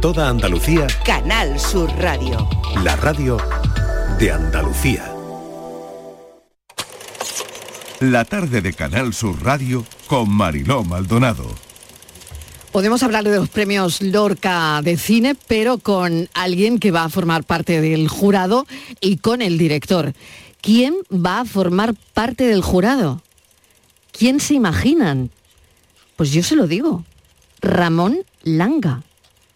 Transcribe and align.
Toda 0.00 0.30
Andalucía. 0.30 0.86
Canal 1.04 1.60
Sur 1.60 1.90
Radio. 1.98 2.48
La 2.82 2.96
radio 2.96 3.36
de 4.18 4.32
Andalucía. 4.32 5.14
La 8.00 8.24
tarde 8.24 8.62
de 8.62 8.72
Canal 8.72 9.12
Sur 9.12 9.42
Radio 9.44 9.84
con 10.06 10.30
Mariló 10.30 10.84
Maldonado. 10.84 11.44
Podemos 12.72 13.02
hablar 13.02 13.24
de 13.24 13.36
los 13.36 13.50
premios 13.50 14.00
Lorca 14.00 14.80
de 14.82 14.96
cine, 14.96 15.36
pero 15.46 15.76
con 15.76 16.30
alguien 16.32 16.78
que 16.78 16.92
va 16.92 17.04
a 17.04 17.10
formar 17.10 17.44
parte 17.44 17.82
del 17.82 18.08
jurado 18.08 18.66
y 19.02 19.18
con 19.18 19.42
el 19.42 19.58
director. 19.58 20.14
¿Quién 20.62 20.94
va 21.12 21.40
a 21.40 21.44
formar 21.44 21.94
parte 22.14 22.44
del 22.44 22.62
jurado? 22.62 23.20
¿Quién 24.12 24.40
se 24.40 24.54
imaginan? 24.54 25.28
Pues 26.16 26.32
yo 26.32 26.42
se 26.42 26.56
lo 26.56 26.66
digo. 26.66 27.04
Ramón 27.60 28.20
Langa. 28.44 29.02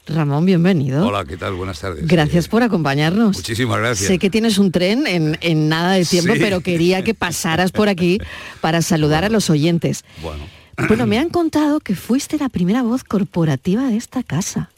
Ramón, 0.06 0.44
bienvenido. 0.44 1.06
Hola, 1.06 1.24
¿qué 1.24 1.36
tal? 1.38 1.54
Buenas 1.54 1.80
tardes. 1.80 2.06
Gracias 2.06 2.46
por 2.48 2.62
acompañarnos. 2.62 3.36
Muchísimas 3.36 3.78
gracias. 3.78 4.08
Sé 4.08 4.18
que 4.18 4.28
tienes 4.28 4.58
un 4.58 4.70
tren 4.70 5.06
en, 5.06 5.38
en 5.40 5.68
nada 5.70 5.92
de 5.94 6.04
tiempo, 6.04 6.34
Sí. 6.34 6.40
pero 6.40 6.60
quería 6.60 7.02
que 7.02 7.14
pasaras 7.14 7.72
por 7.72 7.88
aquí 7.88 8.18
para 8.60 8.82
saludar 8.82 9.24
a 9.24 9.30
los 9.30 9.48
oyentes. 9.48 10.04
Bueno, 10.22 10.44
Bueno, 10.88 11.06
me 11.06 11.18
han 11.18 11.28
contado 11.30 11.80
que 11.80 11.94
fuiste 11.94 12.36
la 12.38 12.50
primera 12.50 12.82
voz 12.82 13.02
corporativa 13.02 13.84
de 13.88 13.96
esta 13.96 14.22
casa. 14.22 14.70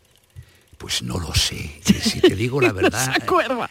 Pues 0.87 1.03
no 1.03 1.19
lo 1.19 1.35
sé. 1.35 1.69
Si 2.01 2.21
te 2.21 2.37
digo 2.37 2.61
la 2.61 2.71
verdad, 2.73 3.17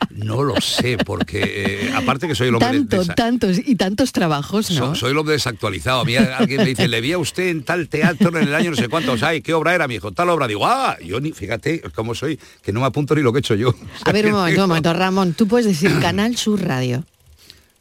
no 0.10 0.44
lo 0.44 0.60
sé, 0.60 0.98
porque 0.98 1.88
eh, 1.88 1.94
aparte 1.96 2.28
que 2.28 2.36
soy 2.36 2.50
el 2.50 2.56
hombre 2.56 2.68
Tanto, 2.84 3.06
tantos 3.06 3.58
y 3.66 3.76
tantos 3.78 4.12
trabajos, 4.12 4.70
¿no? 4.72 4.88
so- 4.88 4.96
soy 4.96 5.12
el 5.12 5.18
hombre 5.18 5.32
desactualizado. 5.36 6.02
A 6.02 6.04
mí 6.04 6.18
alguien 6.18 6.58
me 6.60 6.66
dice, 6.66 6.90
le 6.90 7.00
vi 7.00 7.14
a 7.14 7.18
usted 7.18 7.48
en 7.48 7.64
tal 7.64 7.88
teatro 7.88 8.38
en 8.38 8.50
el 8.50 8.54
año 8.54 8.72
no 8.72 8.76
sé 8.76 8.90
cuántos 8.90 9.24
hay, 9.24 9.42
¿qué 9.42 9.54
obra 9.54 9.74
era? 9.74 9.88
Me 9.88 9.94
dijo, 9.94 10.12
tal 10.12 10.30
obra. 10.30 10.46
Digo, 10.46 10.68
ah, 10.68 10.98
yo 11.02 11.22
ni, 11.22 11.32
fíjate 11.32 11.80
cómo 11.96 12.14
soy, 12.16 12.38
que 12.62 12.74
no 12.74 12.82
me 12.82 12.86
apunto 12.88 13.16
ni 13.16 13.22
lo 13.22 13.32
que 13.32 13.38
he 13.38 13.40
hecho 13.40 13.56
yo. 13.56 13.74
A 14.04 14.12
ver, 14.12 14.26
un 14.26 14.34
momento, 14.34 14.64
un 14.64 14.68
momento, 14.68 14.94
Ramón, 14.94 15.34
tú 15.36 15.48
puedes 15.48 15.66
decir 15.66 15.98
Canal 16.02 16.36
Sur 16.36 16.62
Radio. 16.64 17.06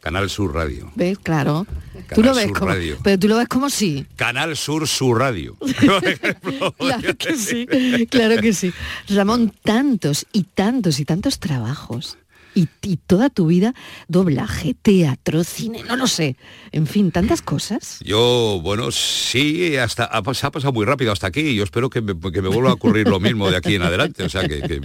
Canal 0.05 0.29
Sur 0.29 0.53
Radio. 0.53 0.93
¿Ves? 0.97 1.19
Claro. 1.19 1.67
tú 2.15 2.23
lo 2.23 2.35
ves 2.35 2.49
Sur 2.49 2.59
como, 2.59 2.71
Radio. 2.73 2.99
pero 3.03 3.19
tú 3.19 3.27
lo 3.27 3.39
ves 3.39 3.49
como 3.49 3.71
sí. 3.71 4.05
Canal 4.17 4.55
Sur 4.55 4.87
Sur 4.87 5.19
Radio. 5.21 5.57
Claro 6.79 7.17
que 7.17 7.37
sí, 7.37 7.67
claro 8.11 8.39
que 8.43 8.53
sí. 8.53 8.71
Ramón, 9.09 9.55
tantos 9.63 10.27
y 10.31 10.43
tantos 10.43 11.01
y 11.01 11.07
tantos 11.07 11.39
trabajos. 11.39 12.19
Y, 12.55 12.69
y 12.83 12.97
toda 12.99 13.31
tu 13.31 13.47
vida, 13.47 13.75
doblaje, 14.09 14.75
teatro, 14.81 15.43
cine, 15.45 15.83
no 15.89 15.97
lo 15.97 16.07
sé. 16.07 16.37
En 16.73 16.87
fin, 16.87 17.11
tantas 17.11 17.43
cosas. 17.43 17.99
Yo, 18.05 18.61
bueno, 18.63 18.91
sí, 18.93 19.77
hasta 19.77 20.05
ha, 20.05 20.23
pas- 20.23 20.45
ha 20.45 20.51
pasado 20.51 20.73
muy 20.73 20.85
rápido 20.85 21.11
hasta 21.13 21.27
aquí 21.27 21.41
y 21.41 21.55
yo 21.57 21.65
espero 21.65 21.91
que 21.91 22.01
me, 22.01 22.15
que 22.33 22.43
me 22.43 22.49
vuelva 22.49 22.71
a 22.71 22.75
ocurrir 22.75 23.09
lo 23.09 23.19
mismo 23.21 23.51
de 23.51 23.57
aquí 23.57 23.75
en 23.75 23.83
adelante. 23.83 24.23
O 24.23 24.29
sea, 24.29 24.47
que, 24.49 24.63
que, 24.63 24.81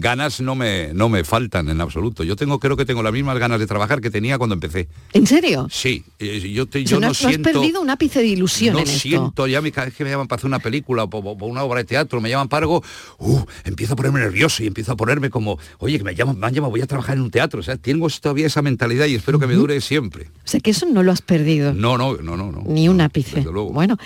ganas 0.00 0.40
no 0.40 0.54
me, 0.54 0.92
no 0.94 1.08
me 1.08 1.24
faltan 1.24 1.68
en 1.68 1.80
absoluto. 1.80 2.24
Yo 2.24 2.36
tengo, 2.36 2.58
creo 2.58 2.76
que 2.76 2.84
tengo 2.84 3.02
las 3.02 3.12
mismas 3.12 3.38
ganas 3.38 3.60
de 3.60 3.66
trabajar 3.66 4.00
que 4.00 4.10
tenía 4.10 4.38
cuando 4.38 4.54
empecé. 4.54 4.88
¿En 5.12 5.26
serio? 5.26 5.68
Sí, 5.70 6.04
yo, 6.18 6.66
te, 6.66 6.80
O 6.80 6.82
yo 6.82 6.96
no, 7.00 7.06
no, 7.06 7.10
has 7.12 7.18
siento... 7.18 7.50
perdido 7.52 7.80
un 7.80 7.90
ápice 7.90 8.20
de 8.20 8.26
ilusión 8.28 8.74
no 8.74 8.80
en 8.80 8.86
esto. 8.88 8.98
siento, 9.00 9.46
ya 9.46 9.60
me, 9.60 9.70
cada 9.72 9.86
vez 9.86 9.94
que 9.96 10.04
me 10.04 10.10
llaman 10.10 10.26
para 10.28 10.38
hacer 10.40 10.48
una 10.48 10.58
película 10.58 11.04
o 11.04 11.10
po- 11.10 11.22
po- 11.38 11.46
una 11.46 11.62
obra 11.62 11.78
de 11.80 11.84
teatro, 11.84 12.20
me 12.20 12.28
llaman 12.30 12.48
para 12.48 12.64
algo, 12.64 12.82
uh, 13.18 13.40
empiezo 13.64 13.92
a 13.94 13.96
ponerme 13.96 14.20
nervioso 14.20 14.62
y 14.62 14.66
empiezo 14.66 14.92
a 14.92 14.96
ponerme 14.96 15.30
como, 15.30 15.58
oye, 15.78 15.98
que 15.98 16.04
me 16.04 16.14
llaman, 16.14 16.38
me 16.38 16.46
han 16.46 16.54
llamado, 16.54 16.71
voy 16.72 16.80
a 16.80 16.86
trabajar 16.86 17.16
en 17.16 17.22
un 17.22 17.30
teatro. 17.30 17.60
O 17.60 17.62
sea, 17.62 17.76
tengo 17.76 18.08
todavía 18.08 18.46
esa 18.46 18.62
mentalidad 18.62 19.06
y 19.06 19.14
espero 19.14 19.38
que 19.38 19.46
me 19.46 19.54
dure 19.54 19.80
siempre. 19.80 20.24
O 20.44 20.48
sea, 20.48 20.58
que 20.58 20.72
eso 20.72 20.86
no 20.86 21.02
lo 21.02 21.12
has 21.12 21.22
perdido. 21.22 21.72
No, 21.72 21.96
no, 21.96 22.16
no, 22.16 22.36
no. 22.36 22.50
no. 22.50 22.62
Ni 22.66 22.88
un 22.88 23.00
ápice. 23.00 23.42
Bueno, 23.42 23.96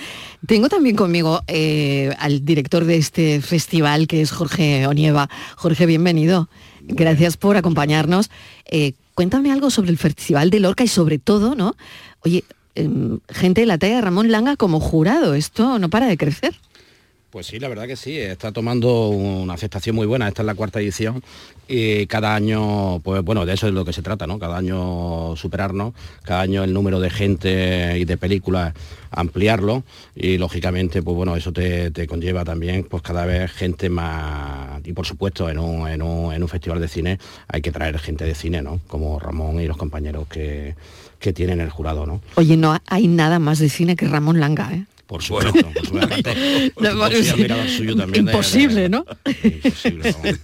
tengo 0.47 0.69
también 0.69 0.97
conmigo 0.97 1.43
eh, 1.47 2.13
al 2.19 2.45
director 2.45 2.85
de 2.85 2.97
este 2.97 3.41
festival, 3.41 4.07
que 4.07 4.21
es 4.21 4.33
Jorge 4.33 4.87
Onieva. 4.87 5.31
Jorge, 5.57 5.87
bienvenido. 5.87 6.49
Gracias 6.83 7.37
por 7.37 7.57
acompañarnos. 7.57 8.31
Eh, 8.67 8.93
cuéntame 9.15 9.53
algo 9.53 9.71
sobre 9.71 9.91
el 9.91 9.99
Festival 9.99 10.51
de 10.51 10.61
Lorca 10.61 10.85
y 10.85 10.89
sobre 10.89 11.19
todo, 11.19 11.55
¿no? 11.55 11.77
Oye, 12.25 12.45
em, 12.75 13.21
gente 13.31 13.63
de 13.63 13.67
la 13.67 13.79
talla 13.79 13.97
de 13.97 14.03
Ramón 14.03 14.31
Langa 14.31 14.57
como 14.57 14.81
jurado, 14.81 15.35
esto 15.35 15.79
no 15.79 15.89
para 15.89 16.07
de 16.07 16.17
crecer. 16.17 16.55
Pues 17.37 17.49
sí, 17.49 17.59
la 17.59 17.69
verdad 17.69 17.87
que 17.87 17.97
sí, 17.97 18.17
está 18.17 18.51
tomando 18.51 19.11
una 19.11 19.53
aceptación 19.53 19.95
muy 19.95 20.07
buena, 20.07 20.27
esta 20.27 20.41
es 20.41 20.47
la 20.47 20.55
cuarta 20.55 20.81
edición 20.81 21.23
y 21.69 22.07
cada 22.07 22.35
año, 22.35 22.99
pues 23.01 23.23
bueno, 23.23 23.45
de 23.45 23.53
eso 23.53 23.69
es 23.69 23.75
lo 23.75 23.85
que 23.85 23.93
se 23.93 24.01
trata, 24.01 24.27
¿no? 24.27 24.39
Cada 24.39 24.57
año 24.57 25.37
superarnos, 25.37 25.93
cada 26.23 26.41
año 26.41 26.65
el 26.65 26.73
número 26.73 26.99
de 26.99 27.11
gente 27.11 27.99
y 27.99 28.07
de 28.07 28.17
películas 28.17 28.73
ampliarlo 29.11 29.85
y 30.15 30.39
lógicamente, 30.39 31.03
pues 31.03 31.15
bueno, 31.15 31.37
eso 31.37 31.53
te, 31.53 32.07
conlleva 32.07 32.43
también 32.43 32.85
pues 32.85 33.03
cada 33.03 33.27
vez 33.27 33.53
gente 33.53 33.91
más 33.91 34.81
y 34.87 34.95
por 34.95 35.05
supuesto 35.05 35.51
en 35.51 35.59
un, 35.59 35.87
en, 35.91 36.01
un, 36.01 36.33
en 36.33 36.43
un 36.43 36.49
festival 36.49 36.81
de 36.81 36.89
cine 36.89 37.19
hay 37.49 37.61
que 37.61 37.71
traer 37.71 37.99
gente 37.99 38.25
de 38.25 38.35
cine, 38.35 38.63
¿no? 38.63 38.81
Como 38.87 39.19
Ramón 39.19 39.61
y 39.61 39.67
los 39.67 39.77
compañeros 39.77 40.27
que, 40.27 40.75
que 41.19 41.35
tienen 41.35 41.61
el 41.61 41.69
jurado, 41.69 42.07
¿no? 42.07 42.23
Oye, 42.37 42.57
no 42.57 42.79
hay 42.87 43.09
nada 43.09 43.39
más 43.39 43.59
de 43.59 43.69
cine 43.69 43.95
que 43.95 44.09
Ramón 44.09 44.41
Langa, 44.41 44.73
¿eh? 44.73 44.87
Por 45.07 45.23
supuesto, 45.23 45.53
por 45.53 45.87
supuesto. 45.87 46.15
Aparte, 46.15 46.73
No, 46.81 47.69
suyo 47.69 47.97
también 47.97 48.25
de- 48.25 48.33
Imposible, 48.33 48.81
de- 48.83 48.89
¿no? 48.89 49.05
Imposible, 49.43 50.13
vamos. 50.13 50.39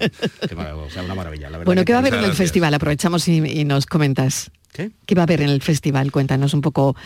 Qué 0.49 0.55
o 0.55 0.91
sea, 0.91 1.03
una 1.03 1.15
maravilla. 1.17 1.51
La 1.51 1.59
verdad 1.59 1.67
Bueno, 1.67 1.85
¿qué 1.85 1.93
va 1.93 1.99
a 1.99 2.01
haber 2.01 2.15
en 2.15 2.25
el 2.25 2.35
festival? 2.35 2.73
Aprovechamos 2.75 3.27
y, 3.29 3.39
y 3.39 3.65
nos 3.65 3.87
comentas. 3.87 4.51
¿Qué? 4.73 4.91
va 5.15 5.21
a 5.21 5.23
haber 5.25 5.43
en 5.43 5.51
el 5.51 5.61
festival? 5.61 6.11
Cuéntanos 6.11 6.55
un 6.55 6.63
poco 6.63 6.97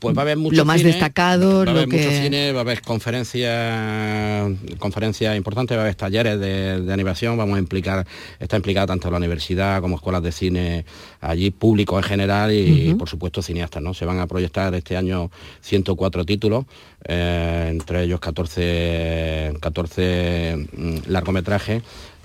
Pues 0.00 0.16
va 0.16 0.22
a 0.22 0.24
haber 0.24 0.36
mucho 0.36 0.56
lo 0.56 0.64
más 0.64 0.78
cine, 0.78 0.90
destacado, 0.90 1.58
va 1.58 1.62
a 1.62 1.64
lo 1.66 1.70
haber 1.70 1.86
mucho 1.86 2.08
que... 2.08 2.22
cine, 2.22 2.52
va 2.52 2.58
a 2.58 2.62
haber 2.62 2.82
conferencias 2.82 4.50
conferencias 4.80 5.36
importantes, 5.36 5.76
va 5.76 5.82
a 5.82 5.84
haber 5.84 5.94
talleres 5.94 6.40
de, 6.40 6.80
de 6.80 6.92
animación, 6.92 7.38
vamos 7.38 7.56
a 7.56 7.58
implicar, 7.60 8.04
está 8.40 8.56
implicada 8.56 8.88
tanto 8.88 9.08
la 9.08 9.18
universidad 9.18 9.80
como 9.80 9.96
escuelas 9.96 10.22
de 10.22 10.32
cine 10.32 10.84
allí, 11.20 11.52
público 11.52 11.96
en 11.96 12.02
general 12.02 12.52
y 12.52 12.92
por 12.94 13.08
supuesto 13.08 13.40
cineastas, 13.40 13.82
¿no? 13.82 13.94
Se 13.94 14.04
van 14.04 14.18
a 14.18 14.26
proyectar 14.26 14.74
este 14.74 14.96
año 14.96 15.30
104 15.60 16.24
títulos, 16.24 16.64
eh, 17.04 17.68
entre 17.70 18.02
ellos 18.02 18.18
14, 18.18 19.54
14 19.60 20.66
mm, 20.72 20.96
largometrajes. 21.06 21.82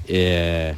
eh, 0.08 0.74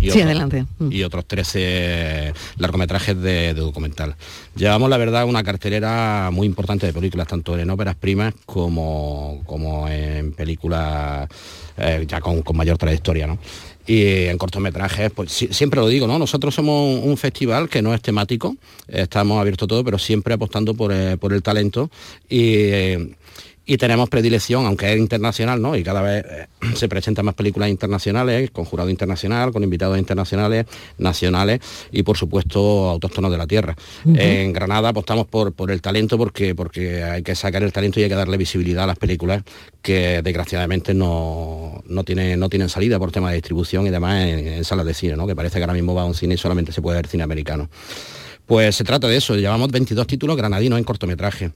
y 0.00 0.04
Sí, 0.04 0.08
otros- 0.10 0.24
adelante. 0.24 0.64
Mm. 0.78 0.92
y 0.92 1.02
otros 1.04 1.26
13 1.26 2.32
largometrajes 2.58 3.16
de, 3.20 3.54
de 3.54 3.60
documental. 3.60 4.16
Llevamos, 4.56 4.88
la 4.90 4.96
verdad, 4.96 5.24
una 5.26 5.42
cartelera 5.42 6.30
muy 6.32 6.46
importante 6.46 6.86
de 6.86 6.92
películas, 6.92 7.26
tanto 7.28 7.58
en 7.58 7.68
óperas 7.70 7.96
primas 7.96 8.34
como, 8.46 9.42
como 9.46 9.88
en 9.88 10.32
películas 10.32 11.28
eh, 11.76 12.04
ya 12.08 12.20
con, 12.20 12.42
con 12.42 12.56
mayor 12.56 12.78
trayectoria, 12.78 13.26
¿no? 13.26 13.38
Y 13.86 14.26
en 14.26 14.38
cortometrajes, 14.38 15.10
pues 15.10 15.32
si- 15.32 15.48
siempre 15.52 15.80
lo 15.80 15.88
digo, 15.88 16.06
¿no? 16.06 16.18
Nosotros 16.18 16.54
somos 16.54 17.00
un 17.02 17.16
festival 17.16 17.68
que 17.68 17.82
no 17.82 17.92
es 17.94 18.00
temático, 18.02 18.56
estamos 18.88 19.40
abiertos 19.40 19.66
todo, 19.68 19.82
pero 19.84 19.98
siempre 19.98 20.34
apostando 20.34 20.74
por, 20.74 20.92
eh, 20.92 21.16
por 21.16 21.32
el 21.32 21.42
talento 21.42 21.90
y... 22.28 22.40
eh, 22.54 23.14
y 23.70 23.76
tenemos 23.76 24.08
predilección, 24.08 24.66
aunque 24.66 24.92
es 24.92 24.98
internacional, 24.98 25.62
¿no? 25.62 25.76
Y 25.76 25.84
cada 25.84 26.02
vez 26.02 26.24
eh, 26.28 26.46
se 26.74 26.88
presentan 26.88 27.24
más 27.24 27.36
películas 27.36 27.68
internacionales, 27.68 28.50
con 28.50 28.64
jurado 28.64 28.90
internacional, 28.90 29.52
con 29.52 29.62
invitados 29.62 29.96
internacionales, 29.96 30.66
nacionales 30.98 31.60
y 31.92 32.02
por 32.02 32.16
supuesto 32.16 32.90
autóctonos 32.90 33.30
de 33.30 33.38
la 33.38 33.46
tierra. 33.46 33.76
En 34.04 34.52
Granada 34.52 34.88
apostamos 34.88 35.28
por, 35.28 35.52
por 35.52 35.70
el 35.70 35.80
talento 35.80 36.18
porque, 36.18 36.52
porque 36.56 37.04
hay 37.04 37.22
que 37.22 37.36
sacar 37.36 37.62
el 37.62 37.72
talento 37.72 38.00
y 38.00 38.02
hay 38.02 38.08
que 38.08 38.16
darle 38.16 38.36
visibilidad 38.36 38.82
a 38.82 38.86
las 38.88 38.98
películas 38.98 39.44
que 39.82 40.20
desgraciadamente 40.20 40.92
no, 40.92 41.84
no, 41.86 42.02
tienen, 42.02 42.40
no 42.40 42.48
tienen 42.48 42.68
salida 42.68 42.98
por 42.98 43.12
tema 43.12 43.28
de 43.28 43.36
distribución 43.36 43.86
y 43.86 43.90
demás 43.90 44.26
en, 44.26 44.48
en 44.48 44.64
salas 44.64 44.84
de 44.84 44.94
cine, 44.94 45.14
¿no? 45.14 45.28
Que 45.28 45.36
parece 45.36 45.58
que 45.58 45.62
ahora 45.62 45.74
mismo 45.74 45.94
va 45.94 46.02
a 46.02 46.06
un 46.06 46.14
cine 46.14 46.34
y 46.34 46.38
solamente 46.38 46.72
se 46.72 46.82
puede 46.82 46.96
ver 46.96 47.06
cine 47.06 47.22
americano. 47.22 47.68
Pues 48.50 48.74
se 48.74 48.82
trata 48.82 49.06
de 49.06 49.16
eso, 49.16 49.36
llevamos 49.36 49.70
22 49.70 50.08
títulos 50.08 50.36
granadinos 50.36 50.76
en 50.76 50.82
cortometraje. 50.84 51.52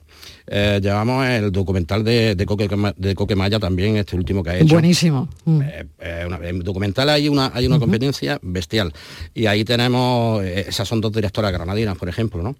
Eh, 0.47 0.79
llevamos 0.81 1.25
el 1.27 1.51
documental 1.51 2.05
de, 2.05 2.35
de, 2.35 2.45
Coque, 2.45 2.69
de 2.95 3.13
Coquemaya 3.15 3.59
también, 3.59 3.97
este 3.97 4.15
último 4.15 4.41
que 4.41 4.51
ha 4.51 4.57
hecho. 4.59 4.75
Buenísimo. 4.75 5.27
Mm. 5.43 5.61
Eh, 5.99 6.23
una- 6.25 6.37
en 6.47 6.59
documental 6.61 7.09
hay 7.09 7.27
una, 7.27 7.51
hay 7.53 7.67
una 7.67 7.79
competencia 7.79 8.39
bestial. 8.41 8.93
Y 9.33 9.45
ahí 9.47 9.65
tenemos, 9.65 10.41
eh, 10.45 10.67
esas 10.69 10.87
son 10.87 11.01
dos 11.01 11.11
directoras 11.11 11.51
granadinas, 11.51 11.97
por 11.97 12.07
ejemplo, 12.07 12.41
¿no? 12.41 12.55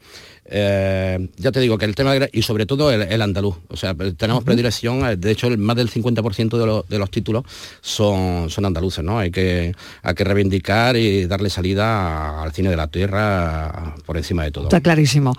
Eh, 0.48 1.30
ya 1.38 1.52
te 1.52 1.60
digo 1.60 1.78
que 1.78 1.86
el 1.86 1.96
tema, 1.96 2.14
y 2.32 2.42
sobre 2.44 2.66
todo 2.68 2.92
el, 2.92 3.02
el 3.02 3.22
andaluz, 3.22 3.56
o 3.68 3.76
sea, 3.76 3.96
tenemos 3.96 4.44
predilección, 4.44 5.04
eh, 5.10 5.16
de 5.16 5.32
hecho 5.32 5.48
el, 5.48 5.58
más 5.58 5.76
del 5.76 5.90
50% 5.90 6.58
de, 6.60 6.66
los- 6.68 6.88
de 6.88 7.00
los 7.00 7.10
títulos 7.10 7.44
son, 7.82 8.50
son 8.52 8.66
andaluces, 8.66 9.04
¿no? 9.04 9.18
Hay 9.18 9.32
que, 9.32 9.74
hay 10.04 10.14
que 10.14 10.24
reivindicar 10.24 10.96
y 10.98 11.26
darle 11.26 11.50
salida 11.50 12.44
al 12.44 12.52
cine 12.54 12.70
de 12.70 12.78
la 12.78 12.88
tierra 12.88 13.96
por 14.06 14.18
encima 14.18 14.44
de 14.44 14.52
todo. 14.52 14.66
Está 14.66 14.82
clarísimo. 14.82 15.36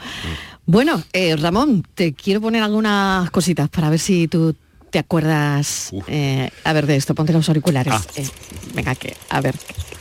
Bueno, 0.66 1.00
eh, 1.12 1.36
Ramón, 1.36 1.86
te 1.94 2.12
quiero 2.12 2.40
poner 2.40 2.62
algunas 2.64 3.30
cositas 3.30 3.68
para 3.68 3.90
ver 3.90 4.00
si 4.00 4.26
tú 4.26 4.56
te 4.90 4.98
acuerdas. 4.98 5.90
eh, 6.08 6.50
a 6.64 6.72
ver, 6.72 6.86
de 6.86 6.96
esto, 6.96 7.14
ponte 7.14 7.32
los 7.32 7.48
auriculares. 7.48 7.92
Ah. 7.94 8.02
Eh, 8.16 8.26
venga, 8.74 8.94
que, 8.96 9.16
a 9.28 9.40
ver, 9.40 9.54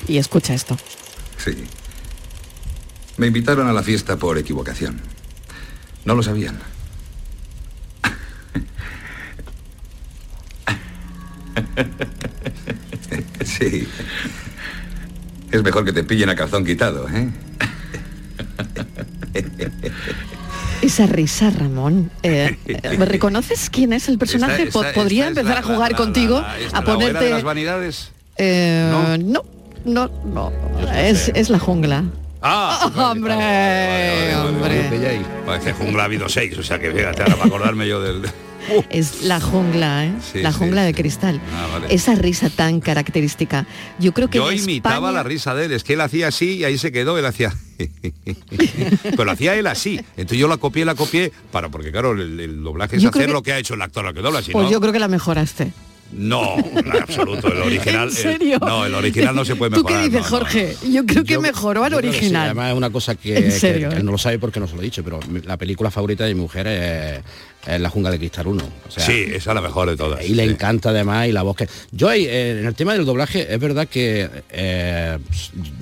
y 0.08 0.18
escucha 0.18 0.56
esto. 0.56 0.75
Sí. 1.38 1.51
Me 3.17 3.27
invitaron 3.27 3.67
a 3.67 3.73
la 3.73 3.81
fiesta 3.83 4.17
por 4.17 4.38
equivocación. 4.38 5.00
No 6.06 6.15
lo 6.15 6.23
sabían. 6.23 6.59
Sí. 13.45 13.88
Es 15.51 15.63
mejor 15.63 15.85
que 15.85 15.94
te 15.94 16.03
pillen 16.03 16.29
a 16.29 16.35
calzón 16.35 16.65
quitado, 16.65 17.07
¿eh? 17.09 17.29
Esa 20.81 21.06
risa, 21.07 21.50
Ramón. 21.51 22.12
eh, 22.23 22.57
eh, 22.65 22.79
¿Reconoces 23.06 23.69
quién 23.69 23.94
es 23.94 24.09
el 24.09 24.17
personaje? 24.17 24.63
Esta- 24.63 24.73
Po- 24.73 24.83
esta- 24.83 24.94
Podría 25.00 25.27
esta 25.29 25.41
empezar 25.41 25.63
la- 25.63 25.71
a 25.71 25.73
jugar 25.75 25.91
la- 25.91 25.97
contigo, 25.97 26.41
la- 26.41 26.77
a 26.77 26.81
ponerte... 26.83 27.23
de 27.25 27.29
las 27.31 27.44
vanidades? 27.44 28.12
Eh, 28.38 28.89
¿No? 28.91 29.17
no, 29.17 29.44
no, 29.85 30.12
no. 30.25 30.51
Es, 30.94 31.29
es 31.33 31.50
la 31.50 31.59
jungla. 31.59 32.03
Ah, 32.47 32.92
hombre, 32.95 34.36
hombre. 34.36 35.21
Parece 35.47 35.74
jungla 35.74 36.03
ha 36.03 36.06
habido 36.06 36.30
seis, 36.30 36.56
o 36.57 36.62
sea 36.63 36.77
que 36.77 36.92
fíjate, 36.92 37.24
ahora 37.24 37.36
para 37.38 37.47
acordarme 37.47 37.88
yo 37.88 38.00
del... 38.01 38.21
Es 38.89 39.21
la 39.24 39.39
jungla, 39.39 40.06
¿eh? 40.06 40.13
Sí, 40.33 40.42
la 40.42 40.51
sí, 40.51 40.57
jungla 40.59 40.83
de 40.83 40.89
sí. 40.89 40.95
cristal. 41.01 41.39
Ah. 41.53 41.81
Esa 41.89 42.15
risa 42.15 42.50
tan 42.50 42.80
característica. 42.81 43.65
Yo 44.00 44.12
creo 44.12 44.27
que 44.27 44.38
Yo 44.39 44.51
imitaba 44.51 44.95
España- 44.95 45.12
la 45.12 45.24
risa 45.24 45.53
de 45.56 45.65
él, 45.65 45.71
es 45.71 45.83
que 45.83 45.94
él 45.94 46.01
hacía 46.01 46.27
así 46.30 46.57
y 46.57 46.63
ahí 46.65 46.77
se 46.77 46.92
quedó, 46.92 47.18
él 47.18 47.25
hacía... 47.25 47.53
Pero 49.18 49.31
hacía 49.31 49.56
él 49.56 49.68
así. 49.68 50.00
Entonces 50.18 50.38
yo 50.39 50.48
la 50.48 50.57
copié, 50.57 50.83
la 50.86 50.95
copié, 50.95 51.31
para, 51.51 51.69
porque 51.69 51.91
claro, 51.91 52.13
el, 52.13 52.39
el 52.39 52.63
doblaje 52.63 52.95
es 52.98 53.01
Yo 53.03 53.09
hacer 53.09 53.27
que- 53.27 53.33
lo 53.33 53.44
que 53.44 53.53
ha 53.53 53.59
hecho 53.59 53.74
el 53.75 53.81
actor 53.81 54.06
al 54.06 54.13
que 54.13 54.21
dobla, 54.21 54.41
si 54.41 54.51
Pues 54.51 54.65
no... 54.65 54.71
yo 54.71 54.80
creo 54.81 54.94
que 54.94 55.00
la 55.00 55.07
mejoraste. 55.09 55.71
No, 56.12 56.56
en 56.57 56.92
absoluto, 57.02 57.48
el 57.52 57.62
original... 57.62 58.07
¿En 58.10 58.12
serio? 58.16 58.54
el- 58.62 58.68
no, 58.68 58.86
el 58.86 58.94
original 58.96 59.36
no 59.36 59.44
se 59.44 59.56
puede 59.56 59.72
¿Tú 59.72 59.84
mejorar. 59.84 60.02
qué 60.04 60.10
dices, 60.10 60.22
no, 60.22 60.30
no, 60.30 60.40
no. 60.40 60.46
Jorge? 60.46 60.75
Yo 60.92 61.06
creo 61.06 61.24
que 61.24 61.34
Yo- 61.34 61.42
mejoró 61.42 61.84
al 61.84 61.92
sí, 61.92 61.98
original. 61.98 62.46
además 62.46 62.72
es 62.72 62.78
una 62.78 62.90
cosa 62.92 63.16
que, 63.16 63.36
¿En 63.38 63.44
que- 63.46 63.52
serio, 63.52 63.90
que 63.90 63.96
él 63.98 64.06
no 64.06 64.12
lo 64.12 64.18
sabe 64.18 64.40
porque 64.40 64.60
no 64.60 64.68
se 64.68 64.75
lo 64.75 64.81
he 64.81 64.86
dicho, 64.86 65.04
pero 65.04 65.19
la 65.46 65.57
película 65.57 65.92
favorita 65.92 66.24
de 66.24 66.34
mi 66.36 66.42
mujer 66.42 66.68
es, 66.68 67.19
es 67.67 67.81
La 67.81 67.89
Jungla 67.89 68.12
de 68.12 68.19
Cristal 68.19 68.47
1. 68.47 68.63
O 68.88 68.91
sea, 68.91 69.06
Sí, 69.06 69.23
esa 69.27 69.51
es 69.51 69.56
la 69.56 69.62
mejor 69.62 69.89
de 69.89 69.97
todas. 69.97 70.23
y 70.25 70.33
le 70.35 70.44
sí. 70.45 70.50
encanta 70.51 70.89
además 70.89 71.27
y 71.27 71.31
la 71.31 71.41
voz 71.41 71.56
que 71.56 71.67
yo 71.91 72.12
eh, 72.12 72.59
en 72.59 72.65
el 72.65 72.75
tema 72.75 72.94
del 72.94 73.06
doblaje 73.06 73.53
es 73.53 73.59
verdad 73.59 73.88
que 73.88 74.29
eh, 74.51 75.17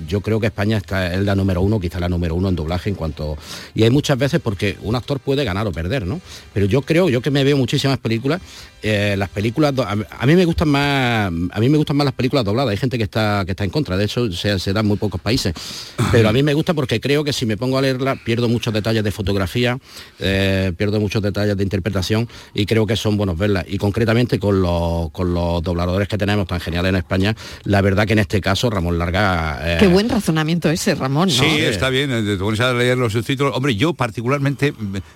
yo 0.08 0.20
creo 0.20 0.40
que 0.40 0.46
España 0.46 0.76
está 0.78 1.14
es 1.14 1.20
la 1.22 1.34
número 1.34 1.60
uno 1.62 1.78
quizá 1.80 2.00
la 2.00 2.08
número 2.08 2.34
uno 2.34 2.48
en 2.48 2.56
doblaje 2.56 2.90
en 2.90 2.96
cuanto 2.96 3.36
y 3.74 3.82
hay 3.82 3.90
muchas 3.90 4.18
veces 4.18 4.40
porque 4.42 4.76
un 4.82 4.94
actor 4.96 5.20
puede 5.20 5.44
ganar 5.44 5.66
o 5.66 5.72
perder 5.72 6.06
no 6.06 6.20
pero 6.52 6.66
yo 6.66 6.82
creo 6.82 7.08
yo 7.08 7.20
que 7.20 7.30
me 7.30 7.44
veo 7.44 7.56
muchísimas 7.56 7.98
películas 7.98 8.40
eh, 8.82 9.14
las 9.16 9.28
películas 9.30 9.74
do- 9.74 9.82
a, 9.82 10.26
mí 10.26 10.34
me 10.34 10.44
gustan 10.44 10.68
más 10.68 11.32
a 11.50 11.60
mí 11.60 11.68
me 11.68 11.76
gustan 11.78 11.96
más 11.96 12.04
las 12.04 12.14
películas 12.14 12.44
dobladas 12.44 12.70
hay 12.72 12.76
gente 12.76 12.98
que 12.98 13.04
está 13.04 13.42
que 13.44 13.52
está 13.52 13.64
en 13.64 13.70
contra 13.70 13.96
de 13.96 14.04
hecho 14.04 14.30
se, 14.32 14.58
se 14.58 14.72
da 14.72 14.80
en 14.80 14.86
muy 14.86 14.96
pocos 14.98 15.20
países 15.20 15.54
pero 16.12 16.28
a 16.28 16.32
mí 16.32 16.42
me 16.42 16.54
gusta 16.54 16.74
porque 16.74 17.00
creo 17.00 17.24
que 17.24 17.32
si 17.32 17.46
me 17.46 17.56
pongo 17.56 17.78
a 17.78 17.82
leerla 17.82 18.16
pierdo 18.24 18.48
muchos 18.48 18.72
detalles 18.74 19.02
de 19.04 19.10
fotografía 19.10 19.78
eh, 20.18 20.72
pierdo 20.76 21.00
muchos 21.00 21.22
detalles 21.22 21.56
de 21.56 21.62
interpretación 21.74 22.28
y 22.54 22.66
creo 22.66 22.86
que 22.86 22.96
son 22.96 23.16
buenos 23.16 23.36
verlas 23.36 23.64
y 23.68 23.78
concretamente 23.78 24.38
con 24.38 24.62
los 24.62 25.10
con 25.10 25.34
los 25.34 25.62
dobladores 25.62 26.06
que 26.08 26.16
tenemos 26.16 26.46
tan 26.46 26.60
geniales 26.60 26.90
en 26.90 26.96
España 26.96 27.34
la 27.64 27.80
verdad 27.82 28.06
que 28.06 28.12
en 28.12 28.20
este 28.20 28.40
caso 28.40 28.70
Ramón 28.70 28.98
Larga 28.98 29.58
eh, 29.64 29.76
Qué 29.80 29.86
buen 29.88 30.08
razonamiento 30.08 30.70
ese, 30.70 30.94
Ramón, 30.94 31.28
¿no? 31.28 31.34
Sí, 31.34 31.58
está 31.60 31.88
bien, 31.90 32.10
eh, 32.12 32.22
te 32.22 32.36
pones 32.36 32.60
a 32.60 32.72
leer 32.72 32.96
los 32.96 33.12
subtítulos. 33.12 33.56
Hombre, 33.56 33.74
yo 33.74 33.92
particularmente 33.94 34.72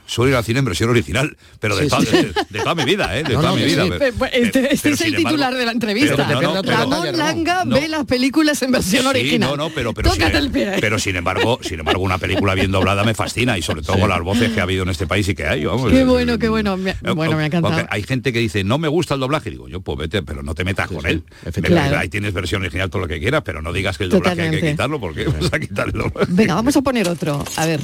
suelo 0.07 0.31
ir 0.31 0.37
al 0.37 0.45
cine 0.45 0.59
en 0.59 0.65
versión 0.65 0.91
original, 0.91 1.37
pero 1.61 1.77
de, 1.77 1.85
Sí, 1.85 1.89
toda, 1.91 2.03
sí. 2.03 2.07
de- 2.17 2.33
de 2.51 2.59
toda 2.61 2.75
mi 2.75 2.85
vida, 2.85 3.17
¿eh? 3.17 3.23
De 3.23 3.35
No, 3.35 3.41
toda 3.41 3.51
no, 3.51 3.57
mi 3.57 3.63
que 3.63 3.67
vida. 3.69 3.85
sí, 3.85 3.91
pero- 3.99 3.99
Pe- 3.99 4.13
pe- 4.31 4.43
Este, 4.43 4.75
este 4.75 4.79
pero 4.83 4.95
es 4.95 5.01
el 5.03 5.07
embargo- 5.15 5.29
titular 5.29 5.55
de 5.55 5.65
la 5.65 5.73
entrevista. 5.73 6.27
pero 6.29 6.41
no, 6.43 6.55
no, 6.55 6.63
Ramón 6.63 7.17
Langa 7.17 7.65
no. 7.65 7.77
ve 7.77 7.89
las 7.89 8.05
películas 8.07 8.61
en 8.63 8.73
versión 8.73 9.03
Sí, 9.03 9.09
original. 9.09 9.51
no, 9.51 9.57
no, 9.57 9.71
pero, 9.71 9.95
pero, 9.95 10.11
sin, 10.13 10.23
el 10.23 10.51
pie. 10.51 10.73
pero 10.81 10.99
sin 10.99 11.17
embargo, 11.17 11.59
sin 11.63 11.79
embargo, 11.79 12.03
una 12.03 12.19
película 12.19 12.55
bien 12.55 12.71
doblada 12.71 13.05
me 13.05 13.15
fascina 13.15 13.57
y 13.59 13.63
sobre 13.63 13.83
todo 13.83 13.99
con 13.99 14.09
las 14.09 14.21
voces 14.23 14.51
que 14.53 14.61
ha 14.61 14.65
habido 14.65 14.83
en 14.83 14.89
este 14.91 15.07
país 15.07 15.29
y 15.29 15.35
que 15.35 15.47
hay. 15.47 15.65
Vamos, 15.65 15.91
Qué 15.93 16.05
bueno, 16.05 16.39
qué 16.39 16.48
bueno. 16.49 16.77
Me- 16.77 16.91
eh, 16.91 16.97
bueno, 17.15 17.37
me 17.37 17.43
ha 17.43 17.47
encantado. 17.47 17.75
porque 17.75 17.89
hay 17.91 18.03
gente 18.03 18.33
que 18.33 18.39
dice, 18.39 18.65
no 18.65 18.79
me 18.79 18.89
gusta 18.89 19.15
el 19.15 19.21
doblaje. 19.21 19.51
Digo, 19.51 19.69
yo, 19.69 19.81
pues 19.81 19.99
vete, 19.99 20.23
pero 20.23 20.43
no 20.43 20.55
te 20.55 20.65
metas 20.65 20.89
con 20.89 21.01
sí, 21.03 21.07
él. 21.09 21.25
Pero 21.55 21.79
Ahí 21.99 22.09
tienes 22.09 22.33
versión 22.33 22.63
original 22.63 22.91
todo 22.91 23.03
lo 23.03 23.09
que 23.09 23.19
quieras, 23.21 23.43
pero 23.45 23.63
no 23.63 23.73
digas 23.73 23.97
que 23.99 24.05
el 24.05 24.11
doblaje 24.11 24.43
hay 24.43 24.51
que 24.51 24.71
quitarlo 24.71 25.01
porque 25.01 25.25
vas 25.27 25.53
a 25.53 25.59
quitar 25.61 25.87
el 25.89 25.93
doblaje. 25.93 26.27
Venga, 26.29 26.55
vamos 26.55 26.77
a 26.77 26.83
poner 26.83 27.09
otro. 27.09 27.45
A 27.57 27.67
ver. 27.67 27.81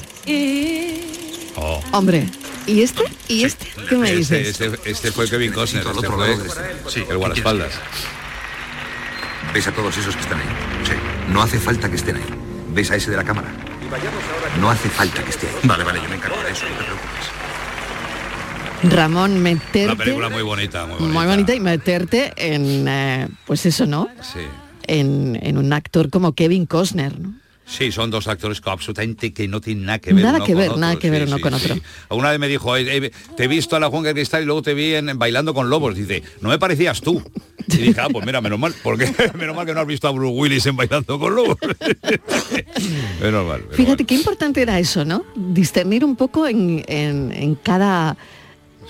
Oh. 1.56 1.80
Hombre, 1.92 2.26
¿y 2.66 2.82
este? 2.82 3.02
¿Y 3.28 3.44
este? 3.44 3.66
¿Qué 3.88 3.94
me 3.96 4.08
Este, 4.12 4.38
dices? 4.40 4.60
este, 4.60 4.90
este 4.90 5.12
fue 5.12 5.28
Kevin 5.30 5.52
Costner, 5.52 5.84
este 5.86 5.98
otro 5.98 6.12
fue 6.12 6.32
este. 6.32 6.50
Sí, 6.88 7.04
el 7.08 7.16
guardaespaldas. 7.16 7.72
¿Ves 9.52 9.68
a 9.68 9.72
todos 9.72 9.96
esos 9.96 10.16
que 10.16 10.22
están 10.22 10.40
ahí? 10.40 10.46
Sí. 10.84 10.92
No 11.32 11.42
hace 11.42 11.58
falta 11.60 11.88
que 11.88 11.96
estén 11.96 12.16
ahí. 12.16 12.24
¿Ves 12.72 12.90
a 12.90 12.96
ese 12.96 13.10
de 13.12 13.16
la 13.16 13.24
cámara? 13.24 13.48
No 14.60 14.68
hace 14.70 14.88
falta 14.88 15.22
que 15.22 15.30
esté 15.30 15.46
ahí. 15.46 15.54
Vale, 15.62 15.84
vale, 15.84 16.00
yo 16.02 16.08
me 16.08 16.16
encargo 16.16 16.42
de 16.42 16.50
eso, 16.50 16.64
no 16.68 16.76
te 16.76 16.84
preocupes. 16.84 17.13
Ramón, 18.90 19.40
meterte... 19.42 19.84
Una 19.86 19.96
película 19.96 20.28
muy 20.28 20.42
bonita, 20.42 20.86
muy 20.86 20.96
bonita. 20.98 21.12
muy 21.18 21.26
bonita 21.26 21.54
y 21.54 21.60
meterte 21.60 22.32
en, 22.36 22.86
eh, 22.88 23.28
pues 23.46 23.64
eso, 23.66 23.86
¿no? 23.86 24.08
Sí. 24.22 24.40
En, 24.86 25.38
en 25.42 25.56
un 25.58 25.72
actor 25.72 26.10
como 26.10 26.34
Kevin 26.34 26.66
Costner, 26.66 27.18
¿no? 27.18 27.34
Sí, 27.66 27.90
son 27.92 28.10
dos 28.10 28.28
actores 28.28 28.60
que 28.60 28.68
absolutamente 28.68 29.32
que 29.32 29.48
no 29.48 29.58
tienen 29.58 29.86
nada 29.86 29.98
que 29.98 30.12
ver. 30.12 30.22
Nada 30.22 30.36
uno 30.36 30.44
que 30.44 30.54
ver, 30.54 30.76
nada 30.76 30.96
que 30.96 31.08
ver 31.08 31.22
Sí, 31.22 31.28
uno 31.28 31.36
sí, 31.38 31.42
con 31.42 31.58
sí. 31.58 31.64
otro. 31.72 31.82
Una 32.14 32.30
vez 32.30 32.38
me 32.38 32.46
dijo, 32.46 32.76
"Eh, 32.76 32.84
eh, 33.06 33.10
te 33.38 33.44
he 33.44 33.48
visto 33.48 33.74
a 33.74 33.80
la 33.80 33.88
Juan 33.88 34.04
Cristal 34.04 34.42
y 34.42 34.44
luego 34.44 34.60
te 34.60 34.74
vi 34.74 34.92
en, 34.92 35.08
en 35.08 35.18
bailando 35.18 35.54
con 35.54 35.70
lobos. 35.70 35.94
Dice, 35.94 36.22
no 36.42 36.50
me 36.50 36.58
parecías 36.58 37.00
tú. 37.00 37.22
Y 37.68 37.76
dije, 37.78 37.98
ah, 38.02 38.08
pues 38.12 38.26
mira, 38.26 38.42
menos 38.42 38.58
mal, 38.58 38.74
porque 38.82 39.10
menos 39.38 39.56
mal 39.56 39.64
que 39.64 39.72
no 39.72 39.80
has 39.80 39.86
visto 39.86 40.06
a 40.06 40.10
Bruce 40.10 40.38
Willis 40.38 40.66
en 40.66 40.76
bailando 40.76 41.18
con 41.18 41.34
lobos. 41.34 41.56
menos 43.22 43.46
mal. 43.46 43.62
pero 43.62 43.76
Fíjate 43.76 44.04
qué 44.04 44.14
importante 44.14 44.62
era 44.62 44.78
eso, 44.78 45.04
¿no? 45.06 45.24
Discernir 45.34 46.04
un 46.04 46.16
poco 46.16 46.46
en, 46.46 46.84
en- 46.86 47.32
en 47.32 47.54
cada, 47.54 48.16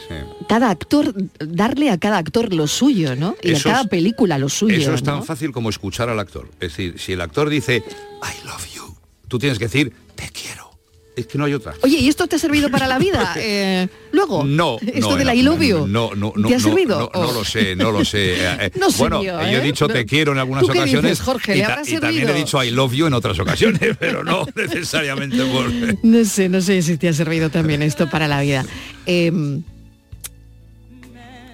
sí. 0.08 0.14
cada 0.48 0.70
actor, 0.70 1.14
darle 1.38 1.90
a 1.90 1.98
cada 1.98 2.18
actor 2.18 2.52
lo 2.52 2.66
suyo, 2.66 3.16
¿no? 3.16 3.36
Y 3.42 3.52
Eso 3.52 3.68
a 3.68 3.72
cada 3.72 3.84
es- 3.84 3.88
película 3.88 4.38
lo 4.38 4.48
suyo. 4.48 4.76
Eso 4.76 4.94
es 4.94 5.02
¿no? 5.02 5.12
tan 5.14 5.24
fácil 5.24 5.52
como 5.52 5.70
escuchar 5.70 6.08
al 6.08 6.18
actor. 6.20 6.48
Es 6.60 6.70
decir, 6.76 6.94
si 6.98 7.12
el 7.12 7.20
actor 7.20 7.48
dice, 7.48 7.76
I 8.22 8.46
love 8.46 8.66
you, 8.74 8.96
tú 9.28 9.38
tienes 9.38 9.58
que 9.58 9.64
decir, 9.66 9.92
te 10.14 10.28
quiero. 10.30 10.64
Es 11.16 11.28
que 11.28 11.38
no 11.38 11.44
hay 11.44 11.54
otra. 11.54 11.74
Oye, 11.82 11.98
¿y 11.98 12.08
esto 12.08 12.26
te 12.26 12.34
ha 12.34 12.38
servido 12.40 12.68
para 12.70 12.88
la 12.88 12.98
vida? 12.98 13.34
Eh, 13.38 13.86
luego, 14.10 14.42
No, 14.42 14.78
esto 14.84 15.10
no, 15.10 15.16
del 15.16 15.28
no, 15.28 15.32
I 15.34 15.42
love 15.42 15.60
you, 15.62 15.86
No, 15.86 16.10
no, 16.12 16.32
no. 16.34 16.48
¿Te 16.48 16.56
ha 16.56 16.58
no, 16.58 16.64
servido? 16.64 16.98
No, 16.98 17.10
no 17.14 17.28
Oh. 17.28 17.32
lo 17.32 17.44
sé, 17.44 17.76
no 17.76 17.92
lo 17.92 18.04
sé. 18.04 18.34
Eh, 18.40 18.56
eh, 18.62 18.70
No 18.80 18.90
sé 18.90 18.98
bueno, 18.98 19.22
yo, 19.22 19.40
yo 19.40 19.46
he 19.46 19.56
¿eh? 19.58 19.60
dicho 19.60 19.86
te 19.86 20.04
quiero 20.06 20.32
en 20.32 20.38
algunas 20.38 20.64
¿Tú 20.64 20.72
qué 20.72 20.78
ocasiones. 20.80 21.12
dices, 21.12 21.24
Jorge? 21.24 21.54
y, 21.54 21.58
¿Le 21.60 21.66
ta- 21.66 21.82
y 21.86 21.98
también 21.98 22.28
he 22.30 22.32
dicho 22.34 22.60
I 22.64 22.70
love 22.72 22.92
you 22.94 23.06
en 23.06 23.12
otras 23.14 23.38
ocasiones, 23.38 23.96
pero 24.00 24.24
no 24.24 24.44
necesariamente 24.56 25.36
por. 25.44 25.70
No 26.04 26.24
sé, 26.24 26.48
no 26.48 26.60
sé 26.60 26.82
si 26.82 26.96
te 26.98 27.06
ha 27.08 27.12
servido 27.12 27.48
también 27.48 27.82
esto 27.82 28.10
para 28.10 28.26
la 28.26 28.40
vida. 28.40 28.64
Eh, 29.06 29.30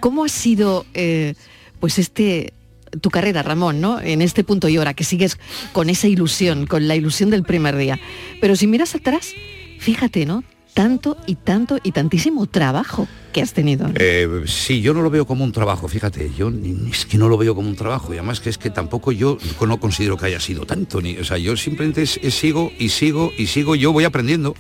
¿Cómo 0.01 0.25
ha 0.25 0.29
sido 0.29 0.87
eh, 0.95 1.35
pues 1.79 1.99
este 1.99 2.55
tu 3.01 3.11
carrera, 3.11 3.43
Ramón, 3.43 3.81
¿no? 3.81 4.01
En 4.01 4.23
este 4.23 4.45
punto 4.45 4.69
y 4.69 4.79
hora, 4.79 4.95
que 4.95 5.05
sigues 5.05 5.39
con 5.73 5.91
esa 5.91 6.09
ilusión, 6.09 6.67
con 6.67 6.89
la 6.89 6.97
ilusión 6.97 7.31
del 7.31 7.45
primer 7.45 7.77
día. 7.77 8.01
Pero 8.41 8.57
si 8.57 8.67
miras 8.67 8.95
atrás, 8.95 9.33
fíjate, 9.79 10.27
¿no? 10.27 10.43
Tanto 10.75 11.17
y 11.27 11.35
tanto 11.35 11.79
y 11.83 11.93
tantísimo 11.93 12.47
trabajo 12.47 13.09
que 13.33 13.43
has 13.43 13.53
tenido. 13.53 13.91
Eh, 13.97 14.45
sí, 14.47 14.81
yo 14.81 14.95
no 14.95 15.03
lo 15.03 15.11
veo 15.11 15.27
como 15.27 15.45
un 15.45 15.53
trabajo, 15.53 15.89
fíjate, 15.89 16.31
yo 16.37 16.51
es 16.91 17.07
que 17.07 17.19
no 17.19 17.29
lo 17.29 17.37
veo 17.37 17.55
como 17.55 17.69
un 17.69 17.77
trabajo 17.77 18.13
y 18.13 18.19
además 18.19 18.41
que 18.41 18.51
es 18.51 18.59
que 18.59 18.71
tampoco 18.71 19.13
yo 19.13 19.39
no 19.61 19.81
considero 19.81 20.17
que 20.17 20.27
haya 20.27 20.41
sido 20.41 20.67
tanto, 20.67 20.99
o 20.99 21.25
sea, 21.25 21.39
yo 21.39 21.57
simplemente 21.57 22.07
sigo 22.07 22.73
y 22.79 22.91
sigo 22.91 23.33
y 23.37 23.47
sigo, 23.47 23.75
yo 23.75 23.93
voy 23.93 24.05
aprendiendo, 24.05 24.55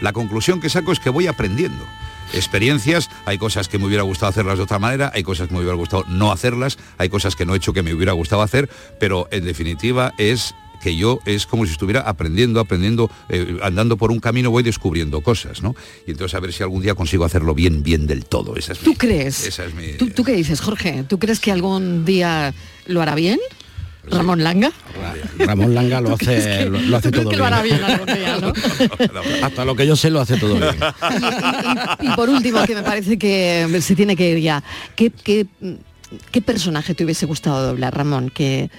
la 0.00 0.12
conclusión 0.12 0.60
que 0.60 0.68
saco 0.68 0.92
es 0.92 1.00
que 1.00 1.10
voy 1.10 1.26
aprendiendo. 1.26 1.84
Experiencias, 2.34 3.08
hay 3.24 3.38
cosas 3.38 3.68
que 3.68 3.78
me 3.78 3.86
hubiera 3.86 4.02
gustado 4.02 4.30
hacerlas 4.30 4.58
de 4.58 4.64
otra 4.64 4.78
manera, 4.78 5.10
hay 5.14 5.22
cosas 5.22 5.48
que 5.48 5.54
me 5.54 5.60
hubiera 5.60 5.76
gustado 5.76 6.04
no 6.08 6.32
hacerlas, 6.32 6.78
hay 6.98 7.08
cosas 7.08 7.36
que 7.36 7.46
no 7.46 7.54
he 7.54 7.56
hecho 7.58 7.72
que 7.72 7.82
me 7.82 7.94
hubiera 7.94 8.12
gustado 8.12 8.42
hacer, 8.42 8.68
pero 9.00 9.28
en 9.30 9.44
definitiva 9.44 10.12
es 10.18 10.54
que 10.82 10.94
yo 10.94 11.20
es 11.24 11.46
como 11.46 11.64
si 11.64 11.72
estuviera 11.72 12.00
aprendiendo, 12.02 12.60
aprendiendo, 12.60 13.10
eh, 13.30 13.58
andando 13.62 13.96
por 13.96 14.10
un 14.10 14.20
camino 14.20 14.50
voy 14.50 14.62
descubriendo 14.62 15.22
cosas, 15.22 15.62
¿no? 15.62 15.74
Y 16.06 16.10
entonces 16.10 16.34
a 16.34 16.40
ver 16.40 16.52
si 16.52 16.62
algún 16.62 16.82
día 16.82 16.94
consigo 16.94 17.24
hacerlo 17.24 17.54
bien, 17.54 17.82
bien 17.82 18.06
del 18.06 18.26
todo. 18.26 18.56
Esa 18.56 18.72
es 18.74 18.80
¿Tú 18.80 18.90
mi- 18.90 18.96
crees? 18.96 19.46
Esa 19.46 19.64
es 19.64 19.74
mi... 19.74 19.92
¿Tú, 19.94 20.10
tú 20.10 20.22
qué 20.22 20.32
dices, 20.32 20.60
Jorge? 20.60 21.04
¿Tú 21.08 21.18
crees 21.18 21.40
que 21.40 21.50
algún 21.50 22.04
día 22.04 22.52
lo 22.86 23.00
hará 23.00 23.14
bien? 23.14 23.40
Ramón 24.10 24.42
Langa. 24.44 24.72
Ramón 25.38 25.74
Langa 25.74 26.00
lo 26.00 26.10
¿Tú 26.10 26.16
crees 26.18 26.46
hace, 26.46 26.58
que- 26.64 26.70
lo, 26.70 26.78
lo 26.80 26.96
hace 26.96 27.10
todo 27.10 27.28
bien. 27.28 27.38
lo 27.38 27.44
hará 27.46 27.62
bien 27.62 27.82
algún 27.82 28.06
día, 28.06 28.36
¿no? 28.40 28.52
Hasta 29.44 29.64
lo 29.64 29.74
que 29.74 29.86
yo 29.86 29.96
sé 29.96 30.10
lo 30.10 30.20
hace 30.20 30.36
todo 30.36 30.54
bien. 30.54 30.76
Y 32.00 32.08
por 32.16 32.28
último, 32.28 32.64
que 32.64 32.74
me 32.74 32.82
parece 32.82 33.18
que 33.18 33.66
se 33.80 33.94
tiene 33.96 34.16
que 34.16 34.30
ir 34.32 34.38
ya, 34.38 34.62
¿qué, 34.94 35.10
qué, 35.10 35.46
qué 36.30 36.40
personaje 36.42 36.94
te 36.94 37.04
hubiese 37.04 37.26
gustado 37.26 37.66
doblar, 37.66 37.96
Ramón? 37.96 38.30
Que, 38.30 38.70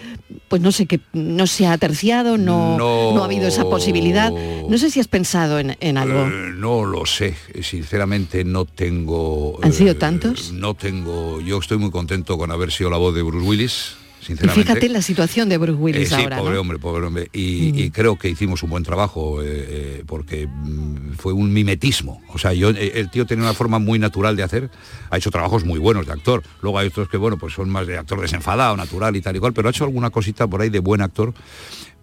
pues 0.47 0.61
no 0.61 0.71
sé, 0.71 0.85
que 0.85 0.99
no 1.13 1.45
se 1.47 1.67
ha 1.67 1.77
terciado, 1.77 2.37
no, 2.37 2.77
No. 2.77 3.13
no 3.13 3.21
ha 3.21 3.25
habido 3.25 3.47
esa 3.47 3.63
posibilidad. 3.63 4.31
No 4.31 4.77
sé 4.77 4.89
si 4.89 4.99
has 4.99 5.07
pensado 5.07 5.59
en, 5.59 5.75
en 5.79 5.97
algo. 5.97 6.21
Eh, 6.27 6.51
no 6.55 6.85
lo 6.85 7.05
sé, 7.05 7.35
sinceramente 7.61 8.43
no 8.43 8.65
tengo... 8.65 9.59
¿Han 9.61 9.73
sido 9.73 9.91
eh, 9.91 9.95
tantos? 9.95 10.51
No 10.53 10.73
tengo... 10.73 11.39
Yo 11.41 11.57
estoy 11.59 11.77
muy 11.77 11.91
contento 11.91 12.37
con 12.37 12.51
haber 12.51 12.71
sido 12.71 12.89
la 12.89 12.97
voz 12.97 13.13
de 13.15 13.21
Bruce 13.23 13.45
Willis, 13.47 13.95
Y 14.27 14.35
sinceramente. 14.35 14.63
fíjate 14.73 14.89
la 14.89 15.01
situación 15.01 15.47
de 15.49 15.57
Bruce 15.57 15.79
Willis 15.79 16.11
Eh, 16.11 16.15
sí, 16.15 16.21
ahora, 16.21 16.37
pobre 16.37 16.55
¿no? 16.55 16.61
hombre, 16.61 16.79
pobre 16.79 17.05
hombre. 17.05 17.29
Y, 17.33 17.71
Mm. 17.73 17.79
y 17.79 17.89
creo 17.91 18.17
que 18.17 18.29
hicimos 18.29 18.61
un 18.63 18.69
buen 18.69 18.83
trabajo 18.83 19.41
eh, 19.41 19.45
eh, 19.47 20.03
porque 20.05 20.47
mm, 20.47 21.13
fue 21.17 21.33
un 21.33 21.53
mimetismo. 21.53 22.21
O 22.33 22.37
sea, 22.37 22.53
yo, 22.53 22.69
el 22.69 23.09
tío 23.09 23.25
tiene 23.25 23.43
una 23.43 23.53
forma 23.53 23.79
muy 23.79 23.99
natural 23.99 24.35
de 24.35 24.43
hacer. 24.43 24.69
Ha 25.09 25.17
hecho 25.17 25.31
trabajos 25.31 25.63
muy 25.65 25.79
buenos 25.79 26.05
de 26.05 26.13
actor. 26.13 26.43
Luego 26.61 26.77
hay 26.79 26.87
otros 26.87 27.07
que, 27.09 27.17
bueno, 27.17 27.37
pues 27.37 27.53
son 27.53 27.69
más 27.69 27.87
de 27.87 27.97
actor 27.97 28.19
desenfadado, 28.19 28.75
natural 28.75 29.15
y 29.15 29.21
tal 29.21 29.35
y 29.35 29.39
cual, 29.39 29.53
pero 29.53 29.67
ha 29.69 29.71
hecho 29.71 29.83
alguna 29.85 30.09
cosita 30.09 30.47
por 30.47 30.61
ahí 30.61 30.69
de 30.69 30.79
buen 30.79 31.01
actor. 31.01 31.33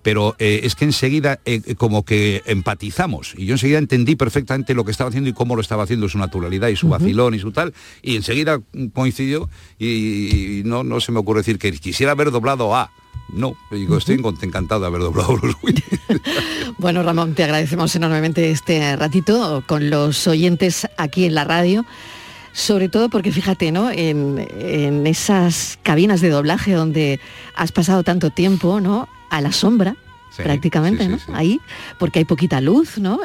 Pero 0.05 0.37
eh, 0.39 0.61
es 0.65 0.75
que 0.77 0.85
enseguida 0.85 1.41
eh, 1.47 1.63
eh, 1.65 1.75
como 1.77 2.05
que 2.05 2.43
empatizamos 2.45 3.35
y 3.39 3.47
yo 3.47 3.55
enseguida 3.55 3.79
entendí 3.79 4.17
perfectamente 4.17 4.75
lo 4.75 4.85
que 4.85 4.91
estaba 4.91 5.09
haciendo 5.09 5.31
y 5.31 5.33
cómo 5.33 5.57
lo 5.57 5.63
estaba 5.63 5.83
haciendo, 5.83 6.09
su 6.11 6.19
naturalidad 6.19 6.69
y 6.69 6.77
su 6.77 6.89
vacilón 6.89 7.35
y 7.35 7.39
su 7.39 7.53
tal, 7.53 7.73
y 8.03 8.15
enseguida 8.15 8.61
coincidió 8.93 9.49
y, 9.79 10.59
y 10.61 10.63
no, 10.65 10.85
no 10.85 11.01
se 11.01 11.11
me 11.11 11.21
ocurre 11.21 11.41
decir 11.41 11.59
que 11.59 11.73
quisiera 11.73 12.13
haber 12.13 12.31
doblado 12.31 12.77
a... 12.77 12.93
No, 13.33 13.57
digo, 13.71 13.97
estoy 13.97 14.21
encantado 14.43 14.83
de 14.83 14.87
haber 14.89 15.01
doblado 15.01 15.41
Willis. 15.63 15.83
Bueno, 16.79 17.03
Ramón, 17.03 17.35
te 17.35 17.43
agradecemos 17.43 17.97
enormemente 17.97 18.51
este 18.51 18.95
ratito 18.97 19.65
con 19.67 19.89
los 19.89 20.27
oyentes 20.27 20.87
aquí 20.99 21.25
en 21.25 21.35
la 21.35 21.45
radio. 21.45 21.87
Sobre 22.53 22.91
todo 22.91 23.09
porque 23.09 23.33
fíjate, 23.33 23.73
¿no? 23.73 23.91
En, 23.91 24.47
en 24.59 25.07
esas 25.07 25.79
cabinas 25.83 26.21
de 26.21 26.29
doblaje 26.29 26.73
donde 26.73 27.19
has 27.57 27.73
pasado 27.73 28.05
tanto 28.05 28.31
tiempo, 28.31 28.81
¿no? 28.81 29.09
A 29.37 29.41
la 29.41 29.53
sombra. 29.53 29.97
Sí, 30.37 30.43
prácticamente, 30.43 31.05
sí, 31.05 31.11
¿no? 31.11 31.19
sí. 31.19 31.25
Ahí, 31.33 31.61
porque 31.97 32.19
hay 32.19 32.25
poquita 32.25 32.61
luz, 32.61 32.99
¿no? 32.99 33.21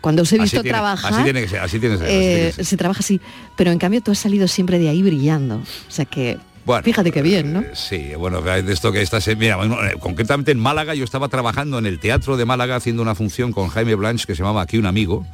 Cuando 0.00 0.22
os 0.22 0.32
he 0.32 0.36
Así 0.36 0.42
visto 0.44 0.62
tiene- 0.62 0.70
trabajar, 0.74 1.12
así 1.12 1.22
tiene 1.22 1.42
que 1.42 1.48
ser, 1.48 1.58
así 1.60 1.78
tiene 1.78 1.96
que 1.96 1.98
ser, 1.98 2.06
así 2.08 2.18
tiene 2.18 2.34
eh, 2.42 2.46
que 2.46 2.52
ser. 2.52 2.64
se 2.64 2.76
trabaja 2.78 3.00
así, 3.00 3.20
pero 3.56 3.70
en 3.72 3.78
cambio 3.78 4.00
tú 4.00 4.10
has 4.10 4.18
salido 4.20 4.48
siempre 4.48 4.78
de 4.78 4.88
ahí 4.88 5.02
brillando. 5.02 5.56
O 5.56 5.90
sea 5.90 6.06
que, 6.06 6.38
Bueno, 6.64 6.82
fíjate 6.82 7.12
qué 7.12 7.20
bien, 7.20 7.52
¿no? 7.52 7.60
Eh, 7.60 7.70
Sí, 7.74 8.12
bueno, 8.16 8.40
de 8.40 8.72
esto 8.72 8.90
que 8.90 9.02
estás, 9.02 9.28
mira, 9.36 9.56
bueno, 9.56 9.84
eh, 9.84 9.96
concretamente 10.00 10.50
en 10.50 10.58
Málaga 10.60 10.94
yo 10.94 11.04
estaba 11.04 11.28
trabajando 11.28 11.78
en 11.78 11.84
el 11.84 11.98
Teatro 12.00 12.38
de 12.38 12.46
Málaga 12.46 12.76
haciendo 12.76 13.02
una 13.02 13.14
función 13.14 13.52
con 13.52 13.68
Jaime 13.68 13.94
Blanche 13.94 14.24
que 14.26 14.34
se 14.34 14.38
llamaba 14.42 14.62
Aquí 14.62 14.78
un 14.78 14.86
amigo 14.86 15.26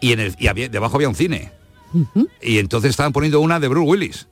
y 0.00 0.10
en 0.10 0.18
el 0.18 0.34
y 0.40 0.48
había, 0.48 0.68
debajo 0.68 0.96
había 0.96 1.08
un 1.08 1.14
cine. 1.14 1.52
Y 2.42 2.58
entonces 2.58 2.90
estaban 2.90 3.12
poniendo 3.12 3.40
una 3.40 3.60
de 3.60 3.68
Bruce 3.68 3.88
Willis. 3.90 4.26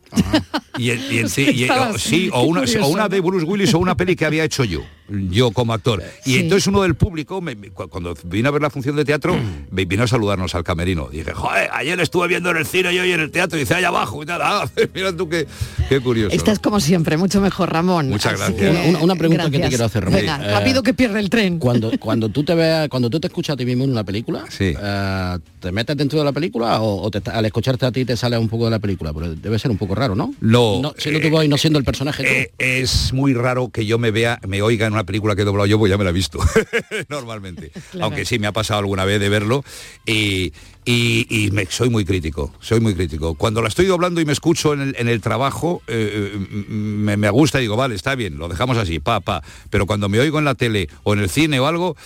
Y, 0.76 0.90
en- 0.90 1.00
y 1.10 1.18
en- 1.20 1.28
sí, 1.30 1.46
y- 1.54 1.62
Estabas- 1.70 2.02
sí, 2.02 2.28
o 2.32 2.42
una, 2.42 2.60
o 2.82 3.08
de 3.08 3.20
Bruce 3.20 3.46
Willis 3.46 3.72
o 3.72 3.78
una 3.78 3.96
peli 3.96 4.14
que 4.14 4.26
había 4.26 4.44
hecho 4.44 4.62
yo, 4.64 4.80
yo 5.08 5.50
como 5.50 5.72
actor. 5.72 6.02
Y 6.24 6.32
Sí. 6.34 6.38
entonces 6.38 6.66
uno 6.66 6.82
del 6.82 6.94
público, 6.94 7.40
me- 7.40 7.54
me- 7.54 7.70
cu- 7.70 7.88
cuando 7.88 8.14
vino 8.24 8.48
a 8.48 8.52
ver 8.52 8.62
la 8.62 8.70
función 8.70 8.96
de 8.96 9.04
teatro, 9.04 9.36
me 9.70 9.84
vino 9.84 10.02
a 10.04 10.06
saludarnos 10.08 10.54
al 10.54 10.64
camerino. 10.64 11.08
Dije, 11.10 11.32
joder, 11.32 11.68
ayer 11.72 11.98
estuve 12.00 12.28
viendo 12.28 12.50
en 12.50 12.56
el 12.58 12.66
cine 12.66 12.92
y 12.92 12.98
hoy 12.98 13.12
en 13.12 13.20
el 13.20 13.30
teatro, 13.30 13.56
y 13.56 13.60
dice, 13.60 13.74
allá 13.74 13.88
abajo 13.88 14.22
y 14.22 14.26
tal. 14.26 14.40
Ah, 14.46 14.68
mira 14.94 15.14
tú 15.16 15.28
qué, 15.28 15.46
qué 15.88 16.00
curioso. 16.00 16.28
¿no? 16.30 16.34
Estás 16.36 16.58
como 16.58 16.78
siempre, 16.80 17.16
mucho 17.16 17.40
mejor, 17.40 17.72
Ramón. 17.72 18.08
Muchas 18.08 18.40
Así 18.40 18.52
gracias. 18.54 18.76
que, 18.82 18.88
Una- 18.90 18.98
una 19.00 19.16
pregunta 19.16 19.50
que 19.50 19.58
te 19.58 19.68
quiero 19.68 19.84
hacer, 19.84 20.04
Ramón. 20.04 20.20
Venga, 20.20 20.36
Eh, 20.44 20.52
rápido 20.52 20.82
que 20.82 20.94
pierde 20.94 21.18
el 21.20 21.28
tren. 21.30 21.58
Cuando, 21.58 21.90
cuando 22.00 22.28
tú 22.28 22.44
te 22.44 22.54
veas, 22.54 22.88
cuando 22.88 23.10
tú 23.10 23.18
te 23.20 23.26
escuchas 23.26 23.54
a 23.54 23.56
ti 23.56 23.64
mismo 23.66 23.84
en 23.84 23.90
una 23.90 24.04
película, 24.04 24.44
Sí. 24.48 24.74
eh, 24.78 25.38
¿te 25.60 25.72
metes 25.72 25.96
dentro 25.96 26.18
de 26.18 26.24
la 26.24 26.32
película 26.32 26.80
o, 26.80 27.02
o 27.02 27.10
te- 27.10 27.28
al 27.30 27.44
escucharte 27.44 27.86
a 27.86 27.92
ti 27.92 28.04
te 28.04 28.16
sale 28.16 28.38
un 28.38 28.48
poco 28.48 28.64
de 28.66 28.70
la 28.72 28.78
película? 28.78 29.12
Pero 29.12 29.34
debe 29.34 29.58
ser 29.58 29.70
un 29.70 29.78
poco 29.78 29.94
raro, 29.94 30.14
¿no? 30.14 30.32
No, 30.40 30.94
siendo 30.96 31.18
eh, 31.20 31.22
tu 31.22 31.30
voz 31.30 31.44
y 31.44 31.48
no 31.48 31.58
siendo 31.58 31.78
el 31.78 31.84
personaje. 31.84 32.24
Eh, 32.42 32.52
es 32.58 33.12
muy 33.12 33.34
raro 33.34 33.68
que 33.70 33.84
yo 33.86 33.98
me 33.98 34.10
vea, 34.10 34.40
me 34.46 34.62
oiga 34.62 34.86
en 34.86 34.95
una 34.96 35.04
película 35.04 35.36
que 35.36 35.42
he 35.42 35.44
doblado 35.44 35.66
yo, 35.66 35.78
pues 35.78 35.90
ya 35.90 35.96
me 35.98 36.04
la 36.04 36.10
he 36.10 36.12
visto, 36.12 36.38
normalmente. 37.08 37.72
Aunque 38.00 38.24
sí 38.24 38.38
me 38.38 38.46
ha 38.46 38.52
pasado 38.52 38.80
alguna 38.80 39.04
vez 39.04 39.20
de 39.20 39.28
verlo 39.28 39.64
y, 40.04 40.52
y- 40.84 41.26
y 41.28 41.50
me- 41.52 41.66
soy 41.66 41.90
muy 41.90 42.04
crítico, 42.04 42.52
soy 42.60 42.80
muy 42.80 42.94
crítico. 42.94 43.34
Cuando 43.34 43.62
la 43.62 43.68
estoy 43.68 43.86
doblando 43.86 44.20
y 44.20 44.24
me 44.24 44.32
escucho 44.32 44.72
en 44.72 44.80
el, 44.80 44.96
en 44.98 45.08
el 45.08 45.20
trabajo, 45.20 45.82
eh, 45.86 46.32
eh, 46.34 46.38
me, 46.68 47.16
me 47.16 47.30
gusta 47.30 47.58
y 47.58 47.62
digo, 47.62 47.76
vale, 47.76 47.94
está 47.94 48.14
bien, 48.14 48.38
lo 48.38 48.48
dejamos 48.48 48.76
así, 48.78 48.98
pa, 48.98 49.20
pa. 49.20 49.42
Pero 49.70 49.86
cuando 49.86 50.08
me 50.08 50.18
oigo 50.18 50.38
en 50.38 50.44
la 50.44 50.54
tele 50.54 50.88
o 51.02 51.12
en 51.14 51.20
el 51.20 51.28
cine 51.30 51.60
o 51.60 51.66
algo, 51.66 51.96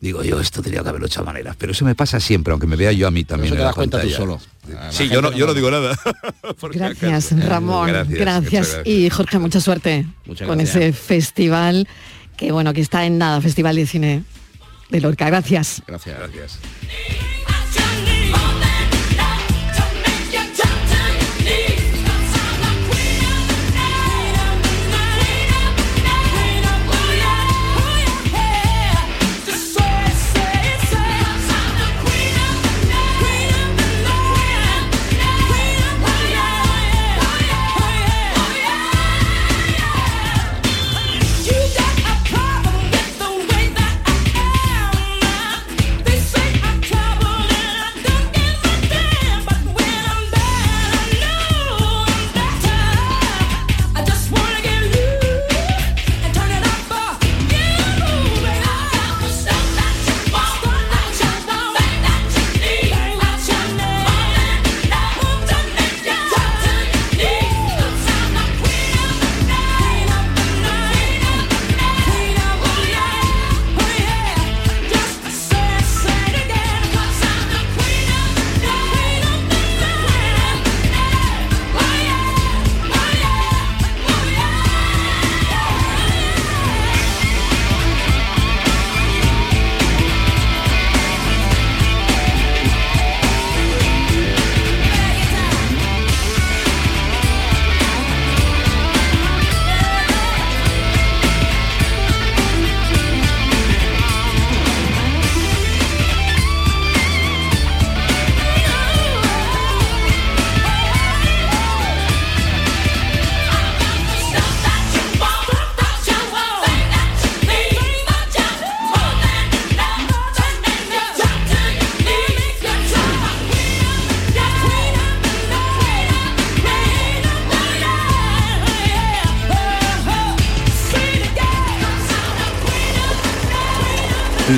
digo 0.00 0.22
yo, 0.24 0.40
esto 0.40 0.62
tenía 0.62 0.82
que 0.82 0.88
haberlo 0.88 1.06
hecho 1.06 1.20
a 1.20 1.24
maneras. 1.24 1.56
Pero 1.58 1.72
eso 1.72 1.84
me 1.84 1.94
pasa 1.94 2.20
siempre, 2.20 2.52
aunque 2.52 2.66
me 2.66 2.76
vea 2.76 2.92
yo 2.92 3.06
a 3.06 3.10
mí 3.10 3.24
también. 3.24 3.52
eso 3.52 3.54
te 3.54 3.60
en 3.60 3.64
la 3.64 3.66
das 3.66 3.74
cuenta 3.74 4.00
tú 4.00 4.08
solo. 4.10 4.40
La 4.68 4.92
Sí, 4.92 4.98
gente 5.08 5.14
yo 5.14 5.22
no, 5.22 5.32
yo 5.32 5.52
digo 5.52 5.70
nada. 5.70 5.98
Gracias, 6.72 7.32
acaso. 7.32 7.48
Ramón. 7.48 7.88
Gracias, 7.88 8.18
Gracias. 8.18 8.42
muchas 8.44 8.68
gracias. 8.76 8.86
Y 8.86 9.10
Jorge, 9.10 9.38
mucha 9.38 9.60
suerte 9.60 10.06
Muchas 10.26 10.46
con 10.48 10.58
gracias. 10.58 10.76
ese 10.76 10.92
festival 10.92 11.88
que 12.40 12.52
bueno, 12.52 12.72
que 12.72 12.80
está 12.80 13.04
en 13.04 13.18
nada, 13.18 13.38
Festival 13.42 13.76
de 13.76 13.86
Cine 13.86 14.24
de 14.88 15.00
Lorca. 15.02 15.26
Gracias. 15.26 15.82
Gracias. 15.86 16.18
Gracias. 16.18 16.58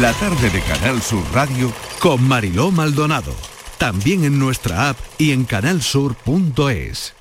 La 0.00 0.14
tarde 0.14 0.49
de 0.49 0.62
Canal 0.62 1.02
Sur 1.02 1.22
Radio 1.34 1.70
con 1.99 2.26
Mariló 2.26 2.70
Maldonado. 2.70 3.34
También 3.76 4.25
en 4.25 4.38
nuestra 4.38 4.88
app 4.88 4.96
y 5.18 5.32
en 5.32 5.44
canalsur.es. 5.44 7.14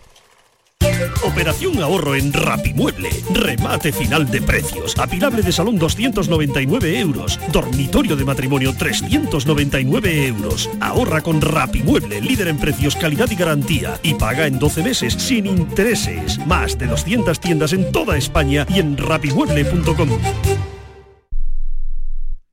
Operación 1.21 1.83
ahorro 1.83 2.15
en 2.15 2.31
Rapimueble. 2.31 3.09
Remate 3.33 3.91
final 3.91 4.31
de 4.31 4.41
precios. 4.41 4.97
Apilable 4.97 5.41
de 5.41 5.51
salón 5.51 5.77
299 5.77 6.97
euros. 6.97 7.37
Dormitorio 7.51 8.15
de 8.15 8.23
matrimonio 8.23 8.73
399 8.73 10.27
euros. 10.27 10.69
Ahorra 10.79 11.19
con 11.19 11.41
Rapimueble, 11.41 12.21
líder 12.21 12.47
en 12.47 12.57
precios, 12.57 12.95
calidad 12.95 13.29
y 13.29 13.35
garantía. 13.35 13.99
Y 14.01 14.13
paga 14.13 14.47
en 14.47 14.59
12 14.59 14.81
meses 14.81 15.13
sin 15.15 15.45
intereses. 15.45 16.37
Más 16.47 16.77
de 16.77 16.87
200 16.87 17.37
tiendas 17.37 17.73
en 17.73 17.91
toda 17.91 18.15
España 18.15 18.65
y 18.69 18.79
en 18.79 18.95
rapimueble.com. 18.95 20.09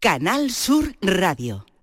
Canal 0.01 0.51
Sur 0.51 0.95
Radio. 1.03 1.68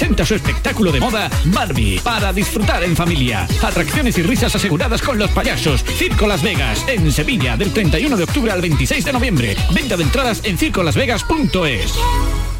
presenta 0.00 0.24
su 0.24 0.34
espectáculo 0.34 0.92
de 0.92 0.98
moda 0.98 1.28
Barbie 1.52 2.00
para 2.02 2.32
disfrutar 2.32 2.82
en 2.84 2.96
familia. 2.96 3.46
Atracciones 3.62 4.16
y 4.16 4.22
risas 4.22 4.54
aseguradas 4.54 5.02
con 5.02 5.18
los 5.18 5.30
payasos. 5.32 5.84
Circo 5.84 6.26
Las 6.26 6.42
Vegas 6.42 6.86
en 6.88 7.12
Sevilla 7.12 7.54
del 7.58 7.70
31 7.74 8.16
de 8.16 8.24
octubre 8.24 8.50
al 8.50 8.62
26 8.62 9.04
de 9.04 9.12
noviembre. 9.12 9.56
Venta 9.74 9.98
de 9.98 10.04
entradas 10.04 10.40
en 10.44 10.56
circolasvegas.es. 10.56 12.59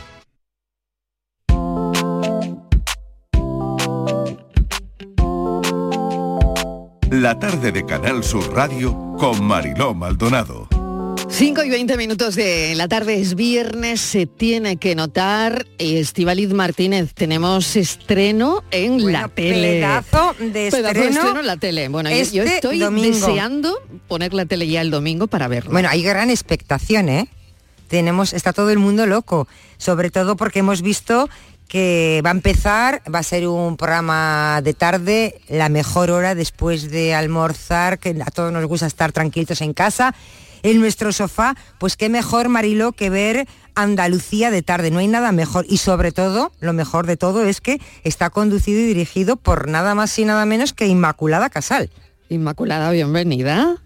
La 7.11 7.37
tarde 7.37 7.71
de 7.71 7.85
Canal 7.85 8.23
Sur 8.23 8.53
Radio 8.53 8.93
con 9.17 9.43
Mariló 9.43 9.93
Maldonado. 9.93 10.67
5 11.29 11.63
y 11.63 11.69
20 11.69 11.97
minutos 11.97 12.35
de 12.35 12.73
la 12.75 12.87
tarde 12.87 13.19
es 13.21 13.35
viernes, 13.35 14.01
se 14.01 14.25
tiene 14.25 14.77
que 14.77 14.95
notar. 14.95 15.65
Estivaliz 15.77 16.49
Martínez, 16.53 17.13
tenemos 17.13 17.75
estreno 17.75 18.63
en 18.71 19.11
la 19.11 19.27
tele. 19.29 19.79
Pedazo 19.81 20.35
de 20.39 20.67
estreno. 20.67 21.39
en 21.39 21.45
la 21.47 21.57
tele. 21.57 21.87
Bueno, 21.89 22.09
yo- 22.09 22.15
yo, 22.31 22.43
este 22.43 22.55
estoy 22.55 22.79
domingo. 22.79 23.07
deseando 23.27 23.77
poner 24.07 24.33
la 24.33 24.45
tele 24.45 24.67
ya 24.67 24.81
el 24.81 24.91
domingo 24.91 25.27
para 25.27 25.47
verlo. 25.47 25.71
Bueno, 25.71 25.89
hay 25.89 26.01
gran 26.03 26.29
expectación, 26.29 27.07
¿eh? 27.09 27.27
Tenemos, 27.87 28.31
está 28.33 28.53
todo 28.53 28.69
el 28.69 28.79
mundo 28.79 29.05
loco, 29.05 29.47
sobre 29.77 30.11
todo 30.11 30.37
porque 30.37 30.59
hemos 30.59 30.81
visto 30.81 31.29
que 31.71 32.21
va 32.25 32.31
a 32.31 32.33
empezar, 32.33 33.01
va 33.15 33.19
a 33.19 33.23
ser 33.23 33.47
un 33.47 33.77
programa 33.77 34.59
de 34.61 34.73
tarde, 34.73 35.39
la 35.47 35.69
mejor 35.69 36.11
hora 36.11 36.35
después 36.35 36.91
de 36.91 37.13
almorzar, 37.13 37.97
que 37.97 38.09
a 38.09 38.29
todos 38.29 38.51
nos 38.51 38.65
gusta 38.65 38.87
estar 38.87 39.13
tranquilos 39.13 39.61
en 39.61 39.71
casa, 39.71 40.13
en 40.63 40.81
nuestro 40.81 41.13
sofá, 41.13 41.55
pues 41.79 41.95
qué 41.95 42.09
mejor, 42.09 42.49
Marilo, 42.49 42.91
que 42.91 43.09
ver 43.09 43.47
Andalucía 43.73 44.51
de 44.51 44.63
tarde, 44.63 44.91
no 44.91 44.99
hay 44.99 45.07
nada 45.07 45.31
mejor. 45.31 45.65
Y 45.69 45.77
sobre 45.77 46.11
todo, 46.11 46.51
lo 46.59 46.73
mejor 46.73 47.07
de 47.07 47.15
todo 47.15 47.45
es 47.45 47.61
que 47.61 47.79
está 48.03 48.29
conducido 48.29 48.81
y 48.81 48.83
dirigido 48.83 49.37
por 49.37 49.69
nada 49.69 49.95
más 49.95 50.19
y 50.19 50.25
nada 50.25 50.45
menos 50.45 50.73
que 50.73 50.87
Inmaculada 50.87 51.49
Casal. 51.49 51.89
Inmaculada, 52.27 52.91
bienvenida. 52.91 53.77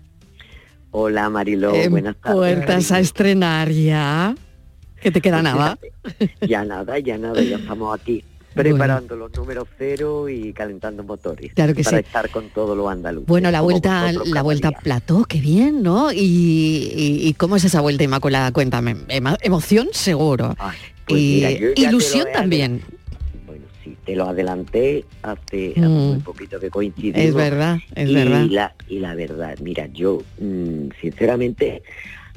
Hola 0.89 1.29
Mariló, 1.29 1.75
En 1.75 1.91
buenas 1.91 2.15
tardes. 2.15 2.35
puertas 2.35 2.91
a 2.91 2.99
estrenar 2.99 3.69
ya. 3.69 4.33
Que 5.05 5.11
te 5.11 5.21
queda 5.21 5.39
nada. 5.43 5.77
Ya 6.41 6.65
nada, 6.65 6.97
ya 6.97 7.15
nada, 7.19 7.39
ya 7.39 7.57
estamos 7.57 7.93
aquí 7.99 8.23
preparando 8.55 9.15
los 9.15 9.31
números 9.35 9.67
cero 9.77 10.29
y 10.29 10.51
calentando 10.51 11.03
motores 11.03 11.53
Claro 11.53 11.75
que 11.75 11.83
para 11.83 11.97
sí. 11.99 12.03
estar 12.07 12.27
con 12.31 12.49
todo 12.49 12.75
lo 12.75 12.89
andaluz. 12.89 13.23
Bueno, 13.27 13.51
la 13.51 13.61
vuelta, 13.61 14.11
la 14.13 14.41
vuelta 14.41 14.69
día. 14.69 14.79
plató, 14.81 15.25
qué 15.25 15.39
bien, 15.39 15.83
¿no? 15.83 16.11
Y, 16.11 16.17
y- 16.17 17.27
y 17.27 17.33
cómo 17.35 17.55
es 17.55 17.65
esa 17.65 17.81
vuelta 17.81 18.03
Inmaculada? 18.03 18.51
Cuéntame. 18.51 18.95
Emoción 19.43 19.89
seguro. 19.91 20.55
pues 21.07 21.21
y 21.21 21.35
mira, 21.35 21.51
ilusión 21.75 22.25
también. 22.33 22.81
Sí, 23.83 23.95
te 24.05 24.15
lo 24.15 24.27
adelanté 24.27 25.05
hace, 25.21 25.73
hace 25.73 25.81
Mm. 25.87 26.07
muy 26.13 26.19
poquito 26.21 26.59
que 26.59 26.71
coincidimos. 26.71 27.19
Es 27.21 27.35
verdad, 27.35 27.77
es 27.93 28.09
y 28.09 28.15
verdad. 28.15 28.45
La, 28.49 28.73
y 28.89 28.97
la 28.97 29.13
verdad, 29.13 29.55
mira, 29.61 29.85
yo 29.93 30.23
mm, 30.41 30.87
sinceramente 30.99 31.83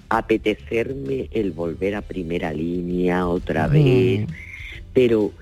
apetecerme 0.09 1.29
el 1.33 1.53
volver 1.53 1.95
a 1.95 2.03
primera 2.03 2.53
línea 2.53 3.27
otra 3.27 3.69
Mm. 3.69 3.73
vez, 3.73 4.27
pero 4.93 5.33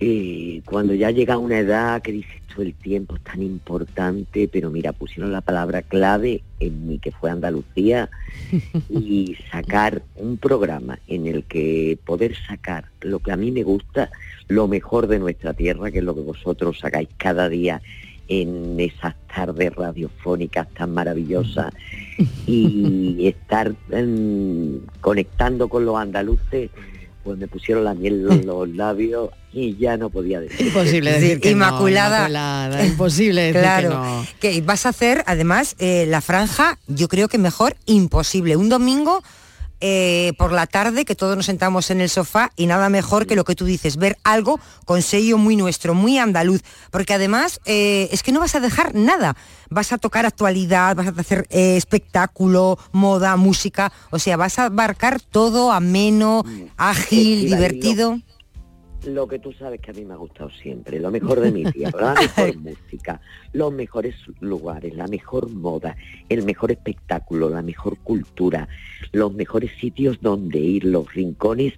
eh, 0.00 0.60
cuando 0.64 0.94
ya 0.94 1.10
llega 1.10 1.38
una 1.38 1.58
edad 1.58 2.02
que 2.02 2.12
dices 2.12 2.42
tú 2.54 2.62
el 2.62 2.74
tiempo 2.74 3.16
es 3.16 3.22
tan 3.22 3.42
importante, 3.42 4.48
pero 4.48 4.70
mira, 4.70 4.92
pusieron 4.92 5.32
la 5.32 5.40
palabra 5.40 5.82
clave 5.82 6.42
en 6.60 6.86
mí 6.88 6.98
que 6.98 7.10
fue 7.12 7.30
Andalucía 7.30 8.08
y 8.88 9.36
sacar 9.50 10.02
un 10.16 10.36
programa 10.36 10.98
en 11.08 11.26
el 11.26 11.44
que 11.44 11.98
poder 12.04 12.34
sacar 12.46 12.86
lo 13.00 13.18
que 13.20 13.32
a 13.32 13.36
mí 13.36 13.50
me 13.50 13.62
gusta, 13.62 14.10
lo 14.48 14.68
mejor 14.68 15.06
de 15.06 15.18
nuestra 15.18 15.54
tierra, 15.54 15.90
que 15.90 15.98
es 15.98 16.04
lo 16.04 16.14
que 16.14 16.20
vosotros 16.20 16.78
sacáis 16.78 17.08
cada 17.16 17.48
día 17.48 17.80
en 18.28 18.78
esas 18.80 19.14
tardes 19.34 19.74
radiofónicas 19.74 20.68
tan 20.74 20.92
maravillosas 20.94 21.72
y 22.46 23.26
estar 23.28 23.74
em, 23.90 24.80
conectando 25.00 25.68
con 25.68 25.84
los 25.84 25.96
andaluces, 25.96 26.70
pues 27.22 27.38
me 27.38 27.48
pusieron 27.48 27.84
la 27.84 27.94
miel 27.94 28.26
en 28.30 28.46
los 28.46 28.68
labios 28.68 29.30
y 29.52 29.76
ya 29.76 29.96
no 29.96 30.10
podía 30.10 30.40
decir. 30.40 30.66
Imposible 30.66 31.14
Sí, 31.14 31.20
decir 31.20 31.40
que 31.40 31.50
no, 31.50 31.56
Inmaculada. 31.56 32.18
Inmaculada, 32.28 32.86
imposible 32.86 33.42
decir 33.42 33.60
claro, 33.60 33.88
que 33.88 33.94
no. 33.94 34.26
que 34.40 34.60
vas 34.62 34.84
a 34.86 34.88
hacer 34.90 35.22
además 35.26 35.76
eh, 35.78 36.06
la 36.08 36.20
franja, 36.20 36.78
yo 36.86 37.08
creo 37.08 37.28
que 37.28 37.38
mejor 37.38 37.76
imposible. 37.86 38.56
Un 38.56 38.68
domingo 38.68 39.22
eh, 39.80 40.32
por 40.38 40.52
la 40.52 40.66
tarde 40.66 41.04
que 41.04 41.14
todos 41.14 41.36
nos 41.36 41.46
sentamos 41.46 41.90
en 41.90 42.00
el 42.00 42.08
sofá 42.08 42.50
y 42.56 42.66
nada 42.66 42.88
mejor 42.88 43.26
que 43.26 43.36
lo 43.36 43.44
que 43.44 43.54
tú 43.54 43.64
dices, 43.64 43.96
ver 43.96 44.16
algo 44.24 44.58
con 44.84 45.02
sello 45.02 45.38
muy 45.38 45.56
nuestro, 45.56 45.94
muy 45.94 46.18
andaluz, 46.18 46.62
porque 46.90 47.14
además 47.14 47.60
eh, 47.64 48.08
es 48.12 48.22
que 48.22 48.32
no 48.32 48.40
vas 48.40 48.54
a 48.54 48.60
dejar 48.60 48.94
nada. 48.94 49.36
Vas 49.70 49.92
a 49.92 49.98
tocar 49.98 50.24
actualidad, 50.26 50.94
vas 50.96 51.06
a 51.08 51.20
hacer 51.20 51.46
eh, 51.50 51.76
espectáculo, 51.76 52.78
moda, 52.92 53.36
música, 53.36 53.92
o 54.10 54.18
sea, 54.18 54.36
vas 54.36 54.58
a 54.58 54.66
abarcar 54.66 55.20
todo 55.20 55.72
ameno, 55.72 56.44
ágil, 56.76 57.38
Estivali, 57.38 57.48
lo- 57.50 57.56
divertido. 57.56 58.18
Lo 59.06 59.28
que 59.28 59.38
tú 59.38 59.52
sabes 59.52 59.80
que 59.80 59.90
a 59.90 59.94
mí 59.94 60.04
me 60.04 60.14
ha 60.14 60.16
gustado 60.16 60.50
siempre, 60.50 60.98
lo 60.98 61.10
mejor 61.10 61.40
de 61.40 61.52
mi 61.52 61.64
tierra, 61.64 62.14
la 62.14 62.20
mejor 62.36 62.56
música, 62.56 63.20
los 63.52 63.72
mejores 63.72 64.14
lugares, 64.40 64.94
la 64.94 65.06
mejor 65.06 65.50
moda, 65.50 65.96
el 66.28 66.44
mejor 66.44 66.72
espectáculo, 66.72 67.50
la 67.50 67.62
mejor 67.62 67.98
cultura, 67.98 68.68
los 69.12 69.34
mejores 69.34 69.70
sitios 69.78 70.20
donde 70.20 70.58
ir, 70.58 70.84
los 70.84 71.12
rincones 71.12 71.74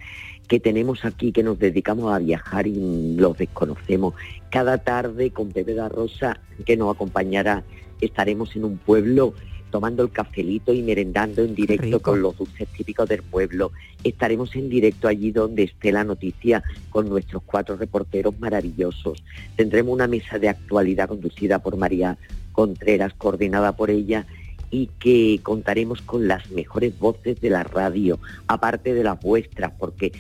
que 0.47 0.61
tenemos 0.61 1.05
aquí, 1.05 1.33
que 1.33 1.43
nos 1.43 1.59
dedicamos 1.59 2.13
a 2.13 2.19
viajar 2.19 2.67
y 2.67 3.17
los 3.17 3.37
desconocemos. 3.37 4.15
Cada 4.51 4.79
tarde 4.79 5.31
con 5.31 5.51
Pepe 5.51 5.75
da 5.75 5.89
Rosa, 5.89 6.41
que 6.65 6.77
nos 6.77 6.95
acompañará, 6.95 7.65
estaremos 8.01 8.55
en 8.57 8.65
un 8.65 8.79
pueblo 8.79 9.35
tomando 9.71 10.03
el 10.03 10.11
cafelito 10.11 10.73
y 10.73 10.83
merendando 10.83 11.43
en 11.43 11.55
directo 11.55 12.01
con 12.01 12.23
los 12.23 12.37
dulces 12.37 12.69
típicos 12.69 13.09
del 13.09 13.23
pueblo. 13.23 13.73
Estaremos 14.05 14.55
en 14.57 14.69
directo 14.69 15.09
allí 15.09 15.33
donde 15.33 15.65
esté 15.65 15.93
la 15.93 16.05
noticia 16.05 16.63
con 16.91 17.09
nuestros 17.09 17.43
cuatro 17.45 17.77
reporteros 17.77 18.39
maravillosos. 18.39 19.23
Tendremos 19.57 19.93
una 19.93 20.07
mesa 20.07 20.39
de 20.39 20.49
actualidad 20.49 21.09
conducida 21.09 21.59
por 21.59 21.77
María 21.77 22.17
Contreras, 22.53 23.13
coordinada 23.15 23.77
por 23.77 23.91
ella 23.91 24.27
y 24.71 24.89
que 24.99 25.41
contaremos 25.43 26.03
con 26.03 26.27
las 26.27 26.51
mejores 26.51 26.99
voces 26.99 27.41
de 27.41 27.51
la 27.51 27.63
radio, 27.63 28.19
aparte 28.47 28.95
de 28.95 29.05
las 29.05 29.21
vuestras, 29.21 29.73
porque 29.79 30.13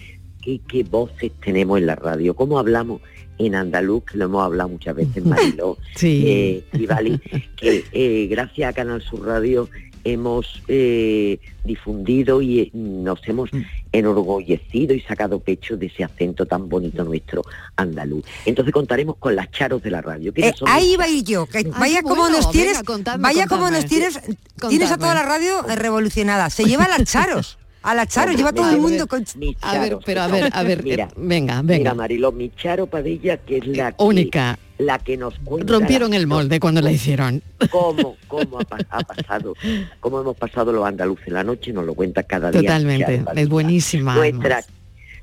qué, 0.42 0.60
qué 0.68 0.84
voces 0.84 1.32
tenemos 1.44 1.78
en 1.78 1.86
la 1.86 1.96
radio, 1.96 2.34
cómo 2.34 2.58
hablamos 2.58 3.00
en 3.38 3.54
andaluz, 3.54 4.04
que 4.04 4.18
lo 4.18 4.26
hemos 4.26 4.44
hablado 4.44 4.68
muchas 4.70 4.94
veces, 4.96 5.24
Mariló 5.26 5.76
Sí. 5.94 6.24
eh, 6.26 6.64
y 6.72 6.86
Vali, 6.86 7.18
que 7.56 7.84
eh, 7.92 8.26
gracias 8.28 8.70
a 8.70 8.72
Canal 8.72 9.02
Sur 9.02 9.26
Radio 9.26 9.68
hemos 10.04 10.62
eh, 10.68 11.40
difundido 11.64 12.40
y 12.40 12.60
eh, 12.60 12.70
nos 12.74 13.18
hemos 13.26 13.50
enorgullecido 13.90 14.94
y 14.94 15.00
sacado 15.00 15.40
pecho 15.40 15.76
de 15.76 15.86
ese 15.86 16.04
acento 16.04 16.46
tan 16.46 16.68
bonito 16.68 17.02
nuestro 17.02 17.42
andaluz. 17.76 18.24
Entonces 18.44 18.72
contaremos 18.72 19.16
con 19.16 19.34
las 19.34 19.50
charos 19.50 19.82
de 19.82 19.90
la 19.90 20.00
radio. 20.02 20.32
Eh, 20.36 20.52
son 20.56 20.68
ahí 20.68 20.94
va 20.96 21.08
y 21.08 21.24
yo, 21.24 21.46
que 21.46 21.64
vaya 21.64 22.02
como 22.02 22.16
bueno, 22.22 22.36
nos 22.36 22.50
tienes, 22.52 22.74
venga, 22.74 22.84
contadme, 22.84 23.22
vaya 23.22 23.46
como 23.48 23.68
nos 23.70 23.86
tienes, 23.86 24.20
tienes 24.68 24.92
a 24.92 24.96
toda 24.96 25.14
la 25.14 25.24
radio 25.24 25.62
revolucionada. 25.62 26.50
Se 26.50 26.64
lleva 26.64 26.84
a 26.84 26.88
las 26.88 27.02
charos, 27.10 27.58
a 27.92 28.06
charos, 28.06 28.30
Hombre, 28.34 28.36
lleva 28.36 28.52
todo 28.52 28.70
el 28.70 28.80
mundo 28.80 29.06
con... 29.06 29.24
mis 29.36 29.56
A 29.62 29.72
ver, 29.78 29.82
charos, 29.90 30.02
pero 30.04 30.22
a 30.22 30.26
que 30.26 30.32
ver, 30.32 30.50
a 30.52 30.62
ver, 30.62 30.82
mira, 30.82 31.04
eh, 31.04 31.08
venga, 31.16 31.62
Mira, 31.62 31.76
venga. 31.78 31.94
Mariló, 31.94 32.32
mi 32.32 32.50
Charo 32.50 32.86
Padilla, 32.86 33.36
que 33.38 33.58
es 33.58 33.66
la 33.66 33.92
que, 33.92 34.02
Única. 34.02 34.58
la 34.78 34.98
que 34.98 35.16
nos 35.16 35.38
cuenta 35.40 35.72
Rompieron 35.72 36.12
el 36.14 36.26
molde 36.26 36.58
cuando 36.60 36.80
la 36.82 36.90
hicieron. 36.92 37.42
cómo, 37.70 38.16
cómo 38.28 38.58
ha, 38.60 38.64
pa- 38.64 38.78
ha 38.90 39.00
pasado, 39.00 39.54
cómo 40.00 40.20
hemos 40.20 40.36
pasado 40.36 40.72
los 40.72 40.84
andaluces 40.84 41.28
la 41.28 41.44
noche, 41.44 41.72
nos 41.72 41.84
lo 41.86 41.94
cuenta 41.94 42.22
cada 42.24 42.50
día. 42.50 42.60
Totalmente, 42.60 43.22
Charo 43.24 43.38
es 43.40 43.48
buenísima. 43.48 44.14
Nuestra, 44.16 44.56
además. 44.56 44.68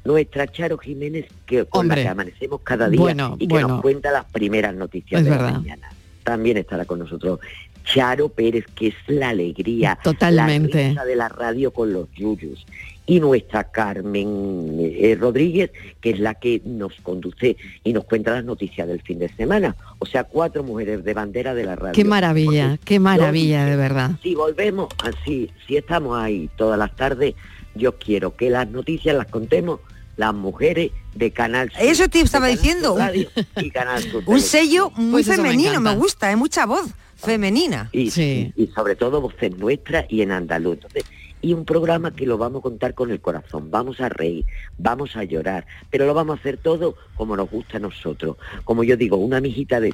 nuestra 0.06 0.48
Charo 0.48 0.78
Jiménez, 0.78 1.26
que 1.46 1.66
con 1.66 1.82
Hombre. 1.82 1.98
la 1.98 2.04
que 2.04 2.10
amanecemos 2.10 2.62
cada 2.62 2.90
día 2.90 3.00
Bueno, 3.02 3.36
y 3.40 3.48
que 3.48 3.54
bueno. 3.54 3.68
nos 3.68 3.82
cuenta 3.82 4.12
las 4.12 4.26
primeras 4.26 4.74
noticias 4.76 5.20
Es 5.22 5.26
de 5.26 5.32
verdad. 5.32 5.52
la 5.52 5.60
mañana. 5.60 5.90
También 6.24 6.56
estará 6.56 6.86
con 6.86 7.00
nosotros 7.00 7.40
Charo 7.84 8.30
Pérez, 8.30 8.66
que 8.76 8.88
es 8.88 8.96
la 9.08 9.30
alegría, 9.30 9.98
Totalmente. 10.04 10.82
la 10.84 10.90
risa 10.90 11.06
de 11.06 11.16
la 11.16 11.30
radio 11.30 11.72
con 11.72 11.94
los 11.94 12.12
yuyus. 12.14 12.66
Y 13.06 13.20
nuestra 13.20 13.66
Carmen 13.66 14.78
eh, 14.80 15.18
Rodríguez, 15.20 15.72
que 16.00 16.12
es 16.12 16.20
la 16.20 16.36
que 16.36 16.62
nos 16.64 16.94
conduce 17.02 17.58
y 17.84 17.92
nos 17.92 18.06
cuenta 18.06 18.32
las 18.32 18.46
noticias 18.46 18.88
del 18.88 19.02
fin 19.02 19.20
de 19.20 19.28
semana. 19.36 19.76
O 20.00 20.06
sea, 20.06 20.24
cuatro 20.24 20.64
mujeres 20.64 21.04
de 21.04 21.14
bandera 21.14 21.54
de 21.54 21.66
la 21.66 21.76
radio. 21.76 21.94
Qué 21.94 22.06
maravilla, 22.06 22.78
qué 22.86 23.00
maravilla, 23.02 23.66
de 23.66 23.76
verdad. 23.76 24.12
Si 24.24 24.36
volvemos 24.36 24.88
así, 25.04 25.52
si 25.68 25.76
estamos 25.76 26.18
ahí 26.18 26.50
todas 26.56 26.80
las 26.80 26.96
tardes, 26.96 27.36
yo 27.76 27.98
quiero 27.98 28.38
que 28.38 28.50
las 28.50 28.70
noticias 28.70 29.16
las 29.18 29.28
contemos 29.28 29.82
las 30.16 30.34
mujeres 30.34 30.92
de 31.16 31.32
Canal 31.32 31.72
Sur. 31.72 31.82
Eso 31.82 32.08
te 32.08 32.22
estaba 32.22 32.48
diciendo, 32.48 32.94
un- 32.94 33.00
Radio 33.00 33.30
y 33.58 33.70
Canal 33.72 34.02
Sur 34.02 34.24
Un 34.28 34.40
sello 34.40 34.92
muy 34.92 35.24
Pues 35.24 35.28
me 35.28 35.36
femenino, 35.36 35.82
me, 35.82 35.96
gusta, 35.96 36.30
hay 36.30 36.36
mucha 36.36 36.66
voz 36.66 36.86
femenina. 37.26 37.90
y, 37.92 38.10
y 38.56 38.68
sobre 38.76 38.96
todo 38.96 39.22
voces 39.22 39.56
nuestras 39.58 40.06
y 40.10 40.22
en 40.22 40.32
andaluz. 40.32 40.76
Entonces, 40.76 41.06
y 41.44 41.54
un 41.54 41.66
programa 41.66 42.16
que 42.16 42.26
lo 42.26 42.38
vamos 42.38 42.62
a 42.62 42.64
contar 42.64 42.94
con 42.94 43.12
el 43.12 43.20
corazón, 43.20 43.70
vamos 43.70 44.00
a 44.00 44.08
reír, 44.08 44.46
vamos 44.78 45.18
a 45.18 45.26
llorar, 45.26 45.68
pero 45.92 46.06
lo 46.06 46.14
vamos 46.14 46.38
a 46.38 46.40
hacer 46.40 46.58
todo 46.58 46.96
como 47.16 47.36
nos 47.36 47.52
gusta 47.52 47.78
a 47.78 47.80
nosotros. 47.82 48.38
Como 48.64 48.84
yo 48.86 48.96
digo, 48.96 49.18
una 49.18 49.42
mijita 49.42 49.82
de 49.82 49.92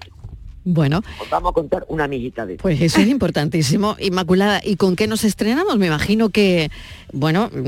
Bueno, 0.66 1.02
os 1.22 1.30
vamos 1.30 1.52
a 1.52 1.54
contar 1.54 1.86
una 1.88 2.08
mijita 2.08 2.46
de 2.46 2.56
pues 2.56 2.80
eso 2.82 3.00
es 3.00 3.08
importantísimo. 3.08 3.96
Inmaculada, 4.00 4.62
¿y 4.64 4.76
con 4.76 4.96
qué 4.96 5.08
nos 5.08 5.24
estrenamos? 5.24 5.78
Me 5.78 5.88
imagino 5.88 6.30
que, 6.30 6.70
bueno, 7.14 7.50
mm, 7.54 7.64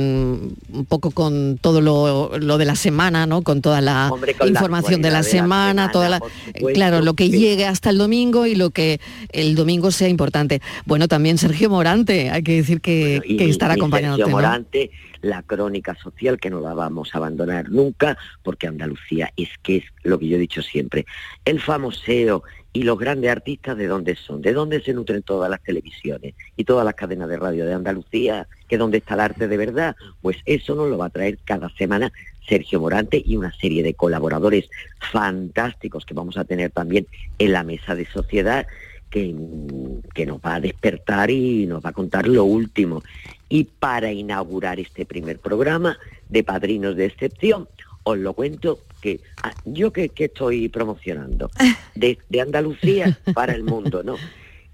un 0.74 0.86
poco 0.88 1.12
con 1.12 1.58
todo 1.60 1.80
lo, 1.82 2.38
lo 2.38 2.58
de 2.58 2.66
la 2.66 2.76
semana, 2.76 3.26
¿no? 3.26 3.42
Con 3.44 3.62
toda 3.62 3.80
la 3.82 4.10
Hombre, 4.12 4.34
con 4.34 4.48
la 4.48 4.52
información 4.60 5.02
de 5.02 5.10
la 5.10 5.24
semana, 5.24 5.90
toda 5.92 6.10
la, 6.10 6.20
supuesto, 6.20 6.68
claro, 6.74 7.02
lo 7.02 7.14
que 7.14 7.26
sí. 7.28 7.40
llegue 7.40 7.66
hasta 7.66 7.90
el 7.90 7.98
domingo 7.98 8.46
y 8.46 8.56
lo 8.56 8.70
que 8.72 9.00
el 9.30 9.56
domingo 9.56 9.92
sea 9.92 10.10
importante. 10.10 10.62
Bueno, 10.86 11.08
también 11.08 11.38
Sergio 11.38 11.70
Morante, 11.70 12.30
hay 12.30 12.44
que 12.44 12.58
decir 12.58 12.82
que, 12.82 13.22
y 13.26 13.38
que 13.38 13.46
mi- 13.46 13.52
estará 13.52 13.76
acompañándote, 13.76 14.24
Sergio 14.24 14.36
¿no? 14.38 14.42
Morante, 14.48 14.92
la 15.22 15.44
crónica 15.44 15.96
social 16.02 16.40
que 16.40 16.50
no 16.50 16.60
la 16.62 16.74
vamos 16.74 17.12
a 17.14 17.20
abandonar 17.20 17.70
nunca, 17.70 18.18
porque 18.44 18.68
Andalucía 18.68 19.32
es 19.38 19.50
que 19.64 19.78
es 19.78 19.84
lo 20.04 20.20
que 20.20 20.28
yo 20.28 20.36
he 20.36 20.40
dicho 20.40 20.62
siempre. 20.62 21.06
El 21.46 21.60
famoseo 21.62 22.44
y 22.74 22.84
los 22.84 22.98
grandes 22.98 23.30
artistas 23.30 23.78
de 23.78 23.88
dónde 23.88 24.16
son, 24.16 24.42
de 24.42 24.54
dónde 24.54 24.82
se 24.82 24.94
nutren 24.94 25.24
todas 25.24 25.50
las 25.50 25.62
televisiones 25.62 26.36
y 26.56 26.64
todas 26.64 26.86
las 26.86 26.96
cadenas 26.96 27.28
de 27.28 27.38
radio 27.38 27.66
de 27.66 27.74
Andalucía, 27.74 28.48
que 28.68 28.78
dónde 28.78 29.00
está 29.00 29.16
el 29.16 29.20
arte 29.22 29.48
de 29.48 29.58
verdad, 29.58 29.96
pues 30.22 30.38
eso 30.46 30.76
nos 30.76 30.90
lo 30.90 30.98
va 30.98 31.08
a 31.08 31.10
traer 31.10 31.38
cada 31.44 31.70
semana 31.70 32.12
Sergio 32.48 32.80
Morante 32.80 33.22
y 33.24 33.36
una 33.36 33.54
serie 33.54 33.84
de 33.84 33.94
colaboradores 33.94 34.70
fantásticos 35.12 36.06
que 36.06 36.14
vamos 36.14 36.38
a 36.38 36.46
tener 36.46 36.72
también 36.72 37.08
en 37.40 37.52
la 37.52 37.64
mesa 37.64 37.94
de 37.94 38.06
sociedad 38.06 38.66
que, 39.10 39.34
mm, 39.34 40.10
que 40.14 40.26
nos 40.26 40.40
va 40.40 40.56
a 40.56 40.62
despertar 40.62 41.30
y 41.30 41.66
nos 41.66 41.84
va 41.84 41.90
a 41.90 41.94
contar 41.94 42.28
lo 42.28 42.46
último. 42.46 43.04
Y 43.50 43.66
para 43.66 44.14
inaugurar 44.14 44.80
este 44.80 45.06
primer 45.06 45.40
programa 45.40 45.98
de 46.30 46.44
Padrinos 46.44 46.96
de 46.96 47.06
Excepción, 47.06 47.68
os 48.04 48.18
lo 48.18 48.34
cuento 48.34 48.80
que 49.02 49.20
ah, 49.44 49.54
yo 49.66 49.92
que, 49.92 50.10
que 50.10 50.26
estoy 50.26 50.70
promocionando 50.70 51.50
de, 51.96 52.20
de 52.30 52.42
Andalucía 52.42 53.20
para 53.34 53.54
el 53.54 53.64
mundo, 53.64 54.04
¿no? 54.04 54.16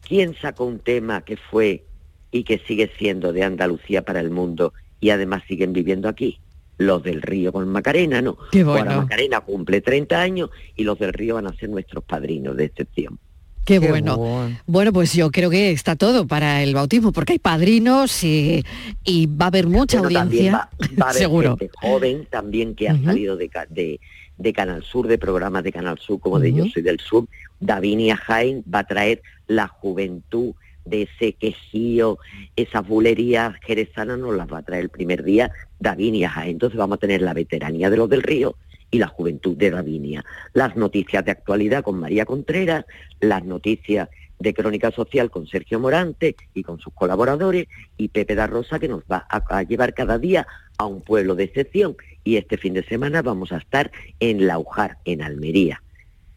¿Quién 0.08 0.36
sacó 0.40 0.66
un 0.66 0.80
tema 0.80 1.22
que 1.22 1.38
fue 1.38 1.86
y 2.32 2.44
que 2.44 2.60
sigue 2.60 2.92
siendo 2.98 3.34
de 3.34 3.44
Andalucía 3.44 4.04
para 4.04 4.20
el 4.20 4.30
mundo 4.30 4.74
y 5.00 5.10
además 5.10 5.44
siguen 5.48 5.74
viviendo 5.74 6.08
aquí? 6.08 6.40
Los 6.78 7.02
del 7.02 7.24
Río 7.24 7.52
con 7.52 7.68
Macarena, 7.70 8.22
¿no? 8.22 8.38
Qué 8.52 8.62
Ahora 8.62 8.84
bueno. 8.84 9.02
Macarena 9.02 9.42
cumple 9.42 9.82
30 9.82 10.22
años 10.22 10.50
y 10.76 10.84
los 10.84 11.00
del 11.00 11.12
Río 11.12 11.36
van 11.36 11.48
a 11.48 11.56
ser 11.56 11.70
nuestros 11.70 12.04
padrinos 12.04 12.56
de 12.56 12.66
excepción. 12.66 13.20
Qué, 13.68 13.80
bueno. 13.80 14.18
bueno. 14.66 14.94
pues 14.94 15.14
yo 15.14 15.30
creo 15.30 15.50
que 15.50 15.72
está 15.72 15.96
todo 15.96 16.26
para 16.26 16.64
el 16.64 16.74
bautismo, 16.74 17.12
porque 17.12 17.34
hay 17.34 17.40
padrinos 17.40 18.24
y, 18.24 18.64
y 19.04 19.26
va 19.28 19.46
a 19.46 19.48
haber 19.50 19.68
mucha 19.68 20.00
Bueno, 20.02 20.20
audiencia. 20.22 20.52
va, 20.54 20.70
va 21.02 21.06
a 21.08 21.10
haber 21.10 21.22
Seguro. 21.22 21.58
gente 21.58 21.70
joven 21.82 22.26
también 22.30 22.76
que 22.76 22.88
ha 22.90 22.98
salido 23.04 23.36
de, 23.36 23.50
ca- 23.50 23.68
de, 23.70 24.00
de 24.38 24.54
Canal 24.54 24.84
Sur, 24.84 25.08
de 25.08 25.18
programas 25.18 25.64
de 25.64 25.72
Canal 25.74 26.00
Sur, 26.00 26.20
como 26.20 26.40
de 26.40 26.54
Yo. 26.54 26.66
Soy 26.74 26.82
del 26.82 27.00
Sur. 27.00 27.28
Davinia 27.60 28.16
Jaén 28.16 28.64
va 28.74 28.80
a 28.80 28.84
traer 28.88 29.22
la 29.48 29.68
juventud 29.68 30.54
de 30.86 31.02
ese 31.02 31.34
quejío, 31.34 32.18
esas 32.56 32.88
bulerías 32.88 33.54
jerezanas 33.66 34.18
nos 34.20 34.34
las 34.38 34.48
va 34.48 34.60
a 34.60 34.64
traer 34.64 34.84
el 34.84 34.90
primer 34.90 35.24
día 35.24 35.52
Davinia 35.82 36.30
Jaén. 36.30 36.52
Entonces 36.52 36.78
vamos 36.78 36.96
a 36.96 37.00
tener 37.00 37.22
la 37.22 37.34
veteranía 37.34 37.90
de 37.90 37.98
los 37.98 38.10
del 38.10 38.24
río 38.24 38.56
y 38.92 39.00
la 39.00 39.08
juventud 39.08 39.56
de 39.58 39.72
Davinia. 39.72 40.26
Las 40.54 40.76
noticias 40.76 41.24
de 41.26 41.32
actualidad 41.32 41.84
con 41.84 42.00
María 42.00 42.26
Contreras, 42.26 42.86
las 43.20 43.44
noticias 43.44 44.10
de 44.40 44.54
Crónica 44.54 44.92
Social 44.92 45.32
con 45.32 45.48
Sergio 45.48 45.80
Morante 45.80 46.36
y 46.54 46.64
con 46.64 46.80
sus 46.80 46.94
colaboradores 46.94 47.68
y 47.98 48.10
Pepe 48.10 48.36
da 48.36 48.48
Rosa 48.48 48.80
que 48.80 48.88
nos 48.88 49.04
va 49.12 49.26
a, 49.30 49.44
a 49.50 49.64
llevar 49.64 49.94
cada 49.94 50.20
día 50.20 50.46
a 50.78 50.86
un 50.86 51.02
pueblo 51.02 51.36
de 51.36 51.46
excepción 51.46 51.96
y 52.24 52.38
este 52.38 52.58
fin 52.58 52.74
de 52.74 52.84
semana 52.84 53.22
vamos 53.22 53.52
a 53.52 53.58
estar 53.58 53.92
en 54.20 54.46
Laujar, 54.46 54.98
en 55.06 55.22
Almería. 55.22 55.82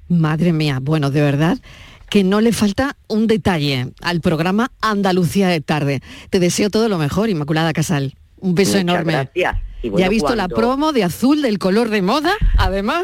Madre 0.08 0.52
mía, 0.52 0.78
bueno, 0.80 1.10
de 1.10 1.20
verdad 1.20 1.58
que 2.08 2.24
no 2.24 2.40
le 2.40 2.52
falta 2.52 2.96
un 3.06 3.28
detalle 3.28 3.92
al 4.02 4.20
programa 4.20 4.72
Andalucía 4.80 5.48
de 5.48 5.60
tarde. 5.60 6.00
Te 6.28 6.40
deseo 6.40 6.68
todo 6.68 6.88
lo 6.88 6.98
mejor, 6.98 7.30
Inmaculada 7.30 7.72
Casal. 7.72 8.14
Un 8.40 8.54
beso 8.54 8.72
Muchas 8.72 8.80
enorme. 8.82 9.12
gracias. 9.12 9.56
Y 9.82 9.90
ya 9.96 10.06
he 10.06 10.08
visto 10.10 10.34
la 10.36 10.46
promo 10.48 10.92
de 10.92 11.04
azul 11.04 11.40
del 11.40 11.58
color 11.58 11.88
de 11.88 12.02
moda, 12.02 12.34
además. 12.58 13.02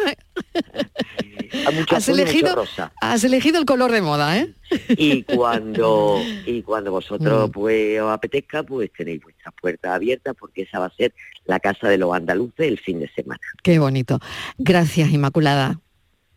A 1.67 1.71
mucho 1.71 1.97
has 1.97 2.09
elegido, 2.09 2.55
rosa. 2.55 2.93
has 3.01 3.25
elegido 3.25 3.59
el 3.59 3.65
color 3.65 3.91
de 3.93 4.03
moda, 4.03 4.37
¿eh? 4.39 4.55
Y 4.91 5.23
cuando 5.23 6.19
y 6.45 6.61
cuando 6.63 6.91
Mm. 6.91 6.95
vosotros 6.95 7.51
pues 7.53 8.01
os 8.01 8.11
apetezca, 8.13 8.63
pues 8.63 8.91
tenéis 8.93 9.23
vuestras 9.23 9.55
puertas 9.61 9.93
abiertas 9.93 10.35
porque 10.39 10.63
esa 10.63 10.79
va 10.79 10.87
a 10.87 10.95
ser 10.95 11.15
la 11.47 11.61
casa 11.61 11.89
de 11.89 11.97
los 11.99 12.13
andaluces 12.15 12.67
el 12.67 12.79
fin 12.79 13.01
de 13.01 13.09
semana. 13.15 13.41
Qué 13.63 13.79
bonito. 13.79 14.19
Gracias, 14.59 15.11
Inmaculada. 15.11 15.81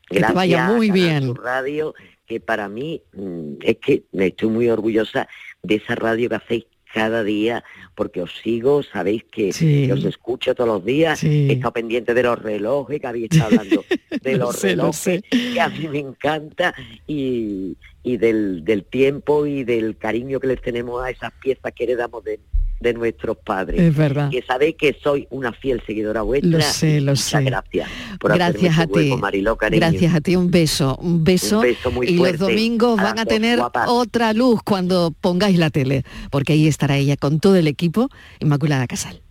Que 0.08 0.16
te 0.16 0.20
Gracias 0.20 0.36
vaya 0.36 0.68
muy 0.68 0.90
bien. 0.92 1.36
Radio, 1.36 1.94
que 2.26 2.40
para 2.40 2.70
mí 2.70 3.02
mm, 3.14 3.56
es 3.62 3.78
que 3.78 4.04
me 4.14 4.28
estoy 4.28 4.50
muy 4.50 4.70
orgullosa 4.70 5.28
de 5.64 5.76
esa 5.76 5.96
radio 5.96 6.30
que 6.30 6.36
hacéis 6.36 6.66
cada 6.94 7.24
día, 7.24 7.64
porque 7.96 8.22
os 8.22 8.36
sigo, 8.38 8.82
sabéis 8.84 9.24
que, 9.26 9.54
Sí. 9.54 9.86
que 9.88 9.94
os 9.94 10.04
escucho 10.06 10.56
todos 10.56 10.68
los 10.70 10.86
días, 10.86 11.20
Sí. 11.20 11.48
he 11.50 11.54
estado 11.54 11.74
pendiente 11.74 12.14
de 12.14 12.24
los 12.24 12.40
relojes, 12.42 13.00
que 13.00 13.08
habéis 13.08 13.30
estado 13.32 13.60
hablando 13.60 13.84
de 14.24 14.32
Lo 14.38 14.46
los 14.46 14.56
lo 14.64 14.70
relojes, 14.70 15.22
que 15.30 15.62
a 15.62 15.70
mí 15.70 15.88
me 15.88 16.00
encanta, 16.00 16.74
y, 17.08 17.78
y 18.04 18.18
del, 18.18 18.64
del 18.64 18.84
tiempo 18.86 19.46
y 19.46 19.64
del 19.64 19.98
cariño 19.98 20.40
que 20.40 20.48
les 20.48 20.62
tenemos 20.62 21.04
a 21.04 21.10
esas 21.10 21.32
piezas 21.34 21.72
que 21.74 21.84
heredamos 21.84 22.24
de, 22.24 22.40
de 22.80 22.94
nuestros 22.94 23.38
padres. 23.38 23.82
Es 23.82 23.96
verdad. 23.96 24.30
Que 24.30 24.42
sabéis 24.42 24.76
que 24.78 24.98
soy 25.04 25.28
una 25.30 25.52
fiel 25.54 25.82
seguidora 25.86 26.22
vuestra. 26.22 26.50
Lo 26.50 26.62
sé, 26.62 27.02
lo 27.02 27.12
Muchas 27.12 27.26
sé. 27.26 27.42
gracias. 27.44 27.90
por 28.20 28.34
Gracias 28.34 28.80
a 28.80 28.88
ti. 28.88 28.94
hueco, 28.94 29.18
Mariló. 29.18 29.58
Gracias 29.60 30.14
a 30.16 30.22
ti, 30.22 30.36
un 30.36 30.50
beso, 30.52 30.96
un 31.02 31.24
beso. 31.24 31.58
Un 31.58 31.64
beso 31.64 31.92
muy 31.92 32.08
y 32.08 32.18
fuerte 32.18 32.38
los 32.40 32.50
domingos 32.50 33.00
a 33.00 33.04
van 33.04 33.20
a 33.20 33.26
tener 33.26 33.60
guapas. 33.60 33.88
otra 33.90 34.34
luz 34.34 34.62
cuando 34.64 35.14
pongáis 35.20 35.58
la 35.58 35.70
tele, 35.70 36.04
porque 36.32 36.54
ahí 36.54 36.68
estará 36.68 36.98
ella 36.98 37.18
con 37.18 37.40
todo 37.40 37.56
el 37.56 37.68
equipo, 37.68 38.10
Inmaculada 38.40 38.88
Casal. 38.88 39.22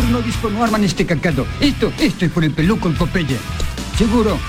Pero 0.00 0.12
no 0.12 0.22
dispono 0.22 0.64
arma 0.64 0.78
neste 0.78 1.04
cacado. 1.04 1.46
Esto, 1.60 1.92
esto 1.98 2.24
es 2.24 2.32
por 2.32 2.42
el 2.42 2.52
peluco 2.52 2.88
el 2.88 2.94
Popeye. 2.94 3.36
Seguro. 3.98 4.38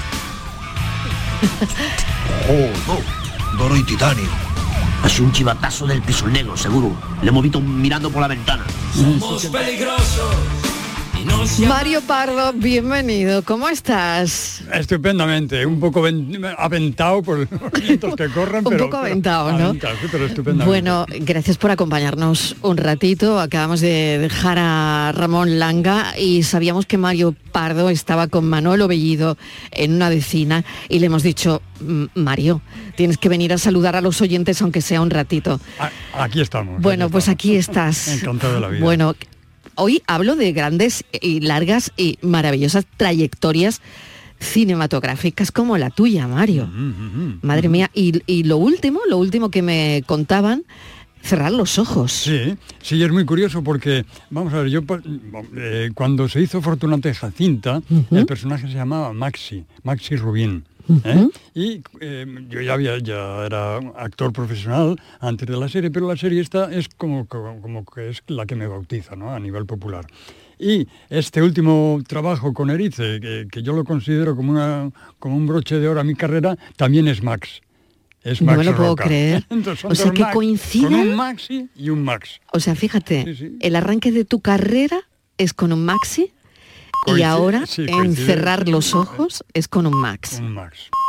Oh, 2.48 3.58
Doro 3.58 3.76
y 3.76 3.84
titanio. 3.84 4.28
Ha 5.04 5.10
sido 5.10 5.26
un 5.26 5.32
chivatazo 5.32 5.86
del 5.86 6.02
piso 6.02 6.28
negro, 6.28 6.56
seguro. 6.56 6.96
Le 7.22 7.30
hemos 7.30 7.44
visto 7.44 7.60
mirando 7.60 8.10
por 8.10 8.22
la 8.22 8.28
ventana. 8.28 8.64
Somos 8.96 9.46
peligrosos. 9.46 10.61
Mario 11.26 12.02
Pardo, 12.02 12.52
bienvenido, 12.54 13.44
¿cómo 13.44 13.70
estás? 13.70 14.64
Estupendamente, 14.74 15.66
un 15.68 15.80
poco 15.80 16.02
ven- 16.02 16.42
aventado 16.58 17.22
por 17.22 17.40
los 17.40 17.72
vientos 17.80 18.16
que 18.16 18.28
corren, 18.30 18.60
Un 18.66 18.72
pero... 18.72 18.86
poco 18.86 18.98
pero- 18.98 19.06
aventado, 19.12 19.52
¿no? 19.52 19.66
aventado, 19.66 19.96
sí, 20.02 20.08
pero 20.12 20.26
estupendamente. 20.26 20.66
Bueno, 20.66 21.06
gracias 21.20 21.58
por 21.58 21.70
acompañarnos 21.70 22.56
un 22.64 22.78
ratito. 22.78 23.40
Acabamos 23.40 23.82
de 23.82 24.18
dejar 24.20 24.58
a 24.60 25.12
Ramón 25.14 25.60
Langa 25.60 26.18
y 26.18 26.42
sabíamos 26.42 26.88
que 26.88 26.98
Mario 26.98 27.36
Pardo 27.52 27.90
estaba 27.92 28.28
con 28.28 28.46
Manolo 28.50 28.88
Bellido 28.88 29.38
en 29.72 29.94
una 29.94 30.10
vecina 30.10 30.66
y 30.90 31.00
le 31.00 31.06
hemos 31.06 31.22
dicho, 31.22 31.62
"Mm, 31.82 32.06
Mario, 32.16 32.62
tienes 32.96 33.20
que 33.20 33.30
venir 33.30 33.54
a 33.54 33.60
saludar 33.60 33.96
a 33.96 34.02
los 34.02 34.22
oyentes 34.22 34.60
aunque 34.64 34.82
sea 34.82 35.02
un 35.02 35.12
ratito. 35.12 35.60
Aquí 36.14 36.42
estamos. 36.42 36.82
Bueno, 36.82 37.10
pues 37.10 37.30
aquí 37.30 37.56
estás. 37.56 38.08
Encantado 38.22 38.56
de 38.56 38.60
la 38.62 38.68
vida. 38.70 38.84
Bueno, 38.84 39.16
hoy 39.82 40.04
hablo 40.06 40.36
de 40.36 40.54
grandes 40.54 41.04
y 41.12 41.40
largas 41.40 41.92
y 41.98 42.20
maravillosas 42.22 42.86
trayectorias 42.98 43.82
cinematográficas 44.40 45.52
como 45.52 45.78
la 45.78 45.90
tuya, 45.90 46.28
Mario. 46.28 46.70
Madre 47.42 47.68
mía, 47.68 47.90
y, 47.94 48.22
y 48.26 48.44
lo 48.44 48.58
último, 48.58 49.00
lo 49.10 49.18
último 49.18 49.50
que 49.50 49.62
me 49.62 50.04
contaban, 50.06 50.64
cerrar 51.22 51.52
los 51.52 51.80
ojos. 51.80 52.12
Sí, 52.12 52.56
sí, 52.82 53.02
es 53.02 53.12
muy 53.12 53.26
curioso 53.26 53.64
porque, 53.64 54.06
vamos 54.30 54.54
a 54.54 54.62
ver, 54.62 54.70
yo 54.70 54.82
eh, 55.56 55.92
cuando 55.94 56.28
se 56.28 56.42
hizo 56.42 56.62
Fortunata 56.62 57.10
y 57.10 57.14
Jacinta, 57.14 57.82
el 58.12 58.26
personaje 58.26 58.68
se 58.68 58.74
llamaba 58.74 59.14
Maxi, 59.14 59.64
Maxi 59.84 60.16
Rubín. 60.16 60.64
¿Eh? 61.04 61.28
Y 61.54 61.82
eh, 62.00 62.26
yo 62.50 62.62
ya 62.62 62.74
había, 62.74 62.98
ya 63.00 63.46
era 63.46 63.78
actor 63.96 64.32
profesional 64.34 64.96
antes 65.20 65.48
de 65.48 65.58
la 65.58 65.68
serie, 65.70 65.92
pero 65.92 66.08
la 66.08 66.18
serie 66.18 66.42
esta 66.42 66.72
es 66.72 66.88
como, 66.90 67.26
como, 67.28 67.62
como 67.62 67.86
que 67.86 68.10
es 68.10 68.24
la 68.28 68.46
que 68.46 68.56
me 68.56 68.68
bautiza, 68.68 69.16
¿no? 69.16 69.32
A 69.34 69.40
nivel 69.40 69.66
popular. 69.66 70.06
Y 70.60 70.88
este 71.10 71.42
último 71.42 72.00
trabajo 72.08 72.54
con 72.54 72.70
Erice, 72.70 73.20
que, 73.20 73.48
que 73.52 73.64
yo 73.64 73.74
lo 73.74 73.84
considero 73.84 74.36
como, 74.36 74.52
una, 74.52 74.92
como 75.18 75.36
un 75.36 75.48
broche 75.48 75.80
de 75.80 75.88
oro 75.88 76.00
a 76.00 76.04
mi 76.04 76.14
carrera, 76.16 76.56
también 76.76 77.08
es 77.08 77.24
Max. 77.24 77.62
Es 78.24 78.40
No 78.44 78.56
me 78.56 78.64
lo 78.64 78.76
puedo 78.76 78.90
Roca. 78.90 79.06
creer. 79.06 79.44
Entonces 79.50 79.84
O 79.86 79.96
sea 79.96 80.12
que 80.12 80.22
Max, 80.22 80.36
coincide- 80.36 80.84
Con 80.84 80.94
un 80.94 81.16
Maxi 81.16 81.68
y 81.76 81.90
un 81.90 82.04
Max. 82.04 82.40
O 82.54 82.60
sea, 82.60 82.76
fíjate, 82.76 83.56
el 83.60 83.76
arranque 83.76 84.12
de 84.12 84.26
tu 84.26 84.42
carrera 84.42 85.00
es 85.40 85.54
con 85.56 85.74
un 85.74 85.84
maxi 85.84 86.32
y 87.08 87.22
ahora 87.24 87.66
sí, 87.66 87.84
en 87.84 87.88
coincide- 88.16 88.26
cerrar 88.26 88.68
los 88.70 88.94
ojos 88.94 89.44
es 89.54 89.68
con 89.68 89.86
un 89.88 89.96
max. 90.00 90.40
Un 90.40 90.54
Max. 90.54 90.78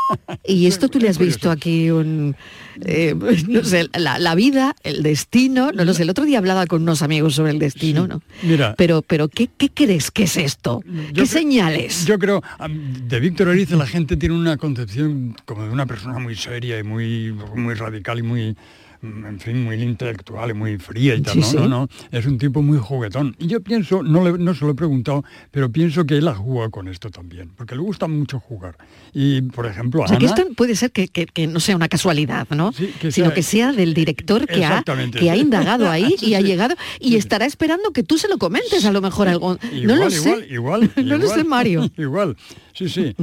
Y 0.45 0.67
esto 0.67 0.89
tú 0.91 0.99
le 0.99 1.09
has 1.09 1.17
visto 1.17 1.51
aquí 1.51 1.91
un, 1.91 2.37
eh, 2.85 3.15
no 3.49 3.65
sé, 3.65 3.89
la, 3.95 4.19
la 4.19 4.35
vida, 4.35 4.75
el 4.83 5.03
destino, 5.03 5.73
no 5.73 5.87
lo 5.87 5.95
sé. 5.95 6.03
El 6.03 6.11
otro 6.11 6.27
día 6.27 6.37
hablaba 6.37 6.67
con 6.67 6.83
unos 6.83 7.01
amigos 7.01 7.35
sobre 7.37 7.53
el 7.53 7.59
destino, 7.59 8.07
¿no? 8.07 8.21
Mira, 8.43 8.75
Pero, 8.77 9.01
pero 9.01 9.29
¿qué, 9.29 9.49
qué 9.57 9.71
crees 9.71 10.11
que 10.11 10.25
es 10.25 10.37
esto? 10.37 10.83
¿Qué 11.15 11.25
señales? 11.25 12.05
Yo 12.05 12.19
creo, 12.19 12.43
de 12.69 13.21
Víctor 13.21 13.49
Erice 13.49 13.75
la 13.77 13.87
gente 13.87 14.19
tiene 14.19 14.35
una 14.35 14.59
concepción 14.59 15.35
como 15.47 15.65
de 15.65 15.71
una 15.71 15.87
persona 15.87 16.19
muy 16.19 16.37
seria 16.37 16.79
y 16.79 16.83
muy, 16.83 17.33
muy 17.55 17.73
radical 17.73 18.19
y 18.19 18.23
muy, 18.23 18.57
en 19.03 19.41
fin, 19.41 19.65
muy 19.65 19.83
intelectual 19.83 20.51
y 20.51 20.55
muy 20.55 20.79
fría 20.79 21.17
y 21.17 21.23
tal, 21.23 21.35
Sí, 21.35 21.41
¿no? 21.41 21.47
sí. 21.47 21.57
No, 21.57 21.69
no, 21.69 21.89
es 22.13 22.25
un 22.25 22.39
tipo 22.39 22.63
muy 22.63 22.79
juguetón. 22.79 23.35
Y 23.41 23.49
yo 23.49 23.61
pienso, 23.61 24.03
no, 24.03 24.23
le- 24.23 24.39
no 24.39 24.55
se 24.55 24.65
lo 24.65 24.71
he 24.71 24.75
preguntado, 24.75 25.25
pero 25.51 25.71
pienso 25.73 26.05
que 26.07 26.19
él 26.19 26.29
ha 26.29 26.35
jugado 26.35 26.71
con 26.71 26.87
esto 26.87 27.11
también, 27.11 27.51
porque 27.57 27.75
le 27.75 27.81
gusta 27.83 28.07
mucho 28.07 28.39
jugar. 28.39 28.77
Y, 29.13 29.43
por 29.43 29.67
ejemplo, 29.67 30.03
O 30.03 30.07
sea, 30.09 30.19
que 30.19 30.27
Ana... 30.27 30.35
esto 30.37 30.55
puede 30.55 30.77
ser 30.77 30.93
que, 30.93 31.09
que- 31.09 31.27
que 31.27 31.49
no 31.49 31.59
sea 31.59 31.75
una 31.75 31.89
casualidad, 31.89 32.47
¿no? 32.51 32.73
que 33.01 33.11
Sino 33.11 33.35
que 33.35 33.43
sea 33.43 33.73
del 33.73 33.93
director 33.93 34.47
que 34.47 34.65
ha, 34.65 34.85
que 34.85 35.31
ha 35.31 35.37
indagado 35.37 35.91
ahí 35.91 36.15
Sí, 36.19 36.27
y 36.31 36.35
ha 36.35 36.41
sí. 36.41 36.45
llegado 36.47 36.75
y 37.01 37.17
estará 37.17 37.45
esperando 37.47 37.91
que 37.93 38.05
tú 38.05 38.19
se 38.19 38.29
lo 38.29 38.39
comentes 38.39 38.85
a 38.85 38.93
lo 38.93 39.01
mejor 39.01 39.27
algo. 39.29 39.59
no 39.85 39.97
lo 39.97 40.09
Igual, 40.09 40.13
sé. 40.13 40.19
igual, 40.21 40.47
igual, 40.51 40.93
no 40.97 41.17
lo 41.19 41.25
igual. 41.25 41.39
sé, 41.39 41.45
Mario. 41.45 41.91
Igual, 41.99 42.37
sí, 42.73 42.89
sí. 42.89 43.15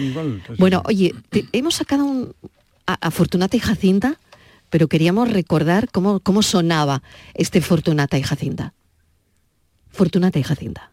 Igual. 0.00 0.42
sí, 0.46 0.54
Bueno, 0.58 0.82
oye, 0.86 1.14
te- 1.28 1.44
hemos 1.52 1.74
sacado 1.74 2.04
un, 2.04 2.32
a, 2.86 2.94
a 2.94 3.10
Fortunata 3.10 3.56
y 3.56 3.60
Jacinta, 3.60 4.18
pero 4.70 4.88
queríamos 4.88 5.30
recordar 5.30 5.90
cómo, 5.90 6.20
cómo 6.20 6.42
sonaba 6.42 7.02
este 7.34 7.60
Fortunata 7.60 8.18
y 8.18 8.22
Jacinta. 8.22 8.74
Fortunata 9.90 10.38
y 10.38 10.42
Jacinta. 10.42 10.90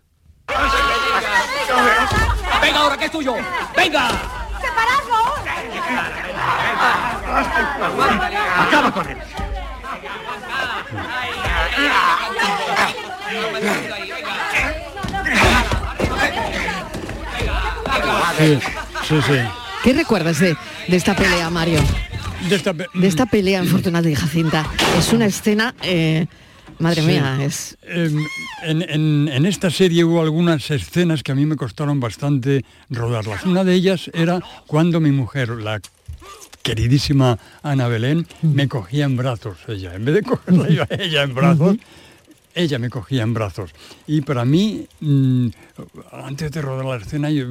¡Venga 2.61 2.79
ahora 2.79 2.97
que 2.97 3.05
es 3.05 3.11
tuyo! 3.11 3.35
¡Venga! 3.75 4.09
Acaba 8.57 8.91
con 8.91 9.09
él. 9.09 9.17
Sí, 18.37 18.59
sí, 19.07 19.21
sí. 19.21 19.39
¿Qué 19.83 19.93
recuerdas 19.93 20.39
de, 20.39 20.57
de 20.87 20.97
esta 20.97 21.15
pelea, 21.15 21.49
Mario? 21.49 21.79
De 22.49 22.55
esta, 22.55 22.73
pe- 22.73 22.87
De 22.93 23.07
esta 23.07 23.25
pelea 23.25 23.59
en 23.59 23.67
Fortunata 23.67 24.09
y 24.09 24.15
Jacinta. 24.15 24.65
Es 24.97 25.11
una 25.13 25.25
escena, 25.25 25.73
eh, 25.81 26.27
madre 26.79 27.01
Sí. 27.01 27.07
mía, 27.07 27.37
es... 27.41 27.77
Em, 27.83 28.23
En, 28.63 28.81
en- 28.89 29.27
en 29.31 29.45
esta 29.45 29.69
serie 29.69 30.03
hubo 30.03 30.21
algunas 30.21 30.69
escenas 30.71 31.23
que 31.23 31.31
a 31.31 31.35
mí 31.35 31.45
me 31.45 31.55
costaron 31.55 31.99
bastante 31.99 32.63
rodarlas. 32.89 33.45
Una 33.45 33.63
de 33.63 33.73
ellas 33.73 34.09
era 34.13 34.39
cuando 34.67 34.99
mi 34.99 35.11
mujer, 35.11 35.49
la 35.49 35.79
queridísima 36.63 37.37
Ana 37.63 37.87
Belén, 37.87 38.25
me 38.41 38.67
cogía 38.67 39.05
en 39.05 39.17
brazos 39.17 39.57
ella. 39.67 39.93
En 39.95 40.05
vez 40.05 40.15
de 40.15 40.23
cogerla 40.23 40.69
yo 40.69 40.83
a 40.83 40.87
ella 40.95 41.23
en 41.23 41.35
brazos, 41.35 41.77
ella 42.55 42.79
me 42.79 42.89
cogía 42.89 43.21
en 43.23 43.33
brazos. 43.33 43.71
Y 44.07 44.21
para 44.21 44.45
mí, 44.45 44.87
mm, 45.01 45.47
antes 46.11 46.51
de 46.51 46.61
rodar 46.61 46.85
la 46.85 46.95
escena, 46.97 47.29
yo, 47.29 47.45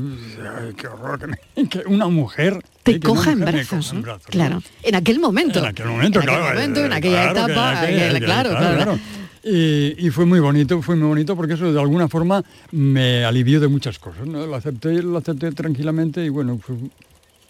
ay, 0.58 0.72
qué 0.74 0.88
horror, 0.88 1.18
que, 1.20 1.26
me- 1.28 1.68
que 1.68 1.80
una 1.86 2.08
mujer... 2.08 2.60
Te 2.82 2.92
eh, 2.92 3.00
coja 3.00 3.32
en 3.32 3.40
brazos, 3.40 3.92
en 3.92 4.02
¿no? 4.02 4.18
Claro, 4.30 4.62
en 4.82 4.94
aquel 4.94 5.20
momento. 5.20 5.58
En 5.60 5.66
aquel 5.66 5.86
momento, 5.86 6.20
En 6.20 6.28
aquel 6.28 6.42
momento, 6.42 6.80
eh, 6.80 6.86
en 6.86 6.92
aquella 6.92 7.32
claro 7.32 7.52
etapa, 7.52 7.90
en 7.90 8.24
claro, 8.24 8.50
claro. 8.50 8.98
Y, 9.44 10.06
y 10.06 10.10
fue 10.10 10.24
muy 10.24 10.40
bonito, 10.40 10.80
fue 10.80 10.96
muy 10.96 11.06
bonito 11.08 11.36
porque 11.36 11.52
eso 11.52 11.70
de 11.70 11.78
alguna 11.78 12.08
forma 12.08 12.42
me 12.72 13.26
alivió 13.26 13.60
de 13.60 13.68
muchas 13.68 13.98
cosas. 13.98 14.26
¿no? 14.26 14.46
Lo 14.46 14.54
acepté, 14.54 15.02
lo 15.02 15.18
acepté 15.18 15.52
tranquilamente 15.52 16.24
y 16.24 16.30
bueno, 16.30 16.58
fue, 16.58 16.76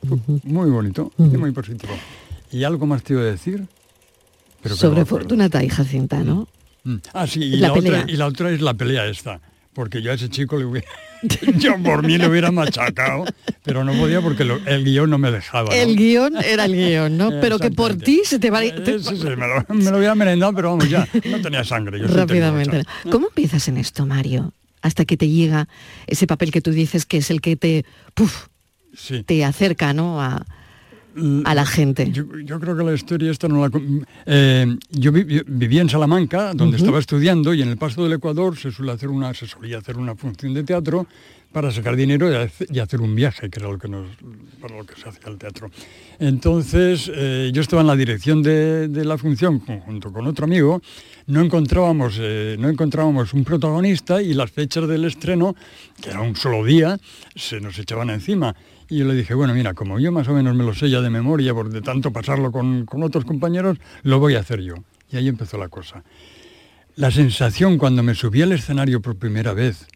fue 0.09 0.19
muy 0.43 0.71
bonito 0.71 1.13
y 1.19 1.23
muy 1.23 1.53
positivo. 1.53 1.93
¿Y 2.51 2.65
algo 2.65 2.87
más 2.87 3.05
te 3.05 3.13
iba 3.13 3.23
a 3.23 3.27
decir? 3.27 3.65
Pero 4.61 4.75
Sobre. 4.75 5.05
Fortunata 5.05 5.63
y 5.63 5.69
Jacinta, 5.69 6.25
¿no? 6.25 6.49
Mm. 6.85 6.97
Ah, 7.13 7.27
sí, 7.27 7.41
y 7.43 7.57
La 7.57 7.69
la, 7.69 7.75
otra, 7.75 8.05
y 8.09 8.17
la 8.17 8.27
otra 8.27 8.51
es 8.51 8.61
la 8.61 8.75
pelea 8.75 9.07
esta. 9.07 9.41
Porque 9.73 10.01
yo 10.03 10.13
a 10.13 10.15
ese 10.15 10.29
chico 10.29 10.57
le 10.57 10.65
hubiera... 10.67 10.87
yo 11.59 11.77
por 11.83 12.05
mí 12.07 12.17
le 12.17 12.29
hubiera 12.29 12.53
machacado, 12.53 13.25
pero 13.65 13.83
no 13.83 13.93
podía 13.95 14.21
porque 14.21 14.45
lo- 14.45 14.65
el 14.67 14.85
guion 14.85 15.11
no 15.11 15.19
me 15.19 15.31
dejaba. 15.33 15.71
¿no? 15.71 15.75
El 15.75 15.97
guion 15.97 16.37
era 16.45 16.67
el 16.67 16.75
guion, 16.77 17.17
¿no? 17.17 17.31
Pero 17.41 17.59
que 17.59 17.71
por 17.73 17.97
ti 17.97 18.21
se 18.25 18.39
te 18.39 18.51
va... 18.51 18.61
te- 18.61 18.67
Eh, 18.69 18.99
sí, 19.01 19.17
sí, 19.17 19.25
me, 19.25 19.35
lo, 19.49 19.65
me 19.75 19.91
lo 19.91 19.97
hubiera 19.99 20.15
merendado, 20.15 20.53
pero 20.55 20.71
vamos, 20.71 20.89
ya, 20.89 21.09
no 21.25 21.41
tenía 21.41 21.65
sangre. 21.65 21.99
Yo 21.99 22.07
Rápidamente. 22.07 22.85
¿Cómo 23.11 23.29
empiezas 23.29 23.67
en 23.67 23.79
esto, 23.79 24.07
Mario? 24.07 24.53
Hasta 24.83 25.05
que 25.07 25.17
te 25.17 25.29
llega 25.29 25.67
ese 26.07 26.27
papel 26.29 26.53
que 26.53 26.61
tú 26.61 26.71
dices 26.71 27.05
que 27.07 27.17
es 27.17 27.31
el 27.31 27.41
que 27.41 27.57
te, 27.57 27.85
te 29.27 29.45
acerca, 29.45 29.93
¿no? 29.93 30.21
A, 30.21 30.45
a 31.45 31.55
la 31.55 31.65
gente? 31.67 32.11
Yo, 32.11 32.25
yo 32.45 32.59
creo 32.61 32.77
que 32.77 32.83
la 32.85 32.95
historia 32.95 33.31
esta 33.31 33.47
no 33.49 33.67
la... 33.67 33.71
eh, 34.27 34.77
yo, 34.91 35.13
vi- 35.13 35.27
yo 35.27 35.43
vivía 35.47 35.81
en 35.83 35.89
Salamanca, 35.89 36.53
donde 36.55 36.77
estaba 36.77 36.99
estudiando, 36.99 37.55
y 37.55 37.63
en 37.63 37.69
el 37.69 37.77
Paso 37.77 38.03
del 38.03 38.13
Ecuador 38.15 38.57
se 38.57 38.71
suele 38.73 38.93
hacer 38.93 39.09
una, 39.09 39.33
se 39.35 39.47
solía 39.47 39.79
hacer 39.79 39.97
una 39.97 40.15
función 40.17 40.55
de 40.55 40.65
teatro 40.65 41.07
para 41.53 41.71
sacar 41.71 41.95
dinero 41.95 42.29
y 42.33 42.35
hace- 42.35 42.67
y 42.69 42.81
hacer 42.81 43.01
un 43.01 43.15
viaje, 43.15 43.49
que 43.49 43.61
era 43.61 43.71
lo 43.71 43.79
que 43.79 43.87
nos, 43.87 44.09
para 44.61 44.77
lo 44.77 44.85
que 44.85 44.97
se 45.01 45.09
hacía 45.09 45.31
el 45.31 45.39
teatro. 45.39 45.71
Entonces, 46.19 47.11
eh, 47.15 47.51
yo 47.55 47.61
estaba 47.63 47.83
en 47.83 47.87
la 47.89 47.97
dirección 47.97 48.43
de, 48.43 48.89
de 48.89 49.05
la 49.05 49.17
función 49.19 49.61
junto 49.61 50.13
con 50.13 50.27
otro 50.27 50.45
amigo, 50.47 50.81
no 51.27 51.41
encontrábamos, 51.41 52.17
eh, 52.21 52.57
no 52.59 52.69
encontrábamos 52.69 53.33
un 53.35 53.45
protagonista 53.45 54.21
y 54.21 54.35
las 54.35 54.51
fechas 54.51 54.89
del 54.89 55.05
estreno, 55.05 55.55
que 56.01 56.11
era 56.11 56.21
un 56.23 56.35
solo 56.35 56.65
día, 56.65 56.99
se 57.37 57.61
nos 57.61 57.79
echaban 57.79 58.11
encima. 58.11 58.55
Y 58.89 58.99
yo 58.99 59.07
le 59.07 59.15
dije, 59.15 59.35
bueno, 59.35 59.55
mira, 59.55 59.75
como 59.75 59.99
yo 59.99 60.13
más 60.13 60.29
o 60.29 60.35
menos 60.35 60.55
me 60.55 60.65
lo 60.65 60.75
sé 60.75 60.91
ya 60.91 61.01
de 61.01 61.11
memoria, 61.11 61.55
por 61.55 61.71
de 61.71 61.81
tanto 61.81 62.13
pasarlo 62.13 62.53
con, 62.53 62.85
con 62.85 63.03
otros 63.03 63.25
compañeros, 63.25 63.79
lo 64.03 64.19
voy 64.19 64.35
a 64.35 64.41
hacer 64.41 64.61
yo. 64.61 64.75
Y 65.11 65.17
ahí 65.17 65.29
empezó 65.29 65.59
la 65.59 65.69
cosa. 65.69 66.05
La 66.97 67.11
sensación 67.11 67.79
cuando 67.79 68.03
me 68.03 68.15
subí 68.15 68.43
al 68.43 68.53
escenario 68.53 69.01
por 69.01 69.17
primera 69.17 69.53
vez 69.53 69.87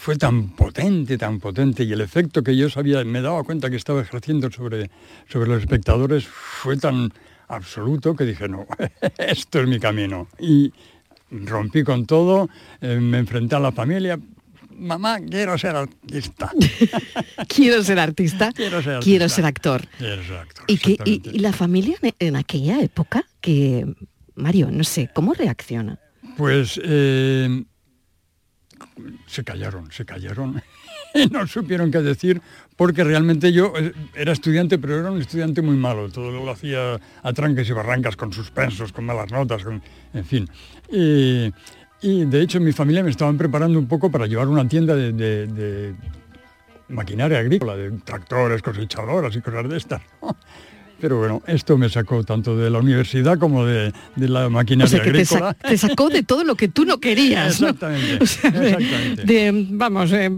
fue 0.00 0.16
tan 0.16 0.48
potente, 0.56 1.18
tan 1.18 1.38
potente, 1.38 1.84
y 1.84 1.92
el 1.92 2.00
efecto 2.00 2.42
que 2.42 2.56
yo 2.56 2.70
sabía, 2.70 3.04
me 3.04 3.20
daba 3.20 3.44
cuenta 3.44 3.68
que 3.68 3.76
estaba 3.76 4.00
ejerciendo 4.00 4.50
sobre, 4.50 4.90
sobre 5.28 5.50
los 5.50 5.60
espectadores 5.60 6.26
fue 6.26 6.78
tan 6.78 7.12
absoluto 7.48 8.16
que 8.16 8.24
dije, 8.24 8.48
no, 8.48 8.66
esto 9.18 9.60
es 9.60 9.68
mi 9.68 9.78
camino. 9.78 10.28
Y 10.38 10.72
rompí 11.30 11.84
con 11.84 12.06
todo, 12.06 12.48
eh, 12.80 12.98
me 12.98 13.18
enfrenté 13.18 13.56
a 13.56 13.60
la 13.60 13.72
familia, 13.72 14.18
mamá, 14.80 15.18
quiero 15.20 15.56
ser 15.58 15.76
artista. 15.76 16.50
Quiero 17.48 17.82
ser 17.82 17.98
artista, 17.98 18.52
Quiero 18.56 18.82
ser 18.82 19.00
quiero 19.00 19.24
artista. 19.24 19.28
ser 19.28 19.44
actor. 19.46 19.86
Quiero 19.98 20.22
ser 20.24 20.36
actor. 20.36 20.64
¿Y, 20.68 20.76
que, 20.78 20.96
y, 21.04 21.22
y 21.32 21.38
la 21.38 21.52
familia 21.52 21.96
en, 22.18 22.36
aquella 22.36 22.80
época, 22.80 23.24
que, 23.40 23.86
Mario, 24.34 24.70
no 24.70 24.84
sé, 24.84 25.10
¿cómo 25.14 25.34
reacciona? 25.34 25.98
Pues 26.36 26.80
eh, 26.82 27.64
se 29.26 29.44
callaron, 29.44 29.90
se 29.92 30.04
callaron. 30.04 30.62
Y 31.14 31.26
no 31.30 31.46
supieron 31.46 31.90
qué 31.90 31.98
decir, 31.98 32.40
porque 32.76 33.02
realmente 33.04 33.52
yo 33.52 33.72
eh, 33.76 33.92
era 34.14 34.32
estudiante, 34.32 34.78
pero 34.78 34.98
era 35.00 35.10
un 35.10 35.20
estudiante 35.20 35.60
muy 35.62 35.76
malo. 35.76 36.10
Todo 36.10 36.30
lo 36.30 36.50
hacía 36.50 37.00
a 37.22 37.32
tranques 37.32 37.68
y 37.68 37.72
barrancas, 37.72 38.16
con 38.16 38.32
suspensos, 38.32 38.92
con 38.92 39.04
malas 39.04 39.30
notas, 39.30 39.64
con- 39.64 39.82
en 40.14 40.24
fin. 40.24 40.48
Y, 40.90 41.52
y, 42.02 42.24
de 42.24 42.42
hecho 42.42 42.60
mi 42.60 42.72
familia 42.72 43.02
me 43.02 43.10
estaban 43.10 43.36
preparando 43.36 43.78
un 43.78 43.86
poco 43.86 44.10
para 44.10 44.26
llevar 44.26 44.48
una 44.48 44.66
tienda 44.68 44.94
de, 44.94 45.12
de- 45.12 45.46
de 45.46 45.94
maquinaria 46.88 47.38
agrícola, 47.38 47.76
de 47.76 47.90
tractores, 48.04 48.62
cosechadoras 48.62 49.34
y 49.36 49.40
cosas 49.40 49.68
de 49.68 49.76
estas. 49.76 50.02
Pero 51.00 51.18
bueno, 51.18 51.40
esto 51.46 51.78
me 51.78 51.88
sacó 51.88 52.22
tanto 52.24 52.56
de 52.56 52.68
la 52.68 52.78
universidad 52.78 53.38
como 53.38 53.64
de, 53.64 53.90
de 54.16 54.28
la 54.28 54.48
O 54.48 54.50
maquinaria 54.50 54.90
sea, 54.90 54.98
que 55.02 55.12
te, 55.12 55.18
agrícola. 55.22 55.56
sa- 55.60 55.68
te 55.68 55.78
sacó 55.78 56.10
de 56.10 56.22
todo 56.24 56.44
lo 56.44 56.56
que 56.56 56.68
tú 56.68 56.84
no 56.84 56.98
querías. 57.00 57.58
¿no? 57.60 57.68
Exactamente, 57.68 58.22
O 58.22 58.26
sea, 58.26 58.50
de- 58.50 58.70
exactamente. 58.70 59.24
de, 59.24 59.66
vamos, 59.70 60.12
eh, 60.12 60.30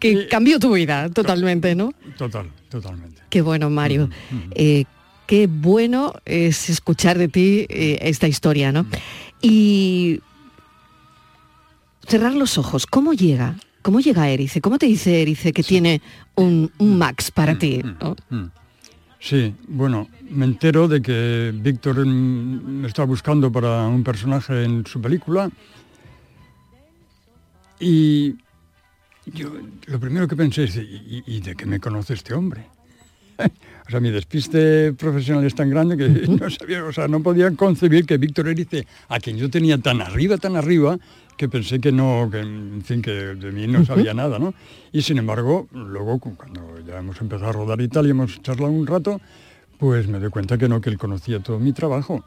que 0.00 0.26
cambió 0.28 0.58
tu 0.58 0.72
vida 0.74 1.08
totalmente, 1.10 1.74
¿no? 1.76 1.92
Total, 2.18 2.50
totalmente. 2.68 3.22
Qué 3.28 3.42
bueno, 3.42 3.70
Mario. 3.70 4.10
Eh, 4.56 4.86
qué 5.28 5.46
bueno 5.46 6.14
es 6.24 6.68
escuchar 6.70 7.16
de 7.18 7.28
ti 7.28 7.66
eh, 7.68 7.98
esta 8.02 8.26
historia, 8.26 8.72
¿no? 8.72 8.86
Y 9.40 10.20
cerrar 12.06 12.34
los 12.34 12.58
ojos, 12.58 12.86
¿cómo 12.86 13.12
llega? 13.12 13.56
¿Cómo 13.82 14.00
llega 14.00 14.28
Erice? 14.28 14.60
¿Cómo 14.60 14.78
te 14.78 14.86
dice 14.86 15.22
Erice 15.22 15.52
que 15.52 15.62
tiene 15.62 16.00
un, 16.34 16.70
un 16.78 16.98
Max 16.98 17.30
para 17.30 17.56
ti? 17.56 17.82
¿no? 18.00 18.16
Mm. 18.30 18.50
Sí, 19.20 19.54
bueno, 19.68 20.08
me 20.30 20.44
entero 20.44 20.88
de 20.88 21.00
que 21.00 21.52
Víctor 21.54 22.04
mm, 22.04 22.80
me 22.80 22.88
está 22.88 23.04
buscando 23.04 23.50
para 23.50 23.86
un 23.86 24.02
personaje 24.02 24.64
en 24.64 24.84
su 24.86 25.00
película 25.00 25.50
y 27.78 28.34
yo 29.26 29.52
lo 29.86 30.00
primero 30.00 30.26
que 30.26 30.36
pensé 30.36 30.64
es, 30.64 30.76
¿y, 30.76 31.22
y 31.26 31.40
de 31.40 31.54
qué 31.54 31.66
me 31.66 31.80
conoce 31.80 32.14
este 32.14 32.34
hombre? 32.34 32.66
O 33.86 33.90
sea, 33.90 34.00
mi 34.00 34.10
despiste 34.10 34.92
profesional 34.94 35.44
es 35.44 35.54
tan 35.54 35.70
grande 35.70 35.96
que 35.96 36.08
no 36.28 36.50
sabía, 36.50 36.84
o 36.84 36.92
sea, 36.92 37.06
no 37.06 37.22
podía 37.22 37.50
concebir 37.52 38.04
que 38.04 38.18
Víctor 38.18 38.48
Erice, 38.48 38.84
a 39.08 39.20
quien 39.20 39.36
yo 39.36 39.48
tenía 39.48 39.78
tan 39.78 40.00
arriba, 40.00 40.36
tan 40.38 40.56
arriba, 40.56 40.98
que 41.36 41.48
pensé 41.48 41.80
que 41.80 41.92
no, 41.92 42.28
que 42.30 42.40
en 42.40 42.82
fin, 42.84 43.02
que 43.02 43.10
de 43.10 43.52
mí 43.52 43.66
no 43.66 43.84
sabía 43.84 44.14
nada, 44.14 44.38
¿no? 44.38 44.54
Y 44.92 45.02
sin 45.02 45.18
embargo, 45.18 45.68
luego 45.72 46.18
cu- 46.18 46.36
cuando 46.36 46.78
ya 46.86 46.98
hemos 46.98 47.20
empezado 47.20 47.50
a 47.50 47.52
rodar 47.52 47.80
y 47.80 47.88
tal 47.88 48.06
y 48.06 48.10
hemos 48.10 48.40
charlado 48.42 48.72
un 48.72 48.86
rato, 48.86 49.20
pues 49.78 50.08
me 50.08 50.18
doy 50.18 50.30
cuenta 50.30 50.56
que 50.56 50.68
no, 50.68 50.80
que 50.80 50.88
él 50.90 50.98
conocía 50.98 51.40
todo 51.40 51.58
mi 51.58 51.72
trabajo. 51.72 52.24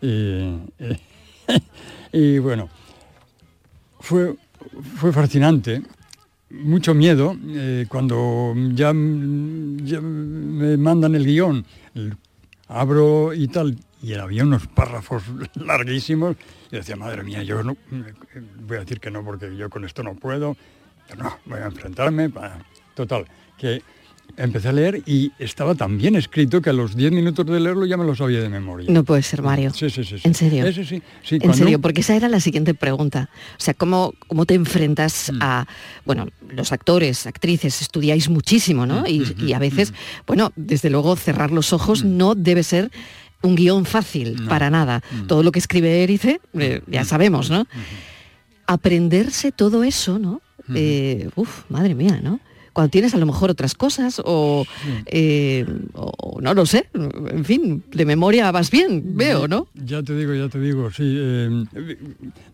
Y, 0.00 0.58
y 2.12 2.38
bueno, 2.38 2.68
fue, 4.00 4.36
fue 4.96 5.12
fascinante, 5.12 5.82
mucho 6.50 6.94
miedo 6.94 7.36
eh, 7.48 7.86
cuando 7.88 8.52
ya, 8.74 8.88
ya 8.92 10.00
me 10.00 10.76
mandan 10.76 11.14
el 11.14 11.24
guion, 11.26 11.64
el- 11.94 12.14
abro 12.68 13.34
y 13.34 13.48
tal, 13.48 13.76
y 14.02 14.14
había 14.14 14.44
unos 14.44 14.66
párrafos 14.66 15.24
larguísimos, 15.56 16.36
y 16.72 16.76
decía, 16.76 16.96
madre 16.96 17.22
mía, 17.22 17.42
yo 17.42 17.62
no, 17.62 17.76
voy 18.66 18.76
a 18.78 18.80
decir 18.80 18.98
que 18.98 19.10
no 19.10 19.22
porque 19.24 19.54
yo 19.56 19.68
con 19.70 19.84
esto 19.84 20.02
no 20.02 20.14
puedo, 20.14 20.56
pero 21.08 21.22
no, 21.24 21.38
voy 21.44 21.60
a 21.60 21.66
enfrentarme, 21.66 22.30
pa- 22.30 22.58
total, 22.94 23.26
que 23.58 23.82
empecé 24.38 24.68
a 24.68 24.72
leer 24.72 25.02
y 25.04 25.30
estaba 25.38 25.74
tan 25.74 25.98
bien 25.98 26.16
escrito 26.16 26.62
que 26.62 26.70
a 26.70 26.72
los 26.72 26.96
10 26.96 27.12
minutos 27.12 27.44
de 27.44 27.60
leerlo 27.60 27.84
ya 27.84 27.98
me 27.98 28.04
lo 28.06 28.16
sabía 28.16 28.40
de 28.40 28.48
memoria. 28.48 28.90
No 28.90 29.04
puede 29.04 29.20
ser, 29.20 29.42
Mario. 29.42 29.70
Sí, 29.74 29.90
sí, 29.90 30.02
sí. 30.04 30.16
sí. 30.16 30.22
¿En 30.24 30.32
serio? 30.34 30.64
Ese 30.64 30.86
sí, 30.86 31.02
sí, 31.22 31.38
en 31.42 31.52
serio, 31.52 31.78
porque 31.78 32.00
esa 32.00 32.16
era 32.16 32.30
la 32.30 32.40
siguiente 32.40 32.72
pregunta. 32.72 33.28
O 33.58 33.60
sea, 33.60 33.74
¿cómo, 33.74 34.14
cómo 34.28 34.46
te 34.46 34.54
enfrentas 34.54 35.30
Mm. 35.30 35.38
a, 35.42 35.66
bueno, 36.06 36.28
los 36.48 36.72
actores, 36.72 37.26
actrices, 37.26 37.82
estudiáis 37.82 38.30
muchísimo, 38.30 38.86
Mm, 38.86 38.88
¿no? 38.88 39.06
Y, 39.06 39.34
y 39.38 39.52
a 39.52 39.58
veces, 39.58 39.92
bueno, 40.26 40.50
desde 40.56 40.88
luego 40.88 41.14
cerrar 41.16 41.50
los 41.50 41.70
Mm. 41.70 41.74
ojos 41.74 42.02
no 42.04 42.34
debe 42.34 42.62
ser 42.62 42.90
un 43.42 43.54
guion 43.54 43.84
fácil, 43.84 44.46
para 44.48 44.70
nada. 44.70 45.02
Mm. 45.10 45.26
Todo 45.26 45.42
lo 45.42 45.52
que 45.52 45.58
escribe 45.58 46.02
Erice, 46.02 46.40
eh, 46.54 46.80
ya 46.86 47.04
sabemos, 47.04 47.50
¿no? 47.50 47.66
Aprenderse 48.66 49.52
todo 49.52 49.84
eso, 49.84 50.18
¿no? 50.18 50.40
Eh, 50.74 51.28
uf, 51.34 51.64
madre 51.68 51.94
mía, 51.94 52.20
¿no? 52.22 52.40
Cuando 52.72 52.90
tienes 52.90 53.12
a 53.12 53.18
lo 53.18 53.26
mejor 53.26 53.50
otras 53.50 53.74
cosas 53.74 54.22
o, 54.24 54.64
eh, 55.04 55.66
o 55.92 56.40
no 56.40 56.54
lo 56.54 56.64
sé, 56.64 56.88
en 56.94 57.44
fin, 57.44 57.84
de 57.92 58.06
memoria 58.06 58.50
vas 58.50 58.70
bien, 58.70 59.14
veo, 59.14 59.46
¿no? 59.46 59.68
Ya 59.74 60.02
te 60.02 60.16
digo, 60.16 60.32
ya 60.32 60.48
te 60.48 60.58
digo, 60.58 60.90
sí. 60.90 61.18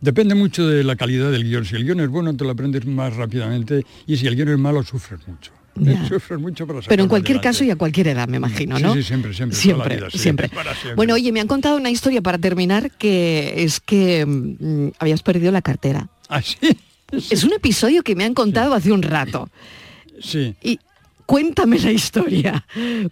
depende 0.01 0.35
mucho 0.35 0.67
de 0.67 0.83
la 0.83 0.97
calidad 0.97 1.31
del 1.31 1.45
guion. 1.45 1.65
Si 1.65 1.77
el 1.77 1.85
guion 1.85 2.01
es 2.01 2.09
bueno, 2.09 2.37
te 2.37 2.43
lo 2.43 2.51
aprendes 2.51 2.85
más 2.85 3.15
rápidamente 3.15 3.87
y 4.09 4.17
si 4.17 4.27
el 4.27 4.35
guion 4.35 4.49
es 4.49 4.59
malo, 4.59 4.83
sufres 4.83 5.21
mucho. 5.29 5.58
Ya. 5.81 6.09
Sufres 6.09 6.39
mucho 6.41 6.67
para 6.67 6.81
Pero 6.81 7.03
en 7.03 7.09
cualquier 7.09 7.39
adelante. 7.39 7.49
caso 7.59 7.65
y 7.65 7.71
a 7.71 7.77
cualquier 7.77 8.09
edad, 8.09 8.29
me 8.29 8.37
imagino, 8.39 8.77
Sí, 8.77 8.83
¿no? 8.83 8.95
sí, 8.95 9.03
siempre, 9.03 9.33
siempre, 9.35 9.57
la 9.57 9.63
Siempre, 9.63 9.97
vida, 9.97 10.11
sí, 10.11 10.19
siempre. 10.19 10.49
siempre. 10.49 10.95
Bueno, 10.95 11.15
oye, 11.15 11.33
me 11.33 11.41
han 11.41 11.47
contado 11.49 11.77
una 11.77 11.91
historia 11.91 12.21
para 12.23 12.39
terminar 12.39 12.91
que 12.93 13.55
es 13.65 13.81
que 13.81 14.25
mm, 14.27 14.89
habías 14.99 15.23
perdido 15.23 15.53
la 15.53 15.63
cartera. 15.63 16.09
¿Ah, 16.29 16.43
sí? 16.43 16.57
Es 17.31 17.43
un 17.43 17.53
episodio 17.55 18.03
que 18.03 18.15
me 18.15 18.25
han 18.25 18.35
contado 18.35 18.75
hace 18.75 18.93
un 18.93 19.03
rato. 19.03 19.49
Sí. 20.21 20.55
Y 20.63 20.79
cuéntame 21.25 21.79
la 21.79 21.91
historia, 21.93 22.67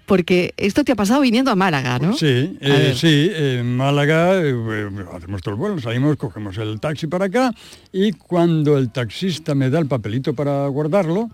porque 0.07 0.53
esto 0.57 0.85
te 0.85 0.93
ha 0.93 0.97
pasado 0.97 1.21
viniendo 1.21 1.51
a 1.51 1.55
Málaga, 1.55 1.99
¿no? 1.99 2.15
Sí, 2.17 2.57
eh, 2.61 2.95
sí, 2.97 3.31
en 3.35 3.77
Málaga 3.77 4.35
eh, 4.43 4.53
bueno, 4.55 5.11
hacemos 5.15 5.41
todo 5.43 5.55
el 5.55 5.59
vuelo, 5.61 5.81
salimos, 5.81 6.17
cogemos 6.17 6.57
el 6.59 6.81
taxi 6.81 7.07
para 7.07 7.27
acá 7.27 7.53
y 7.93 8.13
cuando 8.13 8.77
el 8.79 8.91
taxista 8.91 9.55
me 9.55 9.69
da 9.71 9.79
el 9.79 9.87
papelito 9.87 10.35
para 10.35 10.67
guardarlo, 10.69 11.31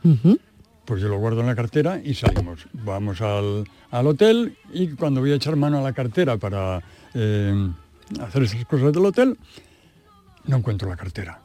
pues 0.84 1.00
yo 1.00 1.08
lo 1.08 1.18
guardo 1.18 1.40
en 1.40 1.46
la 1.46 1.54
cartera 1.54 2.00
y 2.02 2.14
salimos. 2.14 2.66
Vamos 2.72 3.20
al, 3.20 3.64
al 3.90 4.06
hotel 4.06 4.56
y 4.72 4.88
cuando 4.88 5.20
voy 5.20 5.32
a 5.32 5.36
echar 5.36 5.56
mano 5.56 5.78
a 5.78 5.82
la 5.82 5.92
cartera 5.92 6.36
para 6.36 6.82
eh, 7.14 7.70
hacer 8.20 8.42
esas 8.42 8.64
cosas 8.66 8.92
del 8.92 9.04
hotel, 9.06 9.38
no 10.46 10.56
encuentro 10.56 10.88
la 10.88 10.96
cartera. 10.96 11.40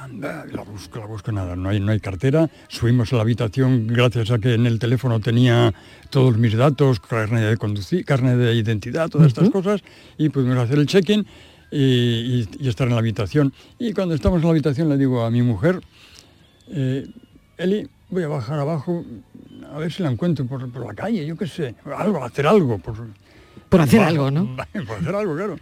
Anda, 0.00 0.46
la 0.52 0.62
busco, 0.62 1.00
la 1.00 1.06
busco, 1.06 1.32
nada, 1.32 1.56
no 1.56 1.68
hay, 1.70 1.80
no 1.80 1.90
hay 1.90 1.98
cartera. 1.98 2.48
Subimos 2.68 3.12
a 3.12 3.16
la 3.16 3.22
habitación 3.22 3.88
gracias 3.88 4.30
a 4.30 4.38
que 4.38 4.54
en 4.54 4.64
el 4.64 4.78
teléfono 4.78 5.18
tenía 5.18 5.74
todos 6.10 6.38
mis 6.38 6.54
datos, 6.56 7.00
carne 7.00 7.40
de 7.40 7.56
conducir, 7.56 8.04
carne 8.04 8.36
de 8.36 8.54
identidad, 8.54 9.08
todas 9.10 9.26
estas 9.26 9.50
cosas, 9.50 9.82
y 10.16 10.28
pudimos 10.28 10.56
hacer 10.56 10.78
el 10.78 10.86
check-in 10.86 11.26
y, 11.72 11.78
y- 11.78 12.48
y 12.60 12.68
estar 12.68 12.86
en 12.86 12.94
la 12.94 13.00
habitación. 13.00 13.52
Y 13.80 13.92
cuando 13.92 14.14
estamos 14.14 14.38
en 14.38 14.44
la 14.44 14.50
habitación 14.52 14.88
le 14.88 14.96
digo 14.96 15.24
a 15.24 15.30
mi 15.32 15.42
mujer, 15.42 15.80
eh, 16.68 17.04
Eli, 17.56 17.88
voy 18.10 18.22
a 18.22 18.28
bajar 18.28 18.58
abajo 18.58 19.04
a 19.72 19.78
ver 19.78 19.92
si 19.92 20.02
la 20.02 20.10
encuentro 20.10 20.46
por, 20.46 20.70
por 20.70 20.86
la 20.86 20.94
calle, 20.94 21.26
yo 21.26 21.36
qué 21.36 21.46
sé, 21.46 21.74
algo, 21.96 22.24
hacer 22.24 22.46
algo. 22.46 22.78
Por, 22.78 22.94
Por 23.68 23.80
hacer 23.80 24.00
Bajo, 24.00 24.10
algo, 24.10 24.30
¿no? 24.30 24.56
por 24.86 24.96
hacer 24.96 25.14
algo, 25.14 25.36
claro. 25.36 25.56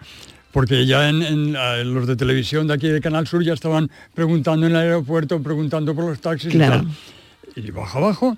Porque 0.53 0.87
ya 0.87 1.09
en, 1.09 1.23
en, 1.23 1.95
los 1.95 2.07
de 2.07 2.17
televisión 2.17 2.67
de 2.67 2.75
aquí 2.75 2.89
de 2.89 3.01
Canal 3.01 3.27
Sur 3.27 3.43
ya 3.45 3.53
estaban 3.53 3.91
preguntando 4.15 4.67
en 4.67 4.73
el 4.73 4.79
aeropuerto, 4.79 5.43
preguntando 5.43 5.95
por 5.95 6.05
los 6.05 6.21
taxis 6.21 6.53
Claro. 6.53 6.87
y 7.47 7.53
tal. 7.53 7.65
Y 7.67 7.71
bajo 7.73 7.99
abajo 7.99 8.37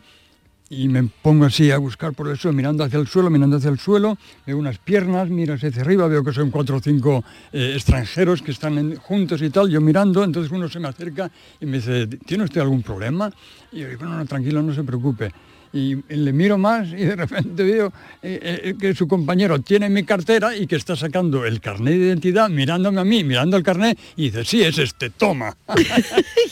y 0.70 0.88
me 0.88 1.02
pongo 1.04 1.46
así 1.46 1.70
a 1.70 1.78
buscar 1.78 2.12
por 2.12 2.28
el 2.28 2.36
suelo, 2.36 2.56
mirando 2.56 2.84
hacia 2.84 2.98
el 2.98 3.06
suelo, 3.06 3.30
mirando 3.30 3.56
hacia 3.56 3.70
el 3.70 3.78
suelo, 3.78 4.18
veo 4.46 4.58
unas 4.58 4.78
piernas, 4.78 5.30
miro 5.30 5.54
hacia 5.54 5.68
arriba, 5.68 6.06
veo 6.08 6.22
que 6.22 6.32
son 6.32 6.50
cuatro 6.50 6.76
o 6.76 6.80
cinco 6.80 7.24
eh, 7.52 7.72
extranjeros 7.74 8.42
que 8.42 8.50
están 8.50 8.96
juntos 8.96 9.40
y 9.40 9.50
tal, 9.50 9.70
yo 9.70 9.80
mirando, 9.80 10.22
entonces 10.22 10.52
uno 10.52 10.68
se 10.68 10.78
me 10.78 10.88
acerca 10.88 11.30
y 11.60 11.66
me 11.66 11.78
dice, 11.78 12.06
¿tiene 12.06 12.44
usted 12.44 12.60
algún 12.60 12.82
problema? 12.82 13.32
Y 13.72 13.80
yo 13.80 13.88
digo, 13.88 14.04
no, 14.04 14.18
no, 14.18 14.26
tranquilo, 14.26 14.62
no 14.62 14.74
se 14.74 14.84
preocupe. 14.84 15.32
Y 15.72 15.96
le 16.08 16.32
miro 16.32 16.56
más 16.56 16.88
y 16.88 16.96
de 17.04 17.14
repente 17.16 17.62
veo 17.62 17.92
eh, 18.22 18.60
eh, 18.64 18.74
que 18.80 18.94
su 18.94 19.06
compañero 19.06 19.60
tiene 19.60 19.90
mi 19.90 20.02
cartera 20.02 20.56
y 20.56 20.66
que 20.66 20.76
está 20.76 20.96
sacando 20.96 21.44
el 21.44 21.60
carnet 21.60 21.94
de 21.98 22.06
identidad, 22.06 22.48
mirándome 22.48 23.00
a 23.00 23.04
mí, 23.04 23.22
mirando 23.22 23.56
el 23.56 23.62
carnet, 23.62 23.98
y 24.16 24.24
dice, 24.24 24.44
sí, 24.44 24.62
es 24.62 24.78
este, 24.78 25.10
toma. 25.10 25.54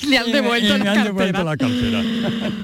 Y 0.02 0.06
le 0.08 0.18
han 0.18 0.30
devuelto 0.30 0.66
y 0.76 0.78
la 0.78 0.84
me 0.84 0.90
han 0.90 1.04
devuelto 1.04 1.44
cartera. 1.44 1.44
la 1.44 1.56
cartera. 1.56 2.02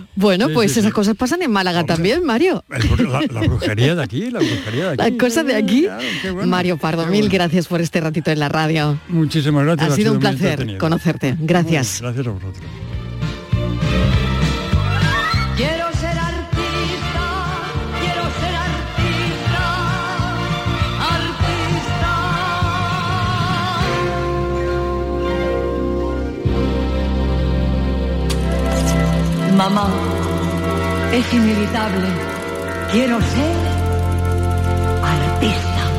Bueno, 0.14 0.49
Sí, 0.49 0.55
pues 0.55 0.72
sí, 0.72 0.81
esas 0.81 0.91
sí. 0.91 0.95
cosas 0.95 1.16
pasan 1.16 1.41
en 1.43 1.51
Málaga 1.51 1.85
también, 1.85 2.22
Mario. 2.22 2.62
La, 2.68 3.22
la 3.33 3.41
brujería 3.41 3.95
de 3.95 4.03
aquí, 4.03 4.31
la 4.31 4.41
brujería 4.41 4.85
de 4.85 4.91
aquí. 5.03 5.11
Las 5.11 5.12
cosas 5.18 5.47
de 5.47 5.55
aquí. 5.57 5.83
Claro, 5.85 6.03
qué 6.20 6.31
bueno, 6.31 6.49
Mario 6.49 6.76
Pardo, 6.76 7.07
mil 7.07 7.29
gracias 7.31 7.66
por 7.66 7.81
este 7.81 8.01
ratito 8.01 8.31
en 8.31 8.39
la 8.39 8.49
radio. 8.51 8.99
Muchísimas 9.09 9.64
gracias. 9.64 9.91
Ha 9.93 9.97
sido 9.97 10.12
un 10.12 10.18
muy 10.18 10.22
placer 10.29 10.51
entretenido. 10.51 10.79
conocerte. 10.79 11.37
Gracias. 11.41 12.01
Gracias 12.03 12.26
a 12.26 12.31
vosotros. 12.31 12.91
Mamá, 29.57 29.90
es 31.12 31.32
inevitable. 31.32 32.09
Quiero 32.90 33.20
ser 33.20 33.57
artista. 35.03 35.90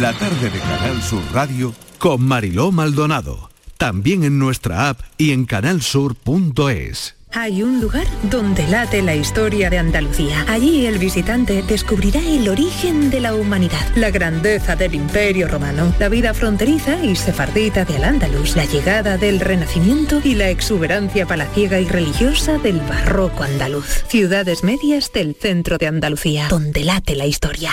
La 0.00 0.12
tarde 0.12 0.50
de 0.50 0.58
Canal 0.58 1.02
Sur 1.02 1.22
Radio 1.32 1.74
con 1.98 2.22
Mariló 2.22 2.70
Maldonado. 2.70 3.50
También 3.78 4.24
en 4.24 4.38
nuestra 4.38 4.90
app 4.90 5.00
y 5.16 5.32
en 5.32 5.46
canalsur.es. 5.46 7.19
Hay 7.32 7.62
un 7.62 7.80
lugar 7.80 8.06
donde 8.24 8.66
late 8.66 9.02
la 9.02 9.14
historia 9.14 9.70
de 9.70 9.78
Andalucía. 9.78 10.44
Allí 10.48 10.86
el 10.86 10.98
visitante 10.98 11.62
descubrirá 11.62 12.20
el 12.20 12.48
origen 12.48 13.10
de 13.10 13.20
la 13.20 13.34
humanidad, 13.34 13.86
la 13.94 14.10
grandeza 14.10 14.74
del 14.74 14.94
imperio 14.94 15.46
romano, 15.46 15.94
la 16.00 16.08
vida 16.08 16.34
fronteriza 16.34 17.04
y 17.04 17.14
sefardita 17.14 17.84
de 17.84 17.96
Al-Ándalus, 17.96 18.56
la 18.56 18.64
llegada 18.64 19.16
del 19.16 19.38
Renacimiento 19.38 20.20
y 20.24 20.34
la 20.34 20.50
exuberancia 20.50 21.24
palaciega 21.26 21.78
y 21.78 21.86
religiosa 21.86 22.58
del 22.58 22.80
barroco 22.80 23.44
andaluz. 23.44 24.04
Ciudades 24.08 24.64
medias 24.64 25.12
del 25.12 25.36
centro 25.36 25.78
de 25.78 25.86
Andalucía, 25.86 26.48
donde 26.48 26.84
late 26.84 27.14
la 27.14 27.26
historia. 27.26 27.72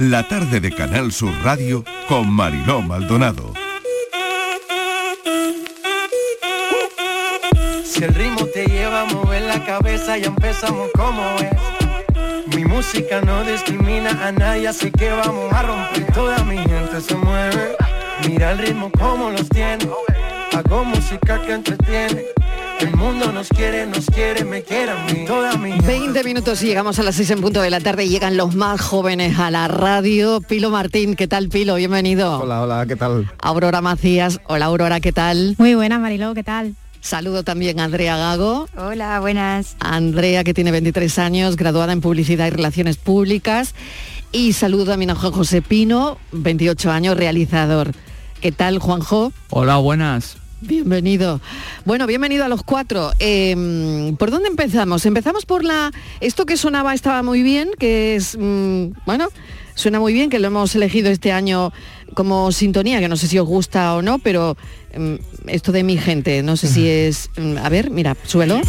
La 0.00 0.22
tarde 0.28 0.60
de 0.60 0.70
Canal 0.70 1.10
Sur 1.10 1.32
Radio 1.42 1.82
con 2.08 2.30
Mariló 2.30 2.80
Maldonado. 2.80 3.52
Si 7.84 8.04
el 8.04 8.14
ritmo 8.14 8.46
te 8.46 8.66
lleva 8.66 9.02
a 9.02 9.04
mover 9.06 9.42
la 9.42 9.64
cabeza, 9.64 10.16
ya 10.16 10.28
empezamos 10.28 10.88
como 10.94 11.20
es. 11.40 12.54
Mi 12.54 12.64
música 12.64 13.20
no 13.22 13.42
discrimina 13.42 14.10
a 14.24 14.30
nadie, 14.30 14.68
así 14.68 14.92
que 14.92 15.10
vamos 15.10 15.52
a 15.52 15.62
romper. 15.62 16.12
Toda 16.12 16.44
mi 16.44 16.58
gente 16.58 17.00
se 17.00 17.16
mueve. 17.16 17.76
Mira 18.28 18.52
el 18.52 18.58
ritmo 18.58 18.92
como 18.96 19.30
los 19.30 19.48
tiene. 19.48 19.88
Hago 20.52 20.84
música 20.84 21.42
que 21.42 21.54
entretiene. 21.54 22.24
El 22.80 22.94
mundo 22.94 23.32
nos 23.32 23.48
quiere, 23.48 23.86
nos 23.86 24.06
quiere, 24.06 24.44
me 24.44 24.62
quiere 24.62 24.92
a 24.92 25.04
mí. 25.06 25.24
Toda 25.26 25.56
mi 25.56 25.72
20 25.80 26.22
minutos 26.22 26.62
y 26.62 26.66
llegamos 26.66 26.96
a 27.00 27.02
las 27.02 27.16
6 27.16 27.32
en 27.32 27.40
punto 27.40 27.60
de 27.60 27.70
la 27.70 27.80
tarde 27.80 28.04
y 28.04 28.08
llegan 28.08 28.36
los 28.36 28.54
más 28.54 28.80
jóvenes 28.80 29.36
a 29.40 29.50
la 29.50 29.66
radio. 29.66 30.40
Pilo 30.40 30.70
Martín, 30.70 31.16
¿qué 31.16 31.26
tal 31.26 31.48
Pilo? 31.48 31.74
Bienvenido. 31.74 32.38
Hola, 32.38 32.62
hola, 32.62 32.86
¿qué 32.86 32.94
tal? 32.94 33.28
Aurora 33.42 33.80
Macías, 33.80 34.40
hola 34.46 34.66
Aurora, 34.66 35.00
¿qué 35.00 35.12
tal? 35.12 35.56
Muy 35.58 35.74
buena, 35.74 35.98
Mariló, 35.98 36.34
¿qué 36.34 36.44
tal? 36.44 36.76
Saludo 37.00 37.42
también 37.42 37.80
a 37.80 37.84
Andrea 37.84 38.16
Gago. 38.16 38.68
Hola, 38.76 39.18
buenas. 39.18 39.76
Andrea, 39.80 40.44
que 40.44 40.54
tiene 40.54 40.70
23 40.70 41.18
años, 41.18 41.56
graduada 41.56 41.92
en 41.92 42.00
Publicidad 42.00 42.46
y 42.46 42.50
Relaciones 42.50 42.96
Públicas. 42.96 43.74
Y 44.30 44.52
saludo 44.52 44.84
también 44.84 45.10
a 45.10 45.16
Juan 45.16 45.32
José 45.32 45.62
Pino, 45.62 46.18
28 46.30 46.92
años, 46.92 47.16
realizador. 47.16 47.90
¿Qué 48.40 48.52
tal, 48.52 48.78
Juanjo? 48.78 49.32
Hola, 49.50 49.78
buenas. 49.78 50.36
Bienvenido. 50.60 51.40
Bueno, 51.84 52.06
bienvenido 52.06 52.44
a 52.44 52.48
los 52.48 52.62
cuatro. 52.64 53.12
Eh, 53.20 54.14
¿Por 54.18 54.30
dónde 54.30 54.48
empezamos? 54.48 55.06
Empezamos 55.06 55.46
por 55.46 55.64
la... 55.64 55.92
Esto 56.20 56.46
que 56.46 56.56
sonaba 56.56 56.94
estaba 56.94 57.22
muy 57.22 57.42
bien, 57.42 57.70
que 57.78 58.16
es... 58.16 58.36
mm, 58.38 58.86
bueno, 59.06 59.28
suena 59.74 60.00
muy 60.00 60.12
bien, 60.12 60.30
que 60.30 60.40
lo 60.40 60.48
hemos 60.48 60.74
elegido 60.74 61.10
este 61.10 61.30
año 61.30 61.72
como 62.14 62.50
sintonía, 62.50 62.98
que 62.98 63.08
no 63.08 63.16
sé 63.16 63.28
si 63.28 63.38
os 63.38 63.46
gusta 63.46 63.94
o 63.94 64.02
no, 64.02 64.18
pero 64.18 64.56
mm, 64.96 65.14
esto 65.46 65.70
de 65.70 65.84
mi 65.84 65.96
gente, 65.96 66.42
no 66.42 66.56
sé 66.56 66.66
si 66.66 66.88
es... 66.88 67.30
mm, 67.36 67.58
a 67.58 67.68
ver, 67.68 67.90
mira, 67.90 68.16
suelo. 68.24 68.60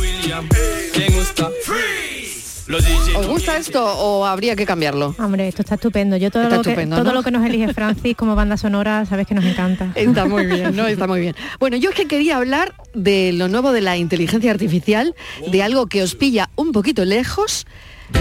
¿Os 3.15 3.27
gusta 3.27 3.57
esto 3.57 3.83
o 3.83 4.25
habría 4.25 4.55
que 4.55 4.65
cambiarlo? 4.65 5.15
Hombre, 5.17 5.47
esto 5.47 5.63
está 5.63 5.75
estupendo. 5.75 6.17
Yo 6.17 6.29
todo, 6.29 6.43
Está 6.43 6.57
lo 6.57 6.61
que, 6.61 6.69
estupendo, 6.69 6.95
todo 6.97 7.05
¿no? 7.05 7.13
lo 7.13 7.23
que 7.23 7.31
nos 7.31 7.43
elige 7.45 7.73
Francis 7.73 8.15
como 8.15 8.35
banda 8.35 8.57
sonora, 8.57 9.05
sabes 9.07 9.25
que 9.25 9.33
nos 9.33 9.43
encanta. 9.43 9.91
Está 9.95 10.25
muy 10.25 10.45
bien, 10.45 10.75
¿no? 10.75 10.85
Está 10.87 11.07
muy 11.07 11.19
bien. 11.19 11.35
Bueno, 11.59 11.77
yo 11.77 11.89
es 11.89 11.95
que 11.95 12.05
quería 12.05 12.37
hablar 12.37 12.75
de 12.93 13.31
lo 13.33 13.47
nuevo 13.47 13.71
de 13.71 13.81
la 13.81 13.97
inteligencia 13.97 14.51
artificial, 14.51 15.15
de 15.51 15.63
algo 15.63 15.87
que 15.87 16.03
os 16.03 16.13
pilla 16.15 16.49
un 16.55 16.71
poquito 16.71 17.05
lejos, 17.05 17.65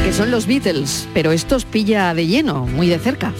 que 0.05 0.13
son 0.13 0.31
los 0.31 0.47
Beatles, 0.47 1.09
pero 1.13 1.33
esto 1.33 1.57
os 1.57 1.65
pilla 1.67 2.15
de 2.15 2.27
lleno, 2.27 2.67
muy 2.67 2.87
de 2.89 2.99
cerca. 2.99 3.33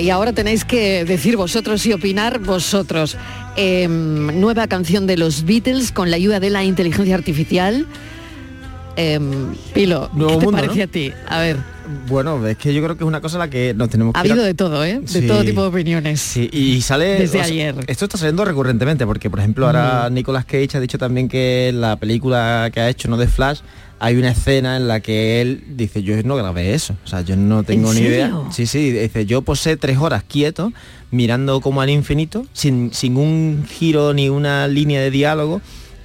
y 0.00 0.10
ahora 0.10 0.32
tenéis 0.32 0.64
que 0.64 1.04
decir 1.04 1.36
vosotros 1.36 1.86
y 1.86 1.92
opinar 1.92 2.40
vosotros. 2.40 3.16
Em, 3.56 4.40
nueva 4.40 4.66
canción 4.66 5.06
de 5.06 5.16
los 5.16 5.44
Beatles 5.44 5.92
con 5.92 6.10
la 6.10 6.16
ayuda 6.16 6.40
de 6.40 6.50
la 6.50 6.64
inteligencia 6.64 7.14
artificial. 7.14 7.86
Em, 8.96 9.54
Pilo, 9.72 10.10
Nuevo 10.12 10.34
¿qué 10.34 10.38
te 10.40 10.44
mundo, 10.44 10.60
parece 10.60 10.78
¿no? 10.78 10.84
a 10.84 10.86
ti? 10.88 11.12
A 11.28 11.38
ver, 11.40 11.56
Bueno, 12.08 12.46
es 12.46 12.56
que 12.56 12.72
yo 12.74 12.82
creo 12.82 12.96
que 12.96 13.02
es 13.04 13.08
una 13.08 13.20
cosa 13.20 13.36
a 13.36 13.40
la 13.40 13.50
que 13.50 13.74
nos 13.74 13.88
tenemos 13.88 14.14
ha 14.14 14.22
que 14.22 14.28
ir 14.28 14.32
a- 14.32 14.34
habido 14.34 14.46
de 14.46 14.54
todo, 14.54 14.84
¿eh? 14.84 15.00
De 15.00 15.08
Sí. 15.08 15.26
todo 15.26 15.42
tipo 15.44 15.62
de 15.62 15.68
opiniones. 15.68 16.20
Sí, 16.20 16.48
y 16.52 16.80
sale 16.82 17.06
Desde 17.18 17.38
o 17.40 17.42
sea, 17.44 17.52
ayer. 17.52 17.74
Esto 17.88 18.04
está 18.04 18.16
saliendo 18.18 18.44
recurrentemente 18.44 19.06
porque, 19.06 19.28
por 19.30 19.38
ejemplo, 19.40 19.66
ahora 19.66 20.08
Nicolas 20.10 20.44
Cage 20.44 20.76
ha 20.76 20.80
dicho 20.80 20.98
también 20.98 21.28
que 21.28 21.72
la 21.74 21.96
película 21.96 22.70
que 22.72 22.80
ha 22.80 22.88
hecho, 22.88 23.08
no 23.08 23.16
de 23.16 23.26
Flash, 23.26 23.60
hay 23.98 24.16
una 24.16 24.30
escena 24.30 24.76
en 24.76 24.86
la 24.88 25.00
que 25.00 25.40
él 25.40 25.64
dice, 25.76 26.02
yo 26.02 26.14
no 26.22 26.36
grabé 26.36 26.74
eso, 26.74 26.94
o 27.04 27.08
sea, 27.08 27.22
yo 27.22 27.36
no 27.36 27.64
tengo 27.64 27.90
¿En 27.92 27.98
ni 27.98 28.06
idea. 28.06 28.32
Sí, 28.52 28.66
sí, 28.66 28.90
dice, 28.92 29.26
yo 29.26 29.42
posé 29.42 29.76
tres 29.76 29.98
horas 29.98 30.22
quieto, 30.26 30.72
mirando 31.10 31.60
como 31.60 31.80
al 31.82 31.90
infinito, 31.90 32.46
sin, 32.52 32.94
sin 32.94 33.16
un 33.16 33.64
giro 33.68 34.14
ni 34.14 34.28
una 34.28 34.68
línea 34.68 35.00
de 35.00 35.10
diálogo. 35.10 35.60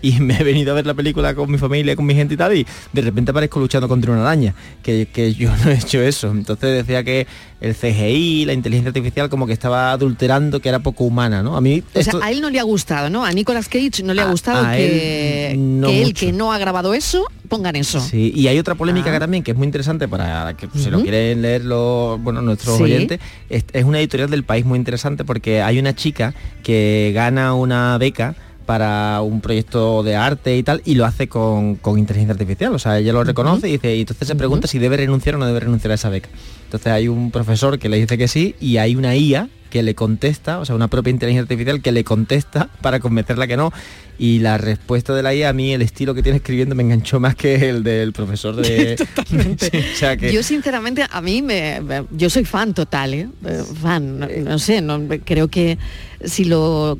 Y 0.05 0.11
me 0.19 0.39
he 0.39 0.43
venido 0.43 0.71
a 0.71 0.75
ver 0.75 0.85
la 0.85 0.93
película 0.93 1.33
con 1.33 1.49
mi 1.51 1.57
familia, 1.57 1.95
con 1.95 2.05
mi 2.05 2.13
gente 2.13 2.35
y 2.35 2.37
tal, 2.37 2.55
y 2.55 2.65
de 2.93 3.01
repente 3.01 3.31
aparezco 3.31 3.59
luchando 3.59 3.87
contra 3.87 4.11
una 4.11 4.21
araña, 4.21 4.53
que, 4.83 5.07
que 5.11 5.33
yo 5.33 5.49
no 5.65 5.71
he 5.71 5.75
hecho 5.75 5.99
eso. 6.01 6.29
Entonces 6.31 6.71
decía 6.85 7.03
que 7.03 7.25
el 7.61 7.73
CGI, 7.73 8.45
la 8.45 8.53
inteligencia 8.53 8.89
artificial, 8.89 9.29
como 9.29 9.47
que 9.47 9.53
estaba 9.53 9.91
adulterando, 9.91 10.59
que 10.59 10.69
era 10.69 10.79
poco 10.79 11.05
humana, 11.05 11.41
¿no? 11.41 11.57
A 11.57 11.61
mí 11.61 11.81
O 11.95 12.03
sea, 12.03 12.13
a 12.21 12.31
él 12.31 12.41
no 12.41 12.49
le 12.51 12.59
ha 12.59 12.63
gustado, 12.63 13.09
¿no? 13.09 13.25
A 13.25 13.31
Nicolas 13.31 13.67
Cage 13.67 14.03
no 14.03 14.13
le 14.13 14.21
ha 14.21 14.29
gustado 14.29 14.63
que, 14.75 15.51
él 15.51 15.79
no 15.81 15.87
que 15.87 16.01
él, 16.03 16.13
que 16.13 16.31
no 16.31 16.51
ha 16.53 16.57
grabado 16.59 16.93
eso, 16.93 17.25
pongan 17.49 17.75
eso. 17.75 17.99
Sí, 17.99 18.31
y 18.35 18.47
hay 18.47 18.59
otra 18.59 18.75
polémica 18.75 19.09
Ah. 19.09 19.13
que 19.13 19.19
también 19.19 19.43
que 19.43 19.51
es 19.51 19.57
muy 19.57 19.65
interesante 19.65 20.07
para 20.07 20.55
que 20.55 20.67
si 20.77 20.89
lo 20.89 21.01
quieren 21.01 21.41
leer 21.41 21.63
los, 21.65 22.21
bueno, 22.21 22.41
nuestros 22.41 22.77
Sí. 22.77 22.83
oyentes. 22.83 23.19
Es, 23.49 23.65
es 23.73 23.83
una 23.85 23.99
editorial 23.99 24.29
del 24.29 24.43
país 24.43 24.65
muy 24.65 24.77
interesante 24.77 25.23
porque 25.25 25.61
hay 25.61 25.79
una 25.79 25.95
chica 25.95 26.33
que 26.63 27.11
gana 27.15 27.53
una 27.55 27.97
beca 27.97 28.35
para 28.65 29.21
un 29.21 29.41
proyecto 29.41 30.03
de 30.03 30.15
arte 30.15 30.57
y 30.57 30.63
tal 30.63 30.81
y 30.85 30.95
lo 30.95 31.05
hace 31.05 31.27
con, 31.27 31.75
con 31.75 31.99
inteligencia 31.99 32.33
artificial. 32.33 32.73
O 32.73 32.79
sea 32.79 32.99
ella 32.99 33.13
lo 33.13 33.23
reconoce 33.23 33.69
y 33.69 33.73
dice 33.73 33.95
y 33.95 34.01
entonces 34.01 34.27
se 34.27 34.35
pregunta 34.35 34.67
si 34.67 34.79
debe 34.79 34.97
renunciar 34.97 35.35
o 35.35 35.37
no 35.37 35.45
debe 35.45 35.61
renunciar 35.61 35.91
a 35.91 35.95
esa 35.95 36.09
beca. 36.09 36.29
Entonces 36.65 36.91
hay 36.91 37.07
un 37.07 37.31
profesor 37.31 37.79
que 37.79 37.89
le 37.89 37.97
dice 37.97 38.17
que 38.17 38.27
sí 38.27 38.55
y 38.59 38.77
hay 38.77 38.95
una 38.95 39.15
IA 39.15 39.49
que 39.69 39.83
le 39.83 39.93
contesta 39.93 40.59
o 40.59 40.65
sea 40.65 40.73
una 40.75 40.87
propia 40.87 41.11
inteligencia 41.11 41.41
artificial 41.41 41.81
que 41.81 41.91
le 41.91 42.03
contesta 42.03 42.69
para 42.81 42.99
convencerla 42.99 43.47
que 43.47 43.57
no. 43.57 43.71
Y 44.17 44.39
la 44.39 44.57
respuesta 44.57 45.13
de 45.13 45.21
la 45.21 45.35
IA 45.35 45.49
a 45.49 45.53
mí 45.53 45.73
el 45.73 45.81
estilo 45.81 46.15
que 46.15 46.23
tiene 46.23 46.37
escribiendo 46.37 46.73
me 46.75 46.83
enganchó 46.83 47.19
más 47.19 47.35
que 47.35 47.69
el 47.69 47.83
del 47.83 48.13
profesor 48.13 48.55
de 48.55 48.97
Sí, 49.59 49.77
o 49.93 49.97
sea 49.97 50.15
que 50.15 50.31
Yo 50.31 50.41
sinceramente 50.41 51.05
a 51.09 51.21
mí 51.21 51.41
me, 51.41 51.81
yo 52.11 52.29
soy 52.29 52.45
fan 52.45 52.73
total, 52.73 53.13
¿eh? 53.13 53.27
Eh, 53.45 53.63
fan, 53.81 54.19
no, 54.19 54.27
no 54.27 54.59
sé, 54.59 54.81
no, 54.81 55.01
creo 55.25 55.49
que 55.49 55.77
si 56.23 56.45
lo 56.45 56.97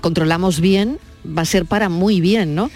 controlamos 0.00 0.60
bien 0.60 0.98
va 1.26 1.42
a 1.42 1.44
ser 1.46 1.66
para 1.66 1.88
muy 1.88 2.20
bien, 2.20 2.54
¿no? 2.54 2.70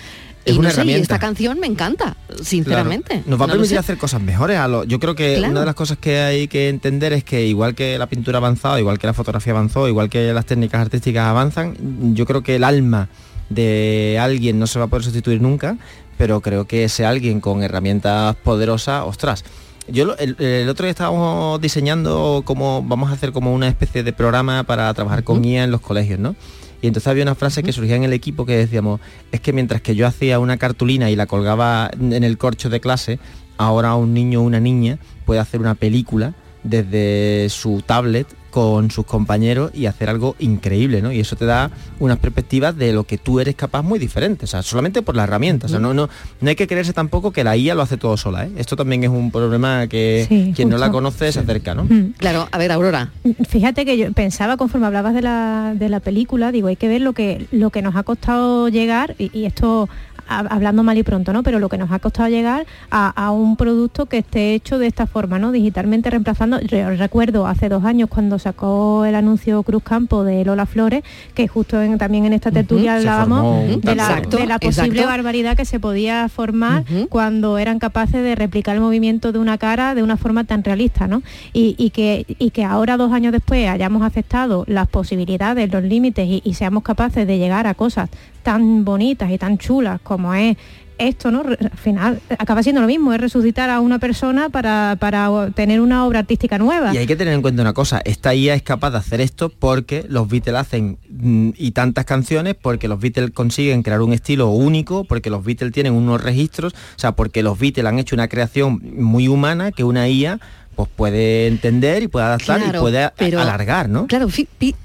Es 0.44 0.56
y 0.56 0.58
una 0.58 0.68
no 0.68 0.74
sé, 0.74 0.84
y 0.84 0.92
esta 0.92 1.18
canción 1.18 1.58
me 1.58 1.66
encanta, 1.66 2.18
sinceramente. 2.42 3.08
Claro. 3.08 3.22
Nos 3.26 3.40
va 3.40 3.44
a 3.46 3.48
permitir 3.48 3.78
hacer 3.78 3.96
cosas 3.96 4.20
mejores. 4.20 4.58
A 4.58 4.68
lo, 4.68 4.84
yo 4.84 5.00
creo 5.00 5.14
que 5.14 5.36
Claro. 5.36 5.52
una 5.52 5.60
de 5.60 5.66
las 5.66 5.74
cosas 5.74 5.96
que 5.96 6.18
hay 6.18 6.48
que 6.48 6.68
entender 6.68 7.14
es 7.14 7.24
que 7.24 7.46
igual 7.46 7.74
que 7.74 7.96
la 7.96 8.06
pintura 8.08 8.36
ha 8.36 8.40
avanzado, 8.40 8.78
igual 8.78 8.98
que 8.98 9.06
la 9.06 9.14
fotografía 9.14 9.54
avanzó, 9.54 9.88
igual 9.88 10.10
que 10.10 10.34
las 10.34 10.44
técnicas 10.44 10.82
artísticas 10.82 11.24
avanzan, 11.26 12.14
yo 12.14 12.26
creo 12.26 12.42
que 12.42 12.56
el 12.56 12.64
alma 12.64 13.08
de 13.48 14.18
alguien 14.20 14.58
no 14.58 14.66
se 14.66 14.78
va 14.78 14.84
a 14.84 14.88
poder 14.88 15.04
sustituir 15.04 15.40
nunca, 15.40 15.78
pero 16.18 16.42
creo 16.42 16.66
que 16.66 16.84
ese 16.84 17.06
alguien 17.06 17.40
con 17.40 17.62
herramientas 17.62 18.36
poderosas, 18.36 19.02
ostras. 19.06 19.44
Yo 19.88 20.14
el, 20.18 20.36
el 20.38 20.68
otro 20.68 20.84
día 20.84 20.90
estábamos 20.90 21.58
diseñando 21.60 22.42
como 22.44 22.82
vamos 22.82 23.10
a 23.10 23.14
hacer 23.14 23.32
como 23.32 23.54
una 23.54 23.68
especie 23.68 24.02
de 24.02 24.12
programa 24.12 24.64
para 24.64 24.92
trabajar 24.92 25.24
con 25.24 25.42
IA 25.42 25.64
en 25.64 25.70
los 25.70 25.80
colegios, 25.80 26.18
¿no? 26.18 26.36
Y 26.84 26.86
entonces 26.86 27.08
había 27.08 27.22
una 27.22 27.34
frase 27.34 27.62
que 27.62 27.72
surgía 27.72 27.96
en 27.96 28.04
el 28.04 28.12
equipo 28.12 28.44
que 28.44 28.58
decíamos, 28.58 29.00
es 29.32 29.40
que 29.40 29.54
mientras 29.54 29.80
que 29.80 29.94
yo 29.94 30.06
hacía 30.06 30.38
una 30.38 30.58
cartulina 30.58 31.10
y 31.10 31.16
la 31.16 31.24
colgaba 31.24 31.90
en 31.98 32.22
el 32.22 32.36
corcho 32.36 32.68
de 32.68 32.78
clase, 32.78 33.18
ahora 33.56 33.94
un 33.94 34.12
niño 34.12 34.40
o 34.40 34.42
una 34.42 34.60
niña 34.60 34.98
puede 35.24 35.40
hacer 35.40 35.60
una 35.60 35.76
película 35.76 36.34
desde 36.62 37.48
su 37.48 37.82
tablet 37.86 38.26
con 38.54 38.92
sus 38.92 39.04
compañeros 39.04 39.72
y 39.74 39.86
hacer 39.86 40.08
algo 40.08 40.36
increíble, 40.38 41.02
¿no? 41.02 41.10
Y 41.10 41.18
eso 41.18 41.34
te 41.34 41.44
da 41.44 41.72
unas 41.98 42.18
perspectivas 42.18 42.76
de 42.76 42.92
lo 42.92 43.02
que 43.02 43.18
tú 43.18 43.40
eres 43.40 43.56
capaz 43.56 43.82
muy 43.82 43.98
diferentes, 43.98 44.48
o 44.48 44.52
sea, 44.52 44.62
solamente 44.62 45.02
por 45.02 45.16
la 45.16 45.24
herramienta. 45.24 45.66
O 45.66 45.68
sea, 45.68 45.80
no, 45.80 45.92
no, 45.92 46.08
no 46.40 46.48
hay 46.48 46.54
que 46.54 46.68
creerse 46.68 46.92
tampoco 46.92 47.32
que 47.32 47.42
la 47.42 47.56
IA 47.56 47.74
lo 47.74 47.82
hace 47.82 47.96
todo 47.96 48.16
sola, 48.16 48.46
¿eh? 48.46 48.52
Esto 48.56 48.76
también 48.76 49.02
es 49.02 49.10
un 49.10 49.32
problema 49.32 49.88
que 49.88 50.26
Sí, 50.28 50.52
quien 50.54 50.68
no 50.68 50.78
la 50.78 50.92
conoce 50.92 51.32
se 51.32 51.40
acerca, 51.40 51.74
¿no? 51.74 51.88
Claro, 52.18 52.46
a 52.52 52.58
ver, 52.58 52.70
Aurora. 52.70 53.10
Fíjate 53.48 53.84
que 53.84 53.98
yo 53.98 54.12
pensaba 54.12 54.56
conforme 54.56 54.86
hablabas 54.86 55.14
de 55.14 55.22
la, 55.22 55.74
de 55.76 55.88
la 55.88 55.98
película, 55.98 56.52
digo, 56.52 56.68
hay 56.68 56.76
que 56.76 56.86
ver 56.86 57.00
lo 57.00 57.12
que, 57.12 57.46
lo 57.50 57.70
que 57.70 57.82
nos 57.82 57.96
ha 57.96 58.04
costado 58.04 58.68
llegar, 58.68 59.16
y, 59.18 59.36
y 59.36 59.46
esto 59.46 59.88
hablando 60.28 60.82
mal 60.82 60.96
y 60.98 61.02
pronto, 61.02 61.32
¿no? 61.32 61.42
Pero 61.42 61.58
lo 61.58 61.68
que 61.68 61.78
nos 61.78 61.90
ha 61.92 61.98
costado 61.98 62.28
llegar 62.28 62.66
a, 62.90 63.08
a 63.10 63.30
un 63.30 63.56
producto 63.56 64.06
que 64.06 64.18
esté 64.18 64.54
hecho 64.54 64.78
de 64.78 64.86
esta 64.86 65.06
forma, 65.06 65.38
¿no? 65.38 65.52
Digitalmente 65.52 66.10
reemplazando. 66.10 66.60
Yo 66.60 66.90
recuerdo 66.90 67.46
hace 67.46 67.68
dos 67.68 67.84
años 67.84 68.08
cuando 68.08 68.38
sacó 68.38 69.04
el 69.04 69.14
anuncio 69.14 69.62
Cruz 69.62 69.82
Campo 69.82 70.24
de 70.24 70.44
Lola 70.44 70.66
Flores, 70.66 71.02
que 71.34 71.48
justo 71.48 71.80
en- 71.80 71.98
también 71.98 72.24
en 72.24 72.32
esta 72.32 72.50
tertulia 72.50 72.96
hablábamos 72.96 73.80
de 73.82 73.94
la, 73.94 74.02
Exacto, 74.04 74.36
de 74.38 74.46
la 74.46 74.58
posible 74.58 74.88
exacto. 75.00 75.08
barbaridad 75.08 75.56
que 75.56 75.64
se 75.64 75.80
podía 75.80 76.28
formar 76.28 76.84
cuando 77.08 77.58
eran 77.58 77.78
capaces 77.78 78.22
de 78.22 78.34
replicar 78.34 78.74
el 78.76 78.80
movimiento 78.80 79.32
de 79.32 79.38
una 79.38 79.58
cara 79.58 79.94
de 79.94 80.02
una 80.02 80.16
forma 80.16 80.44
tan 80.44 80.64
realista, 80.64 81.06
¿no? 81.06 81.22
Y, 81.52 81.74
y 81.78 81.90
que, 81.90 82.24
y 82.38 82.50
que 82.50 82.64
ahora, 82.64 82.96
dos 82.96 83.12
años 83.12 83.32
después, 83.32 83.68
hayamos 83.68 84.02
aceptado 84.02 84.64
las 84.66 84.88
posibilidades, 84.88 85.72
los 85.72 85.82
límites 85.82 86.26
y, 86.28 86.42
y 86.44 86.54
seamos 86.54 86.82
capaces 86.82 87.26
de 87.26 87.38
llegar 87.38 87.66
a 87.66 87.74
cosas 87.74 88.08
tan 88.44 88.84
bonitas 88.84 89.30
y 89.32 89.38
tan 89.38 89.58
chulas 89.58 90.00
como 90.02 90.32
es 90.34 90.56
esto, 90.98 91.30
¿no? 91.30 91.40
Al 91.40 91.70
final 91.76 92.20
acaba 92.38 92.62
siendo 92.62 92.80
lo 92.80 92.86
mismo, 92.86 93.12
es 93.12 93.20
resucitar 93.20 93.70
a 93.70 93.80
una 93.80 93.98
persona 93.98 94.48
para, 94.48 94.96
para 95.00 95.50
tener 95.50 95.80
una 95.80 96.06
obra 96.06 96.20
artística 96.20 96.58
nueva. 96.58 96.94
Y 96.94 96.98
hay 96.98 97.06
que 97.06 97.16
tener 97.16 97.34
en 97.34 97.42
cuenta 97.42 97.62
una 97.62 97.72
cosa, 97.72 98.00
esta 98.04 98.34
IA 98.34 98.54
es 98.54 98.62
capaz 98.62 98.90
de 98.90 98.98
hacer 98.98 99.20
esto 99.20 99.48
porque 99.48 100.04
los 100.08 100.28
Beatles 100.28 100.54
hacen 100.56 100.98
mm, 101.08 101.50
y 101.56 101.72
tantas 101.72 102.04
canciones, 102.04 102.54
porque 102.54 102.88
los 102.88 103.00
Beatles 103.00 103.30
consiguen 103.32 103.82
crear 103.82 104.02
un 104.02 104.12
estilo 104.12 104.50
único, 104.50 105.04
porque 105.04 105.30
los 105.30 105.44
Beatles 105.44 105.72
tienen 105.72 105.94
unos 105.94 106.22
registros, 106.22 106.74
o 106.74 106.98
sea, 106.98 107.12
porque 107.12 107.42
los 107.42 107.58
Beatles 107.58 107.86
han 107.86 107.98
hecho 107.98 108.14
una 108.14 108.28
creación 108.28 108.80
muy 108.96 109.26
humana 109.26 109.72
que 109.72 109.84
una 109.84 110.08
IA 110.08 110.38
pues 110.74 110.88
puede 110.94 111.46
entender 111.46 112.02
y 112.02 112.08
puede 112.08 112.26
adaptar 112.26 112.60
y 112.60 112.78
puede 112.78 113.10
pero- 113.16 113.40
alargar, 113.40 113.88
¿no? 113.88 114.06
Claro, 114.06 114.28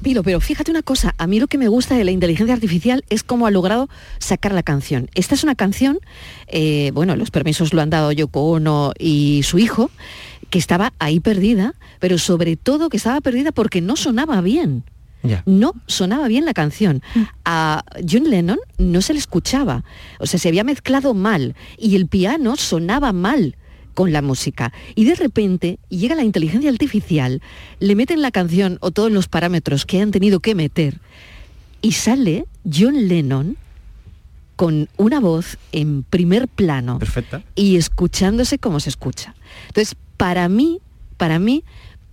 Pilo, 0.01 0.23
pero 0.23 0.39
fíjate 0.39 0.71
una 0.71 0.81
cosa, 0.81 1.13
a 1.17 1.27
mí 1.27 1.39
lo 1.39 1.47
que 1.47 1.57
me 1.57 1.67
gusta 1.67 1.95
de 1.95 2.03
la 2.03 2.11
inteligencia 2.11 2.53
artificial 2.53 3.03
es 3.09 3.23
cómo 3.23 3.47
ha 3.47 3.51
logrado 3.51 3.89
sacar 4.19 4.53
la 4.53 4.63
canción. 4.63 5.09
Esta 5.15 5.35
es 5.35 5.43
una 5.43 5.55
canción, 5.55 5.99
eh, 6.47 6.91
bueno, 6.93 7.15
los 7.15 7.31
permisos 7.31 7.73
lo 7.73 7.81
han 7.81 7.89
dado 7.89 8.11
Yoko 8.11 8.51
Ono 8.51 8.93
y 8.97 9.41
su 9.43 9.59
hijo, 9.59 9.91
que 10.49 10.59
estaba 10.59 10.93
ahí 10.99 11.19
perdida, 11.19 11.73
pero 11.99 12.17
sobre 12.17 12.55
todo 12.55 12.89
que 12.89 12.97
estaba 12.97 13.21
perdida 13.21 13.51
porque 13.51 13.81
no 13.81 13.95
sonaba 13.95 14.41
bien. 14.41 14.83
Ya. 15.21 15.43
No 15.45 15.73
sonaba 15.85 16.29
bien 16.29 16.45
la 16.45 16.53
canción. 16.53 17.01
A 17.43 17.83
John 18.09 18.29
Lennon 18.29 18.57
no 18.77 19.01
se 19.01 19.11
le 19.11 19.19
escuchaba. 19.19 19.83
O 20.19 20.25
sea, 20.25 20.39
se 20.39 20.47
había 20.47 20.63
mezclado 20.63 21.13
mal 21.13 21.55
y 21.77 21.97
el 21.97 22.07
piano 22.07 22.55
sonaba 22.55 23.11
mal 23.11 23.57
con 23.93 24.11
la 24.11 24.21
música. 24.21 24.71
Y 24.95 25.05
de 25.05 25.15
repente 25.15 25.79
llega 25.89 26.15
la 26.15 26.23
inteligencia 26.23 26.69
artificial, 26.69 27.41
le 27.79 27.95
meten 27.95 28.21
la 28.21 28.31
canción 28.31 28.77
o 28.81 28.91
todos 28.91 29.11
los 29.11 29.27
parámetros 29.27 29.85
que 29.85 30.01
han 30.01 30.11
tenido 30.11 30.39
que 30.39 30.55
meter 30.55 30.99
y 31.81 31.93
sale 31.93 32.45
John 32.71 33.07
Lennon 33.07 33.57
con 34.55 34.89
una 34.97 35.19
voz 35.19 35.57
en 35.71 36.03
primer 36.03 36.47
plano 36.49 36.99
Perfecta. 36.99 37.43
y 37.55 37.77
escuchándose 37.77 38.59
como 38.59 38.79
se 38.79 38.89
escucha. 38.89 39.35
Entonces, 39.67 39.95
para 40.17 40.49
mí, 40.49 40.81
para 41.15 41.39
mí, 41.39 41.63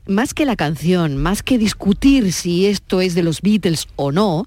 más 0.07 0.33
que 0.33 0.45
la 0.45 0.55
canción, 0.55 1.17
más 1.17 1.43
que 1.43 1.59
discutir 1.59 2.33
si 2.33 2.67
esto 2.67 3.01
es 3.01 3.17
de 3.17 3.25
los 3.25 3.43
Beatles 3.43 3.89
o 3.97 4.13
no, 4.13 4.47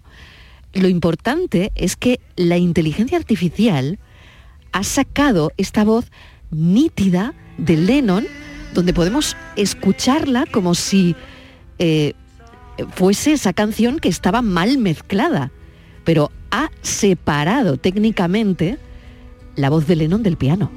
lo 0.74 0.88
importante 0.88 1.72
es 1.76 1.98
que 1.98 2.22
la 2.38 2.58
inteligencia 2.58 3.18
artificial 3.18 4.00
ha 4.72 4.84
sacado 4.84 5.52
esta 5.58 5.84
voz 5.84 6.06
nítida 6.52 7.34
de 7.58 7.78
Lennon, 7.78 8.26
donde 8.74 8.94
podemos 8.94 9.36
escucharla 9.56 10.46
como 10.46 10.76
si 10.76 11.16
eh, 11.80 12.14
fuese 12.94 13.34
esa 13.34 13.54
canción 13.54 14.00
que 14.00 14.10
estaba 14.10 14.42
mal 14.42 14.78
mezclada, 14.78 15.52
pero 16.04 16.32
ha 16.52 16.70
separado 16.82 17.78
técnicamente 17.78 18.78
la 19.56 19.70
voz 19.70 19.88
de 19.88 19.96
Lennon 19.96 20.24
del 20.24 20.38
piano. 20.38 20.72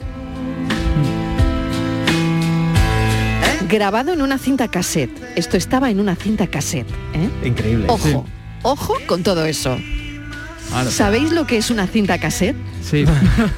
Grabado 3.69 4.13
en 4.13 4.21
una 4.21 4.37
cinta 4.39 4.69
cassette. 4.69 5.11
Esto 5.35 5.57
estaba 5.57 5.91
en 5.91 5.99
una 5.99 6.15
cinta 6.15 6.47
cassette. 6.47 6.91
¿eh? 7.15 7.49
Increíble. 7.49 7.87
Ojo, 7.89 8.27
ojo 8.63 8.95
con 9.07 9.23
todo 9.23 9.47
eso. 9.47 9.79
¿Sabéis 10.91 11.33
lo 11.33 11.47
que 11.47 11.57
es 11.59 11.71
una 11.71 11.87
cinta 11.87 12.19
cassette? 12.19 12.57
Sí. 12.83 13.05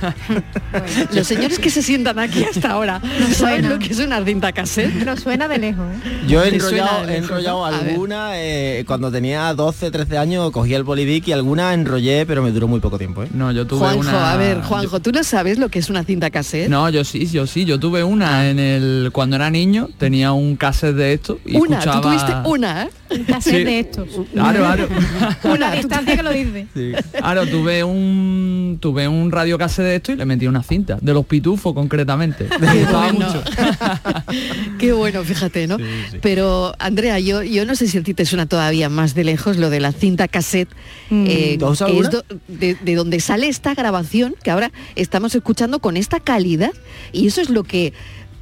Los 1.12 1.26
señores 1.26 1.58
que 1.58 1.70
se 1.70 1.82
sientan 1.82 2.18
aquí 2.18 2.44
hasta 2.44 2.70
ahora, 2.70 3.00
¿saben 3.32 3.68
lo 3.68 3.78
que 3.78 3.92
es 3.92 3.98
una 3.98 4.24
cinta 4.24 4.52
cassette? 4.52 4.92
Nos 5.04 5.20
suena 5.20 5.48
de 5.48 5.58
lejos. 5.58 5.86
Yo 6.28 6.42
he 6.42 6.48
enrollado, 6.48 7.08
he 7.08 7.20
¿no? 7.20 7.64
Alguna, 7.64 8.32
eh, 8.34 8.84
cuando 8.86 9.10
tenía 9.10 9.52
12, 9.54 9.90
13 9.90 10.18
años, 10.18 10.50
cogí 10.50 10.74
el 10.74 10.82
bolivic 10.82 11.28
y 11.28 11.32
alguna 11.32 11.72
enrollé, 11.72 12.26
pero 12.26 12.42
me 12.42 12.50
duró 12.50 12.68
muy 12.68 12.80
poco 12.80 12.98
tiempo. 12.98 13.22
¿eh? 13.22 13.28
No, 13.32 13.52
yo 13.52 13.66
tuve 13.66 13.80
Juanjo, 13.80 14.00
una... 14.00 14.32
a 14.32 14.36
ver, 14.36 14.60
Juanjo, 14.62 15.00
¿tú 15.00 15.12
no 15.12 15.22
sabes 15.24 15.58
lo 15.58 15.68
que 15.68 15.78
es 15.78 15.88
una 15.90 16.04
cinta 16.04 16.30
cassette? 16.30 16.68
No, 16.68 16.88
yo 16.90 17.04
sí, 17.04 17.26
yo 17.26 17.46
sí, 17.46 17.64
yo 17.64 17.78
tuve 17.78 18.04
una 18.04 18.48
en 18.50 18.58
el 18.58 19.10
cuando 19.12 19.36
era 19.36 19.50
niño, 19.50 19.88
tenía 19.98 20.32
un 20.32 20.56
cassette 20.56 20.94
de 20.96 21.12
esto 21.14 21.38
y 21.46 21.56
una, 21.56 21.78
escuchaba... 21.78 22.00
tú 22.00 22.08
tuviste 22.08 22.32
una, 22.44 22.82
¿eh? 22.84 22.90
Un 23.10 23.24
cassette 23.24 23.54
Sí. 23.54 23.64
de 23.64 23.80
estos. 23.80 24.08
Claro, 24.32 24.58
claro. 24.58 24.88
Una 25.44 25.72
distancia 25.72 26.16
que 26.16 26.22
lo 26.22 26.32
dice. 26.32 26.66
Claro, 27.12 27.46
tuve 27.46 27.84
un 27.84 28.78
tuve 28.80 29.06
un 29.08 29.30
radio 29.30 29.56
cassette 29.56 29.84
de 29.86 29.96
esto 29.96 30.12
y 30.12 30.16
le 30.16 30.24
metí 30.24 30.46
una 30.46 30.62
cinta, 30.62 30.98
de 31.00 31.14
los 31.14 31.24
pitufos 31.26 31.72
concretamente. 31.74 32.46
Me 32.60 32.74
gustaba 32.80 33.12
bueno. 33.12 33.26
mucho. 33.26 33.42
Qué 34.78 34.92
bueno, 34.92 35.22
fíjate, 35.24 35.66
¿no? 35.66 35.76
Pero, 36.20 36.74
Andrea, 36.78 37.18
yo, 37.18 37.42
yo 37.42 37.64
no 37.66 37.74
sé 37.74 37.88
si 37.88 37.98
a 37.98 38.02
ti 38.02 38.14
te 38.14 38.24
suena 38.26 38.46
todavía 38.46 38.88
más 38.88 39.14
de 39.14 39.24
lejos 39.24 39.56
lo 39.56 39.70
de 39.70 39.80
la 39.80 39.92
cinta 39.92 40.28
cassette, 40.28 40.68
eh, 41.10 41.56
¿Tú 41.58 41.66
has 41.66 41.72
usado 41.72 41.92
que 41.92 41.98
es 42.00 42.10
do- 42.10 42.24
de, 42.48 42.76
de 42.82 42.94
donde 42.94 43.20
sale 43.20 43.48
esta 43.48 43.74
grabación 43.74 44.34
que 44.42 44.50
ahora 44.50 44.72
estamos 44.96 45.34
escuchando 45.34 45.78
con 45.78 45.96
esta 45.96 46.20
calidad. 46.20 46.72
Y 47.12 47.26
eso 47.28 47.40
es 47.40 47.50
lo 47.50 47.62
que 47.64 47.92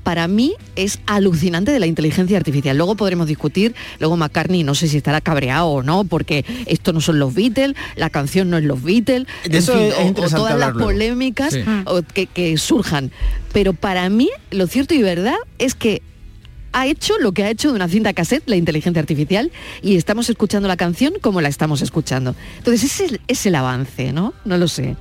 para 0.03 0.27
mí 0.29 0.55
es 0.77 0.99
alucinante 1.07 1.71
de 1.73 1.79
la 1.79 1.87
inteligencia 1.87 2.37
artificial. 2.37 2.77
Luego 2.77 2.97
podremos 2.97 3.27
discutir, 3.27 3.75
luego 4.01 4.17
McCartney 4.17 4.65
no 4.65 4.75
sé 4.75 4.89
si 4.89 4.97
estará 4.97 5.21
cabreado 5.21 5.67
o 5.69 5.83
no, 5.83 6.05
porque 6.05 6.45
esto 6.67 6.93
no 6.93 7.01
son 7.01 7.19
los 7.19 7.35
Beatles, 7.35 7.75
la 7.97 8.11
canción 8.11 8.51
no 8.51 8.59
es 8.59 8.65
los 8.65 8.83
Beatles, 8.83 9.27
eso 9.45 9.79
es 9.79 9.95
o- 9.97 10.13
todas 10.29 10.59
las 10.59 10.73
polémicas 10.73 11.53
Sí. 11.55 11.61
o 11.87 12.03
que, 12.03 12.27
que 12.27 12.57
surjan. 12.59 13.11
Pero 13.53 13.73
para 13.75 14.09
mí, 14.09 14.29
lo 14.51 14.67
cierto 14.67 14.95
y 14.95 15.03
verdad 15.03 15.37
es 15.59 15.75
que 15.75 16.03
ha 16.75 16.87
hecho 16.87 17.19
lo 17.19 17.33
que 17.33 17.45
ha 17.45 17.51
hecho 17.51 17.69
de 17.69 17.75
una 17.77 17.87
cinta 17.87 18.15
cassette 18.15 18.45
la 18.49 18.57
inteligencia 18.57 18.99
artificial 19.01 19.53
y 19.83 19.97
estamos 19.97 20.31
escuchando 20.31 20.69
la 20.69 20.77
canción 20.79 21.13
como 21.21 21.41
la 21.43 21.49
estamos 21.51 21.83
escuchando. 21.83 22.35
Entonces 22.59 22.85
ese 22.85 23.05
es, 23.05 23.21
es 23.29 23.47
el 23.47 23.55
avance, 23.55 24.13
¿no? 24.13 24.33
No 24.47 24.57
lo 24.57 24.69
sé. 24.69 24.97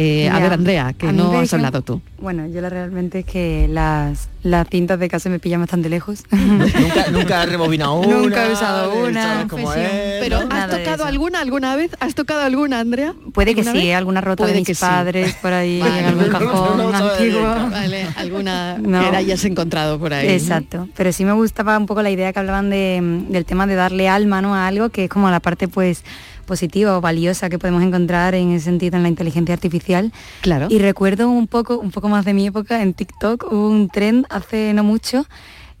Eh, 0.00 0.28
a 0.28 0.38
ver, 0.38 0.52
Andrea, 0.52 0.92
que 0.96 1.12
no 1.12 1.36
has 1.40 1.52
hablado 1.52 1.82
tú. 1.82 2.00
Bueno, 2.20 2.46
yo 2.46 2.60
la, 2.60 2.68
realmente 2.68 3.20
es 3.20 3.24
que 3.24 3.66
las, 3.68 4.28
las 4.44 4.68
cintas 4.68 5.00
de 5.00 5.08
casa 5.08 5.28
me 5.28 5.40
pillan 5.40 5.60
bastante 5.60 5.88
lejos. 5.88 6.22
nunca, 6.30 7.06
nunca 7.10 7.42
he 7.42 7.46
rebobinado 7.46 7.94
una. 7.94 8.16
Nunca 8.16 8.46
he 8.46 8.52
usado 8.52 8.94
una. 9.04 9.48
Pero 9.50 10.38
¿has 10.50 10.70
tocado 10.70 11.04
alguna 11.04 11.40
alguna 11.40 11.74
vez? 11.74 11.90
¿Has 11.98 12.14
tocado 12.14 12.42
alguna, 12.42 12.78
Andrea? 12.78 13.12
Puede 13.32 13.56
que 13.56 13.62
¿Alguna 13.62 13.80
sí, 13.80 13.86
vez? 13.88 13.96
alguna 13.96 14.20
rota 14.20 14.44
Puede 14.44 14.52
de 14.54 14.60
mis 14.60 14.68
sí. 14.68 14.74
padres 14.80 15.34
por 15.42 15.52
ahí, 15.52 15.80
Vale. 15.80 15.98
en 15.98 16.04
algún 16.06 16.28
cajón 16.30 16.78
No, 16.78 16.92
no, 16.92 16.96
antiguo. 16.96 17.42
Vale, 17.70 18.06
alguna 18.16 18.78
No. 18.78 19.04
que 19.04 19.10
la 19.10 19.18
hayas 19.18 19.44
encontrado 19.44 19.98
por 19.98 20.12
ahí. 20.14 20.28
Exacto, 20.28 20.88
pero 20.96 21.12
sí 21.12 21.24
me 21.24 21.32
gustaba 21.32 21.76
un 21.76 21.86
poco 21.86 22.02
la 22.02 22.10
idea 22.10 22.32
que 22.32 22.38
hablaban 22.38 22.70
de, 22.70 23.00
mm, 23.02 23.32
del 23.32 23.44
tema 23.44 23.66
de 23.66 23.74
darle 23.74 24.08
alma 24.08 24.40
¿no? 24.42 24.54
a 24.54 24.68
algo, 24.68 24.90
que 24.90 25.04
es 25.04 25.10
como 25.10 25.28
la 25.28 25.40
parte 25.40 25.66
pues 25.66 26.04
positiva 26.48 26.98
o 26.98 27.00
valiosa 27.00 27.48
que 27.48 27.60
podemos 27.60 27.84
encontrar 27.84 28.34
en 28.34 28.50
ese 28.50 28.64
sentido 28.64 28.96
en 28.96 29.04
la 29.04 29.08
inteligencia 29.08 29.54
artificial. 29.54 30.12
Claro. 30.40 30.66
Y 30.68 30.80
recuerdo 30.80 31.30
un 31.30 31.46
poco, 31.46 31.78
un 31.78 31.92
poco 31.92 32.08
más 32.08 32.24
de 32.24 32.34
mi 32.34 32.48
época, 32.48 32.82
en 32.82 32.94
TikTok 32.94 33.52
hubo 33.52 33.68
un 33.68 33.88
trend 33.88 34.26
hace 34.30 34.72
no 34.74 34.82
mucho 34.82 35.26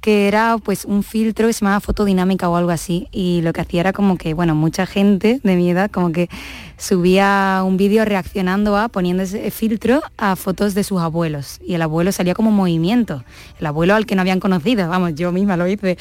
que 0.00 0.28
era 0.28 0.58
pues 0.58 0.84
un 0.84 1.02
filtro 1.02 1.46
que 1.46 1.52
se 1.52 1.60
llamaba 1.60 1.80
fotodinámica 1.80 2.48
o 2.48 2.56
algo 2.56 2.70
así 2.70 3.08
y 3.10 3.40
lo 3.42 3.52
que 3.52 3.60
hacía 3.60 3.80
era 3.80 3.92
como 3.92 4.16
que 4.16 4.32
bueno 4.32 4.54
mucha 4.54 4.86
gente 4.86 5.40
de 5.42 5.56
mi 5.56 5.70
edad 5.70 5.90
como 5.90 6.12
que 6.12 6.28
subía 6.76 7.62
un 7.66 7.76
vídeo 7.76 8.04
reaccionando 8.04 8.76
a 8.76 8.88
poniendo 8.88 9.24
ese 9.24 9.50
filtro 9.50 10.00
a 10.16 10.36
fotos 10.36 10.74
de 10.74 10.84
sus 10.84 11.00
abuelos 11.00 11.58
y 11.66 11.74
el 11.74 11.82
abuelo 11.82 12.12
salía 12.12 12.34
como 12.34 12.50
movimiento 12.52 13.24
el 13.58 13.66
abuelo 13.66 13.94
al 13.94 14.06
que 14.06 14.14
no 14.14 14.20
habían 14.20 14.38
conocido 14.40 14.88
vamos 14.88 15.14
yo 15.14 15.32
misma 15.32 15.56
lo 15.56 15.66
hice 15.66 15.98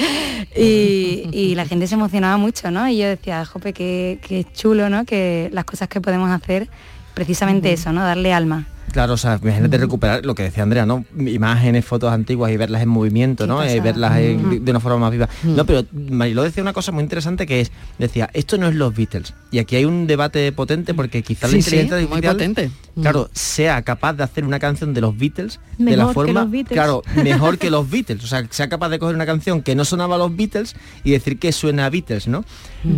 y, 0.55 1.27
y 1.31 1.55
la 1.55 1.65
gente 1.65 1.87
se 1.87 1.95
emocionaba 1.95 2.37
mucho 2.37 2.69
no 2.69 2.87
y 2.87 2.97
yo 2.97 3.07
decía 3.07 3.43
jope 3.45 3.73
qué, 3.73 4.19
qué 4.21 4.45
chulo 4.53 4.89
no 4.89 5.05
que 5.05 5.49
las 5.51 5.65
cosas 5.65 5.87
que 5.87 6.01
podemos 6.01 6.29
hacer 6.29 6.69
precisamente 7.15 7.73
eso 7.73 7.91
no 7.91 8.03
darle 8.03 8.31
alma 8.31 8.67
Claro, 8.97 9.13
o 9.13 9.17
sea, 9.17 9.39
imagínate 9.43 9.77
recuperar 9.77 10.25
lo 10.25 10.33
que 10.33 10.41
decía 10.41 10.63
Andrea, 10.63 10.87
¿no? 10.87 11.05
Imágenes, 11.19 11.85
fotos 11.85 12.11
antiguas 12.11 12.51
y 12.51 12.57
verlas 12.57 12.81
en 12.81 12.89
movimiento, 12.89 13.45
¿no? 13.45 13.63
Eh, 13.63 13.79
verlas 13.79 14.17
en- 14.17 14.65
de, 14.65 14.71
una 14.71 14.79
forma 14.79 14.97
más 14.97 15.11
viva. 15.11 15.29
No, 15.43 15.65
pero 15.67 15.85
Mariló 15.91 16.41
decía 16.41 16.63
una 16.63 16.73
cosa 16.73 16.91
muy 16.91 17.03
interesante 17.03 17.45
que 17.45 17.61
es, 17.61 17.71
decía, 17.99 18.27
esto 18.33 18.57
no 18.57 18.67
es 18.67 18.73
los 18.73 18.95
Beatles. 18.95 19.35
Y 19.51 19.59
aquí 19.59 19.75
hay 19.75 19.85
un 19.85 20.07
debate 20.07 20.51
potente 20.51 20.95
porque 20.95 21.21
quizás 21.21 21.51
la 21.51 21.57
Sí, 21.57 21.61
sí, 21.61 21.75
inteligencia 21.75 22.07
muy 22.07 22.25
artificial, 22.25 22.33
potente. 22.55 22.71
Mm. 22.95 23.01
claro, 23.03 23.29
sea 23.33 23.83
capaz 23.83 24.13
de 24.13 24.23
hacer 24.23 24.43
una 24.43 24.57
canción 24.57 24.95
de 24.95 25.01
los 25.01 25.15
Beatles 25.15 25.59
de 25.77 25.95
la 25.95 26.07
forma, 26.07 26.49
claro, 26.67 27.03
mejor 27.23 27.59
que 27.59 27.69
los 27.69 27.87
Beatles. 27.87 28.23
O 28.23 28.27
sea, 28.27 28.47
sea 28.49 28.67
capaz 28.67 28.89
de 28.89 28.97
coger 28.97 29.13
una 29.13 29.27
canción 29.27 29.61
que 29.61 29.75
no 29.75 29.85
sonaba 29.85 30.15
a 30.15 30.17
los 30.17 30.35
Beatles 30.35 30.75
y 31.03 31.11
decir 31.11 31.37
que 31.37 31.51
suena 31.51 31.85
a 31.85 31.91
Beatles, 31.91 32.27
¿no? 32.27 32.43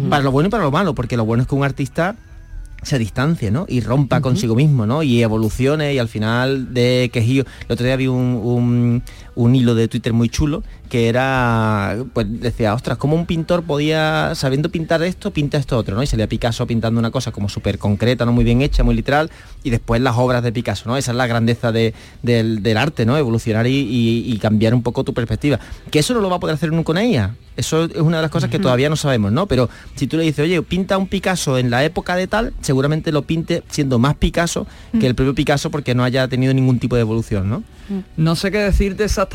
Para 0.10 0.24
lo 0.24 0.32
bueno 0.32 0.48
y 0.48 0.50
para 0.50 0.64
lo 0.64 0.72
malo, 0.72 0.96
porque 0.96 1.18
lo 1.18 1.26
bueno 1.26 1.44
es 1.44 1.50
que 1.50 1.56
un 1.56 1.66
artista 1.66 2.16
se 2.82 2.98
distancie, 3.00 3.52
¿no? 3.52 3.66
Y 3.68 3.82
rompa 3.82 4.22
consigo 4.22 4.56
mismo, 4.56 4.86
¿no? 4.86 5.04
Y 5.04 5.22
evolucione 5.24 5.94
y 5.94 6.00
al 6.00 6.08
final 6.08 6.74
de 6.74 7.10
quejillo. 7.14 7.44
El 7.68 7.74
otro 7.74 7.86
día 7.86 7.96
vi 7.96 8.08
un, 8.08 8.40
un- 8.44 9.04
un 9.42 9.56
hilo 9.56 9.74
de 9.74 9.88
Twitter 9.88 10.12
muy 10.14 10.28
chulo 10.30 10.64
que 10.90 11.08
era, 11.08 11.98
pues 12.14 12.26
decía, 12.42 12.74
ostras, 12.74 12.98
¿cómo 12.98 13.16
un 13.16 13.28
pintor 13.28 13.62
podía, 13.64 14.34
sabiendo 14.34 14.70
pintar 14.70 15.04
esto, 15.04 15.30
pinta 15.32 15.58
esto 15.60 15.78
otro, 15.78 15.96
¿no? 15.96 16.02
Y 16.02 16.08
salía 16.08 16.28
Picasso 16.28 16.66
pintando 16.66 17.00
una 17.00 17.12
cosa 17.12 17.32
como 17.32 17.48
súper 17.48 17.78
concreta, 17.78 18.26
¿no? 18.26 18.34
Muy 18.34 18.44
bien 18.44 18.64
hecha, 18.64 18.84
muy 18.84 18.96
literal, 18.96 19.30
y 19.64 19.70
después 19.70 20.02
las 20.02 20.16
obras 20.18 20.42
de 20.42 20.52
Picasso, 20.52 20.90
¿no? 20.90 20.98
Esa 20.98 21.12
es 21.12 21.18
la 21.18 21.28
grandeza 21.28 21.72
de- 21.72 21.94
del, 22.24 22.64
del 22.64 22.76
arte, 22.78 23.06
¿no? 23.06 23.18
Evolucionar 23.18 23.68
y, 23.68 23.76
y- 23.76 24.34
y 24.34 24.38
cambiar 24.40 24.74
un 24.74 24.82
poco 24.82 25.04
tu 25.04 25.14
perspectiva. 25.14 25.60
Que 25.92 26.00
eso 26.00 26.16
no 26.16 26.22
lo 26.22 26.30
va 26.32 26.38
a 26.38 26.40
poder 26.40 26.56
hacer 26.56 26.72
con 26.84 26.98
ella. 26.98 27.36
Eso 27.56 27.84
es 27.86 27.98
una 27.98 28.18
de 28.18 28.24
las 28.24 28.32
cosas 28.32 28.50
que 28.50 28.58
todavía 28.58 28.90
no 28.90 28.96
sabemos, 28.96 29.32
¿no? 29.32 29.46
Pero 29.46 29.70
si 29.96 30.08
tú 30.08 30.18
le 30.18 30.24
dices, 30.24 30.44
oye, 30.44 30.60
pinta 30.64 30.98
un 30.98 31.06
Picasso 31.08 31.58
en 31.60 31.70
la 31.70 31.84
época 31.84 32.16
de 32.16 32.26
tal, 32.26 32.54
seguramente 32.62 33.12
lo 33.12 33.22
pinte 33.24 33.64
siendo 33.70 34.00
más 34.00 34.16
Picasso 34.16 34.66
que 35.00 35.06
el 35.06 35.14
propio 35.14 35.36
Picasso 35.36 35.70
porque 35.70 35.94
no 35.94 36.04
haya 36.04 36.28
tenido 36.28 36.52
ningún 36.54 36.80
tipo 36.80 36.96
de 36.96 37.02
evolución, 37.02 37.48
¿no? 37.48 37.64
No 38.18 38.36
sé 38.36 38.52
qué 38.52 38.60
decirte 38.60 39.04
exactamente 39.04 39.29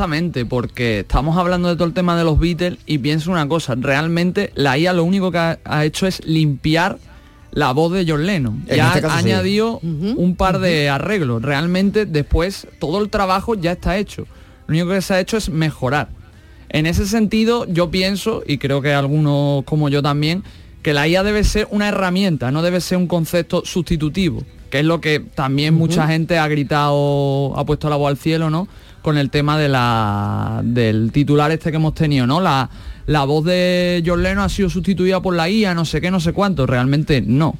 porque 0.49 1.01
estamos 1.01 1.37
hablando 1.37 1.69
de 1.69 1.77
todo 1.77 1.87
el 1.87 1.95
tema 1.95 2.17
de 2.17 2.25
los 2.25 2.39
Beatles 2.39 2.79
y 2.87 2.99
pienso 2.99 3.31
una 3.31 3.49
cosa, 3.49 3.75
realmente 3.77 4.51
la 4.55 4.77
IA 4.77 4.93
lo 4.93 5.05
único 5.05 5.31
que 5.31 5.39
ha, 5.39 5.59
ha 5.65 5.85
hecho 5.85 6.07
es 6.07 6.25
limpiar 6.27 6.99
la 7.53 7.73
voz 7.73 7.93
de 7.93 8.05
John 8.07 8.27
Lennon. 8.27 8.65
En 8.67 8.77
Ya 8.77 8.93
este 8.95 9.07
ha 9.07 9.11
sí. 9.21 9.31
añadido 9.31 9.79
un 9.79 10.35
par 10.37 10.59
de 10.59 10.89
arreglos. 10.89 11.43
Realmente 11.43 12.05
después 12.05 12.67
todo 12.81 13.01
el 13.01 13.09
trabajo 13.11 13.55
ya 13.55 13.73
está 13.73 13.97
hecho. 13.97 14.27
Lo 14.67 14.75
único 14.75 14.89
que 14.89 15.01
se 15.01 15.15
ha 15.15 15.21
hecho 15.21 15.37
es 15.37 15.49
mejorar. 15.49 16.09
En 16.69 16.87
ese 16.87 17.07
sentido 17.07 17.67
yo 17.69 17.91
pienso, 17.91 18.43
y 18.47 18.59
creo 18.59 18.83
que 18.83 18.93
algunos 18.93 19.65
como 19.65 19.89
yo 19.89 20.03
también, 20.03 20.43
que 20.83 20.93
la 20.93 21.07
IA 21.07 21.23
debe 21.23 21.45
ser 21.45 21.69
una 21.71 21.89
herramienta, 21.89 22.51
no 22.51 22.63
debe 22.63 22.81
ser 22.81 22.99
un 22.99 23.07
concepto 23.07 23.63
sustitutivo, 23.65 24.43
que 24.71 24.81
es 24.81 24.85
lo 24.85 25.01
que 25.01 25.21
también 25.21 25.75
mucha 25.75 26.09
gente 26.09 26.37
ha 26.39 26.49
gritado, 26.49 27.57
ha 27.57 27.65
puesto 27.65 27.89
la 27.89 27.97
voz 27.97 28.11
al 28.11 28.17
cielo, 28.17 28.51
¿no? 28.51 28.67
Con 29.05 29.19
el 29.19 29.29
tema 29.29 29.59
de 29.59 29.69
la, 29.69 30.63
del 30.65 31.13
titular 31.13 31.53
este 31.53 31.71
que 31.71 31.77
hemos 31.77 31.93
tenido, 31.93 32.27
¿no? 32.27 32.41
La, 32.41 32.71
la 33.05 33.25
voz 33.25 33.45
de 33.45 34.03
John 34.05 34.23
Lennon 34.23 34.45
ha 34.45 34.49
sido 34.49 34.71
sustituida 34.71 35.21
por 35.21 35.37
la 35.37 35.47
IA, 35.47 35.75
no 35.75 35.85
sé 35.85 36.01
qué, 36.01 36.11
no 36.11 36.21
sé 36.21 36.33
cuánto, 36.33 36.67
realmente 36.67 37.21
no. 37.21 37.55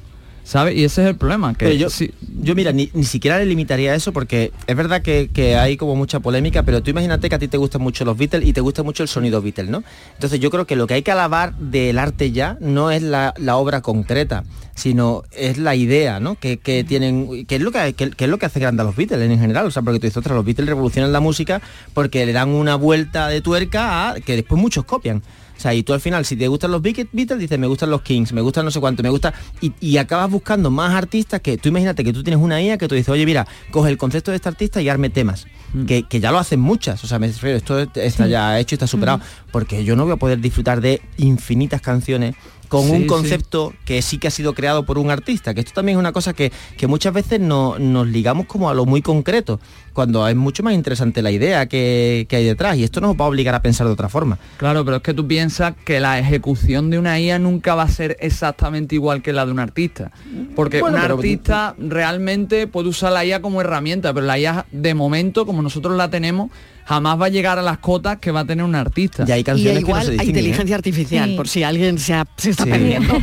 ¿Sabes? 0.47 0.75
Y 0.77 0.83
ese 0.83 1.01
es 1.01 1.07
el 1.09 1.15
problema, 1.15 1.53
que 1.55 1.65
Pero 1.65 1.73
yo, 1.75 1.89
sí- 1.89 2.11
yo 2.41 2.53
mira, 2.53 2.71
ni, 2.71 2.91
ni 2.93 3.03
siquiera 3.03 3.39
le 3.39 3.47
limitaría 3.47 3.95
eso 3.95 4.13
porque 4.13 4.51
es 4.67 4.75
verdad 4.75 5.01
que, 5.01 5.31
que 5.33 5.55
hay 5.57 5.75
como 5.75 5.95
mucha 5.95 6.19
polémica, 6.19 6.61
pero 6.61 6.83
tú 6.83 6.91
imagínate 6.91 7.29
que 7.29 7.35
a 7.35 7.39
ti 7.39 7.47
te 7.47 7.57
gustan 7.57 7.81
mucho 7.81 8.05
los 8.05 8.15
Beatles 8.15 8.45
y 8.47 8.53
te 8.53 8.61
gusta 8.61 8.83
mucho 8.83 9.01
el 9.01 9.09
sonido 9.09 9.41
Beatles, 9.41 9.71
¿no? 9.71 9.83
Entonces 10.13 10.39
yo 10.39 10.51
creo 10.51 10.67
que 10.67 10.75
lo 10.75 10.85
que 10.85 10.93
hay 10.93 11.01
que 11.01 11.09
alabar 11.11 11.55
del 11.57 11.97
arte 11.97 12.31
ya 12.31 12.57
no 12.61 12.91
es 12.91 13.01
la, 13.01 13.33
la 13.37 13.55
obra 13.57 13.81
concreta, 13.81 14.43
sino 14.75 15.23
es 15.31 15.57
la 15.57 15.73
idea, 15.73 16.19
¿no? 16.19 16.35
Que, 16.35 16.57
que 16.57 16.83
tienen, 16.83 17.47
que 17.47 17.55
es 17.55 17.61
lo 17.63 17.71
que, 17.71 17.93
que, 17.93 18.11
que 18.11 18.25
es 18.25 18.29
lo 18.29 18.37
que 18.37 18.45
hace 18.45 18.59
grande 18.59 18.83
a 18.83 18.85
los 18.85 18.95
Beatles 18.95 19.27
en 19.27 19.39
general, 19.39 19.65
o 19.65 19.71
sea, 19.71 19.81
porque 19.81 19.99
tú 19.99 20.05
dices, 20.05 20.17
ostras, 20.17 20.35
los 20.35 20.45
Beatles 20.45 20.69
revolucionan 20.69 21.11
la 21.11 21.21
música 21.21 21.59
porque 21.95 22.23
le 22.23 22.33
dan 22.33 22.49
una 22.49 22.75
vuelta 22.75 23.29
de 23.29 23.41
tuerca 23.41 24.11
a 24.11 24.19
que 24.19 24.35
después 24.35 24.61
muchos 24.61 24.85
copian. 24.85 25.23
O 25.57 25.59
sea, 25.59 25.73
y 25.73 25.83
tú 25.83 25.93
al 25.93 26.01
final, 26.01 26.25
si 26.25 26.35
te 26.35 26.47
gustan 26.47 26.71
los 26.71 26.81
Beat- 26.81 27.07
Beatles, 27.11 27.39
dices, 27.39 27.57
me 27.57 27.67
gustan 27.67 27.89
los 27.89 28.01
Kings, 28.01 28.33
me 28.33 28.41
gustan 28.41 28.65
no 28.65 28.71
sé 28.71 28.79
cuánto, 28.79 29.01
me 29.03 29.09
gusta... 29.09 29.33
Y, 29.61 29.71
y 29.79 29.97
acabas 29.97 30.29
buscando 30.29 30.69
más 30.69 30.93
artistas 30.93 31.39
que... 31.41 31.57
Tú 31.57 31.69
imagínate 31.69 32.03
que 32.03 32.11
tú 32.13 32.23
tienes 32.23 32.41
una 32.43 32.61
IA 32.61 32.77
que 32.77 32.87
tú 32.87 32.95
dices, 32.95 33.09
oye, 33.09 33.25
mira, 33.25 33.47
coge 33.71 33.89
el 33.89 33.97
concepto 33.97 34.31
de 34.31 34.37
este 34.37 34.49
artista 34.49 34.81
y 34.81 34.89
arme 34.89 35.09
temas. 35.09 35.47
Que, 35.87 36.03
que 36.03 36.19
ya 36.21 36.31
lo 36.31 36.37
hacen 36.39 36.59
muchas. 36.61 37.03
O 37.03 37.07
sea, 37.07 37.19
me 37.19 37.27
refiero, 37.27 37.57
esto 37.57 37.79
está 37.95 38.27
ya 38.27 38.57
hecho 38.59 38.75
y 38.75 38.77
está 38.77 38.87
superado. 38.87 39.19
Porque 39.51 39.83
yo 39.83 39.95
no 39.97 40.03
voy 40.05 40.13
a 40.13 40.17
poder 40.17 40.39
disfrutar 40.39 40.79
de 40.79 41.01
infinitas 41.17 41.81
canciones 41.81 42.35
con 42.69 42.83
Sí, 42.85 42.91
un 42.91 43.01
sí. 43.01 43.07
concepto 43.07 43.73
que 43.85 44.01
sí 44.01 44.17
que 44.17 44.27
ha 44.27 44.31
sido 44.31 44.53
creado 44.53 44.85
por 44.85 44.97
un 44.97 45.11
artista, 45.11 45.53
que 45.53 45.59
esto 45.61 45.73
también 45.73 45.97
es 45.97 45.99
una 45.99 46.11
cosa 46.13 46.33
que, 46.33 46.51
que 46.77 46.87
muchas 46.87 47.13
veces 47.13 47.39
no- 47.39 47.77
nos 47.77 48.07
ligamos 48.07 48.47
como 48.47 48.69
a 48.69 48.73
lo 48.73 48.85
muy 48.85 49.01
concreto, 49.03 49.59
cuando 49.95 50.27
es 50.27 50.35
mucho 50.35 50.61
más 50.61 50.73
interesante 50.75 51.23
la 51.23 51.31
idea 51.31 51.65
que, 51.67 52.27
que 52.29 52.35
hay 52.35 52.43
detrás 52.45 52.77
y 52.77 52.83
esto 52.83 53.01
nos 53.01 53.15
va 53.15 53.25
a 53.25 53.29
obligar 53.29 53.55
a 53.55 53.61
pensar 53.63 53.87
de 53.87 53.93
otra 53.93 54.09
forma. 54.09 54.37
Claro, 54.57 54.85
pero 54.85 54.97
es 54.97 55.03
que 55.03 55.13
tú 55.15 55.25
piensas 55.25 55.73
que 55.85 55.99
la 55.99 56.19
ejecución 56.19 56.89
de 56.91 56.99
una 56.99 57.19
IA 57.19 57.39
nunca 57.39 57.73
va 57.73 57.83
a 57.83 57.87
ser 57.89 58.17
exactamente 58.19 58.93
igual 58.93 59.23
que 59.23 59.33
la 59.33 59.45
de 59.45 59.51
un 59.53 59.59
artista. 59.59 60.11
Porque 60.55 60.81
Bueno, 60.81 60.97
un 60.97 61.01
pero- 61.01 61.15
artista 61.15 61.75
realmente 61.79 62.67
puede 62.67 62.89
usar 62.89 63.13
la 63.13 63.25
IA 63.25 63.41
como 63.41 63.61
herramienta, 63.61 64.13
pero 64.13 64.25
la 64.25 64.37
IA 64.37 64.65
de 64.71 64.93
momento, 64.93 65.45
como 65.45 65.61
nosotros 65.61 65.95
la 65.97 66.09
tenemos, 66.09 66.51
jamás 66.87 67.19
va 67.19 67.25
a 67.25 67.29
llegar 67.29 67.57
a 67.57 67.63
las 67.63 67.79
cotas 67.79 68.17
que 68.19 68.29
va 68.29 68.41
a 68.41 68.45
tener 68.45 68.63
un 68.63 68.75
artista. 68.75 69.25
Y 69.27 69.31
hay 69.31 69.39
Y 69.39 69.43
canciones 69.43 69.83
que 69.83 69.91
no 69.91 69.95
se 70.01 70.01
hay 70.01 70.09
distinguen, 70.11 70.27
¿eh? 70.35 70.39
inteligencia 70.39 70.75
artificial, 70.75 71.29
Sí. 71.31 71.35
por 71.35 71.47
si 71.47 71.63
alguien 71.63 71.97
se, 71.97 72.13
ha- 72.13 72.27
se 72.37 72.51
está 72.51 72.63
Sí. 72.65 72.69
perdiendo. 72.69 73.15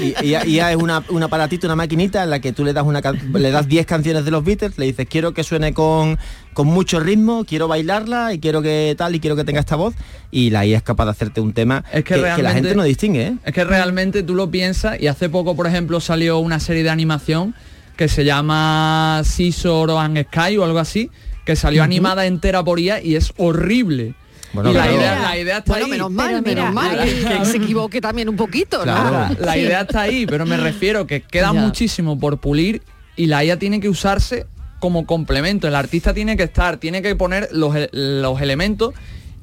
Y, 0.00 0.26
y- 0.26 0.36
y 0.46 0.58
es 0.60 0.76
una, 0.76 1.02
un 1.08 1.22
aparatito, 1.22 1.66
una 1.66 1.76
maquinita 1.76 2.22
en 2.24 2.30
la 2.30 2.40
que 2.40 2.52
tú 2.52 2.64
le 2.64 2.72
das 2.72 2.84
una 2.84 3.00
le 3.34 3.50
das 3.50 3.68
10 3.68 3.86
canciones 3.86 4.24
de 4.24 4.30
los 4.30 4.44
Beatles, 4.44 4.78
le 4.78 4.86
dices 4.86 5.06
quiero 5.08 5.32
que 5.32 5.42
suene 5.44 5.55
con, 5.74 6.18
con 6.54 6.66
mucho 6.66 7.00
ritmo, 7.00 7.44
quiero 7.44 7.68
bailarla 7.68 8.32
y 8.32 8.38
quiero 8.38 8.62
que 8.62 8.94
tal 8.96 9.14
y 9.14 9.20
quiero 9.20 9.36
que 9.36 9.44
tenga 9.44 9.60
esta 9.60 9.76
voz 9.76 9.94
y 10.30 10.50
la 10.50 10.64
IA 10.66 10.78
es 10.78 10.82
capaz 10.82 11.04
de 11.06 11.10
hacerte 11.12 11.40
un 11.40 11.52
tema 11.52 11.84
Es 11.92 12.04
que 12.04 12.14
que, 12.14 12.22
que 12.36 12.42
la 12.42 12.52
gente 12.52 12.74
no 12.74 12.82
distingue, 12.82 13.26
¿eh? 13.28 13.34
Es 13.44 13.52
que 13.54 13.64
realmente 13.64 14.22
tú 14.22 14.34
lo 14.34 14.50
piensas 14.50 15.00
y 15.00 15.06
hace 15.06 15.28
poco, 15.28 15.54
por 15.56 15.66
ejemplo, 15.66 16.00
salió 16.00 16.38
una 16.38 16.60
serie 16.60 16.82
de 16.82 16.90
animación 16.90 17.54
que 17.96 18.08
se 18.08 18.24
llama 18.24 19.22
Scissor 19.24 19.90
and 19.90 20.24
Sky 20.26 20.56
o 20.58 20.64
algo 20.64 20.78
así, 20.78 21.10
que 21.44 21.56
salió 21.56 21.82
animada 21.82 22.26
entera 22.26 22.62
por 22.62 22.78
IA 22.78 23.02
y 23.02 23.16
es 23.16 23.32
horrible. 23.36 24.14
Bueno, 24.52 24.70
y 24.70 24.74
la, 24.74 24.82
claro. 24.84 24.96
idea, 24.98 25.20
la 25.22 25.38
idea 25.38 25.58
está 25.58 25.72
Bueno, 25.72 25.84
ahí. 25.86 25.90
menos 25.90 26.10
mal, 26.10 26.26
Pero 26.28 26.42
mira, 26.42 26.70
menos 26.70 26.74
mal 26.74 27.04
que, 27.04 27.44
se 27.44 27.56
equivoque 27.58 28.00
también 28.00 28.28
un 28.28 28.36
poquito, 28.36 28.82
Claro. 28.82 29.34
¿no? 29.34 29.44
La 29.44 29.52
Sí. 29.54 29.60
idea 29.60 29.80
está 29.82 30.02
ahí, 30.02 30.26
pero 30.26 30.46
me 30.46 30.56
refiero 30.56 31.06
que 31.06 31.20
queda 31.22 31.52
Ya. 31.52 31.60
muchísimo 31.60 32.18
por 32.18 32.38
pulir 32.38 32.82
y 33.16 33.26
la 33.26 33.44
IA 33.44 33.58
tiene 33.58 33.80
que 33.80 33.88
usarse 33.88 34.46
como 34.78 35.06
complemento. 35.06 35.68
El 35.68 35.74
artista 35.74 36.14
tiene 36.14 36.36
que 36.36 36.44
estar, 36.44 36.76
tiene 36.78 37.02
que 37.02 37.14
poner 37.16 37.48
los, 37.52 37.74
los 37.92 38.40
elementos 38.40 38.94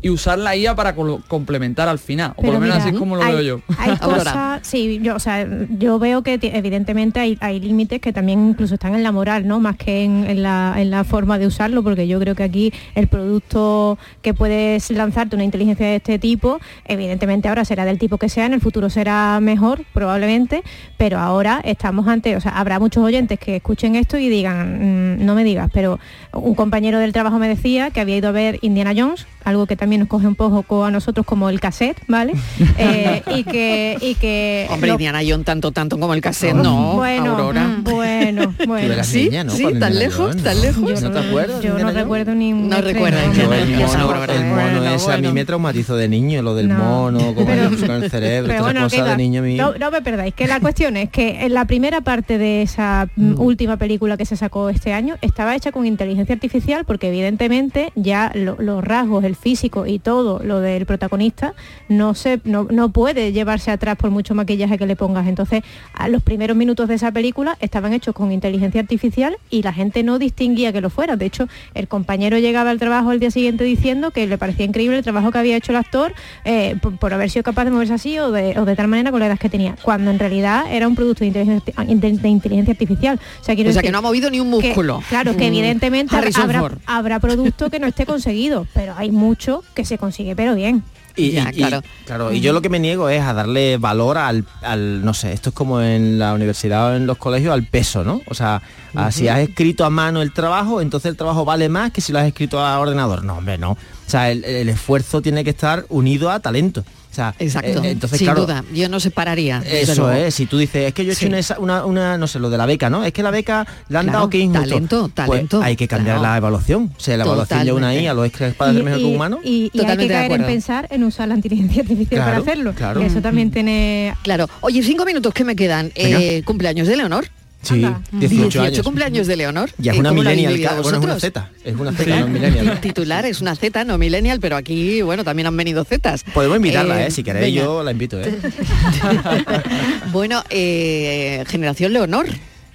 y 0.04 0.10
usar 0.12 0.38
la 0.38 0.56
IA 0.56 0.76
para 0.76 0.94
complementar 0.94 1.88
al 1.90 1.98
final. 1.98 2.34
O 2.36 2.42
por 2.44 2.54
lo 2.54 2.60
menos 2.60 2.76
mira, 2.76 2.86
así 2.86 2.90
es 2.94 3.00
como 3.00 3.16
lo 3.16 3.24
hay- 3.24 3.34
veo 3.34 3.42
yo. 3.42 3.62
Hay 3.80 3.98
cosas, 3.98 4.60
sí, 4.62 5.00
yo, 5.02 5.16
o 5.16 5.20
sea, 5.20 5.48
yo 5.80 5.98
veo 5.98 6.22
que 6.22 6.38
evidentemente 6.42 7.20
hay, 7.22 7.38
hay 7.42 7.60
límites 7.60 8.00
que 8.02 8.14
también 8.14 8.50
incluso 8.50 8.76
están 8.76 8.94
en 8.96 9.02
la 9.04 9.12
moral, 9.12 9.48
¿no? 9.48 9.60
Más 9.60 9.78
que 9.78 10.04
en, 10.04 10.26
en 10.30 10.44
la, 10.44 10.76
en 10.78 10.92
la 10.92 11.04
forma 11.06 11.40
de 11.40 11.48
usarlo, 11.48 11.82
porque 11.84 12.08
yo 12.08 12.20
creo 12.20 12.36
que 12.36 12.44
aquí 12.44 12.74
el 12.96 13.08
producto 13.08 13.98
que 14.22 14.34
puedes 14.34 14.92
lanzarte 14.92 15.36
una 15.36 15.46
inteligencia 15.46 15.86
de 15.86 15.96
este 15.96 16.20
tipo, 16.20 16.60
evidentemente 16.86 17.48
ahora 17.48 17.64
será 17.64 17.86
del 17.86 17.98
tipo 17.98 18.18
que 18.18 18.28
sea, 18.28 18.46
en 18.46 18.54
el 18.54 18.60
futuro 18.62 18.90
será 18.90 19.40
mejor, 19.42 19.84
probablemente, 19.94 20.64
pero 20.98 21.18
ahora 21.20 21.62
estamos 21.64 22.08
ante, 22.10 22.36
o 22.36 22.42
sea, 22.42 22.52
habrá 22.60 22.78
muchos 22.80 23.04
oyentes 23.04 23.40
que 23.40 23.56
escuchen 23.58 23.96
esto 23.96 24.18
y 24.18 24.28
digan, 24.28 25.18
"Mm, 25.20 25.26
no 25.26 25.34
me 25.34 25.44
digas, 25.46 25.70
pero 25.74 26.00
un 26.34 26.56
compañero 26.56 27.00
del 27.00 27.14
trabajo 27.14 27.40
me 27.40 27.48
decía 27.48 27.90
que 27.92 28.02
había 28.02 28.18
ido 28.18 28.28
a 28.28 28.32
ver 28.34 28.60
Indiana 28.62 28.92
Jones, 28.96 29.26
algo 29.46 29.66
que 29.66 29.76
también 29.76 29.93
nos 29.98 30.08
coge 30.08 30.28
un 30.28 30.36
poco 30.36 30.86
a 30.86 30.92
nosotros 30.92 31.26
como 31.26 31.50
el 31.50 31.60
cassette, 31.60 32.02
¿vale? 32.08 32.34
Eh, 32.78 33.22
y 33.36 33.44
que 33.44 33.98
y 34.02 34.16
que 34.16 34.68
Hombre, 34.70 34.88
lo- 34.88 34.94
Indiana 34.96 35.20
Jones 35.28 35.46
tanto, 35.46 35.72
tanto 35.72 35.98
como 36.00 36.14
el 36.14 36.22
cassette, 36.22 36.56
no, 36.56 36.94
bueno, 36.96 37.32
Aurora. 37.32 37.64
mm, 37.68 37.84
bueno, 37.84 38.54
Tú 38.58 38.66
bueno. 38.68 38.94
eras 38.94 39.08
¿Sí? 39.08 39.26
niña, 39.26 39.44
¿no? 39.44 39.54
¿Tan 39.54 39.62
Indiana 39.62 39.90
lejos? 39.90 40.38
¿Tan 40.38 40.62
lejos? 40.62 41.02
¿No 41.02 41.12
te 41.12 41.20
acuerdas? 41.20 41.62
Yo 41.62 41.78
no 41.78 41.92
recuerdo 41.92 42.36
ni 42.36 42.52
No 42.54 42.80
Yo 42.80 42.90
Indiana 42.90 43.24
el 43.24 44.46
mono, 44.46 44.84
el 44.84 45.12
a 45.14 45.18
mí 45.18 45.32
me 45.32 45.46
traumatizó 45.46 45.96
de 45.96 46.08
niño, 46.08 46.42
lo 46.42 46.56
del 46.56 46.68
No. 46.70 46.78
mono, 46.78 47.34
como 47.36 47.52
el 47.52 48.10
cerebro, 48.10 48.48
Pero 48.48 48.60
toda 48.60 48.72
bueno, 48.74 48.86
esa 48.88 48.96
que 48.96 49.02
cosa 49.02 49.12
de 49.12 49.18
niño 49.18 49.42
mío. 49.42 49.62
no, 49.74 49.78
no 49.78 49.92
me 49.92 50.02
perdáis, 50.02 50.34
que 50.34 50.48
la 50.48 50.60
cuestión 50.60 50.98
es 50.98 51.10
que 51.10 51.46
en 51.46 51.54
la 51.54 51.66
primera 51.66 52.02
parte 52.02 52.38
de 52.38 52.62
esa 52.62 53.08
mm, 53.16 53.40
última 53.40 53.78
película 53.78 54.18
que 54.18 54.26
se 54.26 54.36
sacó 54.36 54.70
este 54.70 54.94
año 54.94 55.16
estaba 55.22 55.56
hecha 55.56 55.72
con 55.72 55.86
inteligencia 55.86 56.34
artificial 56.34 56.86
porque 56.86 57.10
evidentemente 57.10 57.92
ya 57.96 58.32
lo- 58.34 58.58
los 58.60 58.84
rasgos, 58.84 59.24
el 59.24 59.36
físico 59.36 59.83
y 59.86 60.00
todo 60.00 60.40
lo 60.44 60.60
del 60.60 60.86
protagonista 60.86 61.54
no 61.90 62.14
se 62.14 62.40
no, 62.44 62.68
no 62.70 62.90
puede 62.90 63.32
llevarse 63.32 63.72
atrás 63.72 63.96
por 63.98 64.10
mucho 64.12 64.34
maquillaje 64.36 64.78
que 64.78 64.86
le 64.86 64.96
pongas. 64.96 65.28
Entonces, 65.28 65.64
a 65.94 66.08
los 66.10 66.22
primeros 66.24 66.56
minutos 66.58 66.88
de 66.88 66.96
esa 66.96 67.12
película 67.12 67.58
estaban 67.60 67.94
hechos 67.94 68.14
con 68.16 68.32
inteligencia 68.32 68.82
artificial 68.82 69.38
y 69.50 69.62
la 69.64 69.74
gente 69.74 70.04
no 70.04 70.20
distinguía 70.20 70.72
que 70.74 70.82
lo 70.82 70.90
fuera. 70.90 71.16
De 71.16 71.26
hecho, 71.26 71.48
el 71.74 71.88
compañero 71.88 72.38
llegaba 72.38 72.70
al 72.70 72.80
trabajo 72.80 73.12
el 73.12 73.20
día 73.20 73.32
siguiente 73.32 73.64
diciendo 73.64 74.12
que 74.12 74.28
le 74.28 74.38
parecía 74.38 74.66
increíble 74.66 74.98
el 74.98 75.04
trabajo 75.04 75.32
que 75.32 75.38
había 75.40 75.56
hecho 75.58 75.72
el 75.72 75.78
actor 75.78 76.14
eh, 76.46 76.76
por, 76.82 76.98
por 76.98 77.14
haber 77.14 77.30
sido 77.30 77.44
capaz 77.44 77.66
de 77.66 77.72
moverse 77.72 77.94
así 77.94 78.18
o 78.20 78.32
de, 78.32 78.60
o 78.60 78.66
de 78.66 78.76
tal 78.76 78.88
manera 78.88 79.12
con 79.12 79.20
la 79.20 79.28
edad 79.28 79.38
que 79.40 79.50
tenía, 79.50 79.76
cuando 79.82 80.12
en 80.12 80.20
realidad 80.20 80.66
era 80.72 80.88
un 80.88 80.96
producto 80.96 81.20
de 81.22 81.28
inteligencia, 81.28 81.74
de 81.86 82.28
inteligencia 82.30 82.72
artificial. 82.72 83.20
O 83.42 83.44
sea, 83.44 83.56
quiero 83.56 83.70
O 83.70 83.74
sea, 83.74 83.82
decir 83.82 83.88
que 83.90 83.92
no 83.92 83.98
ha 84.00 84.02
movido 84.02 84.30
ni 84.30 84.40
un 84.40 84.50
que- 84.60 84.68
músculo. 84.68 85.02
claro, 85.10 85.32
que 85.36 85.46
Mm. 85.46 85.54
evidentemente 85.54 86.16
habrá, 86.16 86.72
habrá 86.86 87.20
producto 87.20 87.70
que 87.70 87.80
no 87.80 87.88
esté 87.88 88.06
conseguido, 88.06 88.68
pero 88.74 88.94
hay 88.98 89.12
mucho 89.12 89.64
que 89.74 89.86
se 89.86 89.98
consigue, 89.98 90.36
pero 90.36 90.56
bien. 90.56 90.84
Y, 91.16 91.32
Ya, 91.32 91.50
y- 91.52 91.56
y- 91.56 91.58
claro. 91.60 91.82
claro, 92.06 92.34
y 92.34 92.40
yo 92.42 92.54
lo 92.54 92.62
que 92.64 92.70
me 92.70 92.80
niego 92.80 93.08
es 93.10 93.22
a 93.22 93.34
darle 93.34 93.78
valor 93.78 94.18
al, 94.18 94.46
al, 94.64 95.06
no 95.06 95.14
sé, 95.14 95.32
esto 95.32 95.50
es 95.50 95.56
como 95.56 95.80
en 95.82 96.18
la 96.18 96.34
universidad 96.34 96.92
o 96.92 96.96
en 96.96 97.06
los 97.06 97.18
colegios, 97.20 97.54
al 97.54 97.68
peso, 97.68 98.04
¿no? 98.04 98.22
O 98.28 98.34
sea, 98.34 98.64
a 98.96 99.12
si 99.12 99.28
has 99.28 99.40
escrito 99.40 99.86
a 99.86 99.92
mano 99.92 100.22
el 100.24 100.34
trabajo, 100.34 100.82
entonces 100.82 101.12
el 101.12 101.18
trabajo 101.18 101.46
vale 101.46 101.70
más 101.70 101.92
que 101.92 102.02
si 102.02 102.12
lo 102.14 102.18
has 102.20 102.26
escrito 102.26 102.60
a 102.60 102.80
ordenador. 102.80 103.24
No, 103.24 103.38
hombre, 103.38 103.60
no. 103.60 103.72
O 103.74 103.78
sea, 104.08 104.32
el, 104.32 104.44
el 104.44 104.70
esfuerzo 104.70 105.22
tiene 105.22 105.44
que 105.44 105.52
estar 105.52 105.86
unido 105.90 106.32
a 106.32 106.40
talento. 106.40 106.84
O 107.14 107.16
sea, 107.16 107.36
Exacto, 107.38 107.84
eh, 107.84 107.92
entonces, 107.92 108.18
sin 108.18 108.26
claro, 108.26 108.42
duda. 108.42 108.64
Yo 108.74 108.90
no 108.90 109.00
separaría. 109.00 109.62
Eso 109.70 110.12
es, 110.12 110.34
si 110.34 110.48
tú 110.48 110.58
dices, 110.58 110.88
es 110.88 110.94
que 110.96 111.06
yo 111.06 111.12
he 111.12 111.14
hecho 111.14 111.20
Sí. 111.20 111.26
una, 111.28 111.38
esa- 111.38 111.60
una, 111.60 111.86
una, 111.86 112.18
no 112.18 112.26
sé, 112.26 112.40
lo 112.40 112.50
de 112.50 112.58
la 112.58 112.66
beca, 112.66 112.90
¿no? 112.90 113.04
Es 113.06 113.14
que 113.14 113.22
la 113.22 113.30
beca 113.30 113.68
le 113.88 114.00
han 114.00 114.06
Claro, 114.06 114.18
dado 114.18 114.30
que 114.32 114.40
injusto. 114.40 114.62
talento, 114.68 115.12
Pues 115.14 115.28
talento, 115.28 115.62
hay 115.62 115.76
que 115.76 115.88
cambiar 115.88 116.18
claro. 116.18 116.32
la 116.32 116.38
evaluación. 116.38 116.92
O 116.98 117.00
sea, 117.00 117.16
la 117.18 117.26
evaluación 117.26 117.66
de 117.66 117.72
una 117.72 117.82
Totalmente. 117.90 118.04
IA 118.04 118.14
lo 118.16 118.26
es 118.26 118.32
capaz 118.32 118.68
de 118.70 118.74
ser 118.74 118.84
mejor 118.84 119.00
que 119.00 119.06
un 119.06 119.16
humano. 119.16 119.40
y- 119.44 119.70
y 119.74 119.86
hay 119.86 119.98
que 119.98 120.08
caer 120.08 120.32
en 120.32 120.44
pensar 120.44 120.88
en 120.90 121.04
usar 121.04 121.28
la 121.28 121.36
inteligencia 121.36 121.84
artificial 121.84 122.20
para 122.26 122.38
hacerlo. 122.38 122.74
eso 123.06 123.22
también 123.22 123.52
tiene 123.52 124.16
Claro. 124.24 124.50
Oye, 124.62 124.82
cinco 124.82 125.06
minutos 125.06 125.36
que 125.36 125.44
me 125.44 125.56
quedan. 125.56 125.92
Eh, 125.94 126.42
cumpleaños 126.46 126.88
de 126.88 126.98
Leonor. 126.98 127.26
Sí, 127.64 127.84
Anda. 127.86 128.02
18 128.12 128.62
años. 128.62 128.82
cumpleaños 128.84 129.26
de 129.28 129.36
Leonor. 129.38 129.70
Ya 129.78 129.92
es 129.94 129.98
Eh, 129.98 130.00
una 130.02 130.10
¿cómo 130.10 130.22
lo 130.24 130.30
habéis 130.30 130.48
millennial, 130.48 130.74
bueno, 130.82 130.82
es 130.82 131.04
una 131.04 131.14
vosotros? 131.14 131.22
Z, 131.22 131.52
es 131.64 131.76
una 131.76 131.92
Z, 131.94 132.20
no 132.20 132.28
millennial. 132.28 132.80
Titular 132.82 133.26
es 133.26 133.42
una 133.42 133.56
Z, 133.56 133.84
no 133.86 133.98
millennial, 133.98 134.40
pero 134.40 134.56
aquí, 134.58 135.02
bueno, 135.02 135.24
también 135.24 135.48
han 135.48 135.56
venido 135.58 135.84
Zetas. 135.86 136.24
Podemos 136.34 136.58
invitarla, 136.58 137.04
Eh, 137.04 137.08
eh, 137.08 137.12
si 137.12 137.24
queréis 137.24 137.54
venga. 137.56 137.66
yo 137.66 137.82
la 137.84 137.92
invito, 137.92 138.20
eh. 138.22 138.38
Bueno, 140.12 140.44
eh, 140.50 141.44
generación 141.48 141.94
Leonor. 141.94 142.28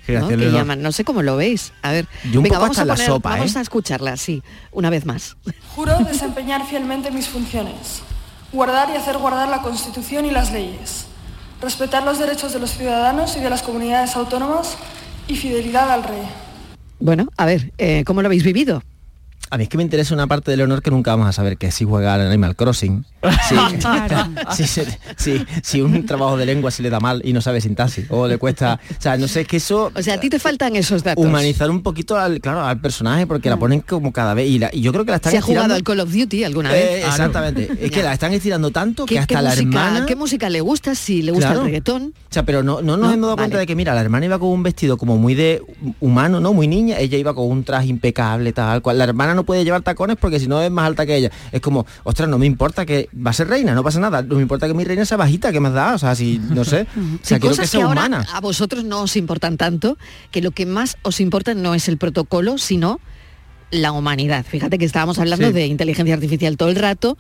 ¿no? 0.09 0.26
Que 0.28 0.36
llaman, 0.51 0.80
no 0.80 0.91
sé 0.91 1.05
cómo 1.05 1.22
lo 1.22 1.36
veis. 1.36 1.72
A 1.82 1.93
ver, 1.93 2.07
Yo 2.32 2.41
un 2.41 2.45
venga, 2.45 2.57
poco 2.57 2.62
vamos 2.62 2.78
hasta 2.78 2.82
a 2.95 2.97
la 2.97 2.97
sopa, 2.97 3.30
vamos 3.36 3.55
¿eh? 3.55 3.59
a 3.59 3.61
escucharla, 3.61 4.16
sí, 4.16 4.43
una 4.72 4.89
vez 4.89 5.05
más. 5.05 5.36
Juro 5.76 5.99
desempeñar 5.99 6.66
fielmente 6.66 7.11
mis 7.11 7.28
funciones, 7.28 8.01
guardar 8.51 8.89
y 8.95 8.97
hacer 8.97 9.18
guardar 9.18 9.51
la 9.51 9.61
Constitución 9.61 10.24
y 10.24 10.30
las 10.30 10.51
leyes, 10.51 11.08
respetar 11.61 12.05
los 12.05 12.19
derechos 12.19 12.53
de 12.53 12.59
los 12.59 12.71
ciudadanos 12.71 13.37
y 13.37 13.41
de 13.41 13.51
las 13.51 13.63
comunidades 13.63 14.17
autónomas 14.17 14.77
y 15.27 15.37
fidelidad 15.37 15.91
al 15.91 16.05
rey. 16.05 16.23
Bueno, 17.01 17.29
a 17.37 17.47
ver, 17.47 17.73
eh, 17.79 18.05
¿cómo 18.05 18.23
lo 18.23 18.27
habéis 18.27 18.45
vivido? 18.45 18.83
A 19.51 19.57
mí 19.57 19.62
es 19.64 19.68
que 19.68 19.76
me 19.76 19.82
interesa 19.82 20.14
una 20.14 20.26
parte 20.26 20.51
de 20.51 20.57
Leonor 20.59 20.82
que 20.82 20.90
nunca 20.90 21.12
vamos 21.12 21.26
a 21.28 21.32
saber, 21.32 21.57
que 21.57 21.68
es 21.68 21.74
si 21.74 21.84
juega 21.84 22.14
al 22.14 22.26
Animal 22.26 22.55
Crossing. 22.57 23.05
Si, 23.49 23.57
si, 24.57 24.66
se- 24.66 24.99
si- 25.16 25.44
si 25.62 25.80
un 25.80 26.05
trabajo 26.07 26.36
de 26.36 26.46
lengua 26.46 26.70
se 26.70 26.82
le 26.82 26.90
da 26.90 27.01
mal 27.01 27.20
y 27.24 27.32
no 27.32 27.40
sabe 27.40 27.61
sintaxis. 27.61 28.07
O 28.11 28.26
le 28.28 28.38
cuesta. 28.38 28.78
O 28.90 29.01
sea, 29.03 29.16
no 29.16 29.26
sé, 29.28 29.42
es 29.42 29.49
que 29.49 29.57
eso. 29.57 29.90
O 29.94 30.03
sea, 30.03 30.14
a 30.14 30.20
ti 30.20 30.28
te 30.28 30.38
faltan 30.38 30.76
esos 30.76 31.03
datos. 31.03 31.24
Humanizar 31.24 31.70
un 31.70 31.82
poquito 31.82 32.16
al, 32.18 32.40
claro, 32.40 32.62
al 32.64 32.80
personaje 32.80 33.26
porque 33.26 33.49
la 33.51 33.57
ponen 33.57 33.80
como 33.80 34.12
cada 34.12 34.34
vez. 34.34 34.49
Y, 34.49 34.59
la- 34.59 34.70
y 34.72 34.80
yo 34.82 34.92
creo 34.92 35.05
que 35.05 35.11
la 35.12 35.16
están 35.16 35.32
¿Se 35.32 35.38
ha 35.38 35.42
jugado 35.42 35.74
al 35.74 35.82
Call 35.82 36.01
of 36.01 36.12
Duty 36.12 36.44
alguna 36.44 36.70
Eh, 36.76 36.80
vez? 36.96 37.07
exactamente. 37.07 37.68
Es 37.80 37.90
que 37.90 38.03
la 38.03 38.12
están 38.12 38.32
estirando 38.32 38.70
tanto 38.70 39.07
que 39.07 39.14
¿Qué, 39.14 39.20
hasta 39.20 39.42
la 39.42 39.51
música, 39.51 39.68
hermana. 39.88 40.07
¿Qué 40.07 40.16
música 40.16 40.49
le 40.51 40.61
gusta? 40.61 40.94
Si 40.94 41.22
le 41.22 41.32
gusta 41.32 41.49
Claro. 41.49 41.61
el 41.61 41.66
reggaetón. 41.66 42.14
O 42.30 42.32
sea, 42.32 42.42
pero 42.44 42.62
no, 42.62 42.82
no 42.82 42.96
nos 42.96 43.09
No, 43.09 43.14
hemos 43.14 43.26
dado 43.28 43.36
cuenta 43.36 43.59
de 43.59 43.66
que, 43.66 43.74
mira, 43.74 43.94
la 43.94 44.01
hermana 44.03 44.26
iba 44.26 44.38
con 44.38 44.49
un 44.51 44.62
vestido 44.62 44.96
como 44.96 45.16
muy 45.16 45.34
de 45.34 45.62
humano, 46.01 46.40
¿no? 46.40 46.53
Muy 46.53 46.68
niña, 46.68 46.99
ella 46.99 47.16
iba 47.18 47.34
con 47.34 47.49
un 47.51 47.64
traje 47.64 47.86
impecable, 47.88 48.53
tal 48.53 48.82
cual. 48.82 48.99
La 48.99 49.05
hermana 49.05 49.34
no 49.39 49.45
puede 49.45 49.64
llevar 49.64 49.82
tacones 49.82 50.16
porque 50.20 50.39
si 50.41 50.47
no 50.49 50.61
es 50.61 50.70
más 50.70 50.86
alta 50.86 51.07
que 51.07 51.16
ella. 51.16 51.30
Es 51.53 51.61
como, 51.61 51.86
ostras, 52.05 52.28
no 52.28 52.39
me 52.39 52.47
importa 52.47 52.84
que 52.84 53.09
va 53.14 53.30
a 53.30 53.32
ser 53.34 53.49
reina, 53.49 53.74
no 53.74 53.82
pasa 53.84 54.01
nada. 54.01 54.22
No 54.22 54.34
me 54.36 54.43
importa 54.43 54.66
que 54.66 54.74
mi 54.74 54.84
reina 54.84 55.05
sea 55.05 55.16
bajita, 55.16 55.53
que 55.53 55.61
más 55.61 55.72
da? 55.72 55.95
O 55.95 55.99
sea, 55.99 56.14
si, 56.14 56.39
no 56.39 56.64
sé. 56.64 56.86
O 56.99 57.24
sea, 57.24 57.39
Sí, 57.39 57.41
quiero 57.41 57.41
que 57.41 57.49
cosas 57.49 57.70
sea 57.70 57.84
ahora 57.84 58.01
humana. 58.07 58.26
a 58.32 58.41
vosotros 58.41 58.84
no 58.84 59.03
os 59.03 59.16
importan 59.16 59.57
tanto, 59.57 59.97
que 60.30 60.43
lo 60.43 60.51
que 60.51 60.66
más 60.66 60.97
os 61.03 61.20
importa 61.20 61.55
no 61.55 61.74
es 61.74 61.89
el 61.89 61.97
protocolo, 61.99 62.59
sino 62.59 63.01
la 63.70 63.93
humanidad. 63.93 64.47
Fíjate 64.49 64.78
que 64.78 64.84
estábamos 64.86 65.18
hablando 65.18 65.49
Sí. 65.49 65.53
de 65.53 65.66
inteligencia 65.66 66.14
artificial 66.14 66.57
todo 66.57 66.70
el 66.70 66.76
rato, 66.76 67.18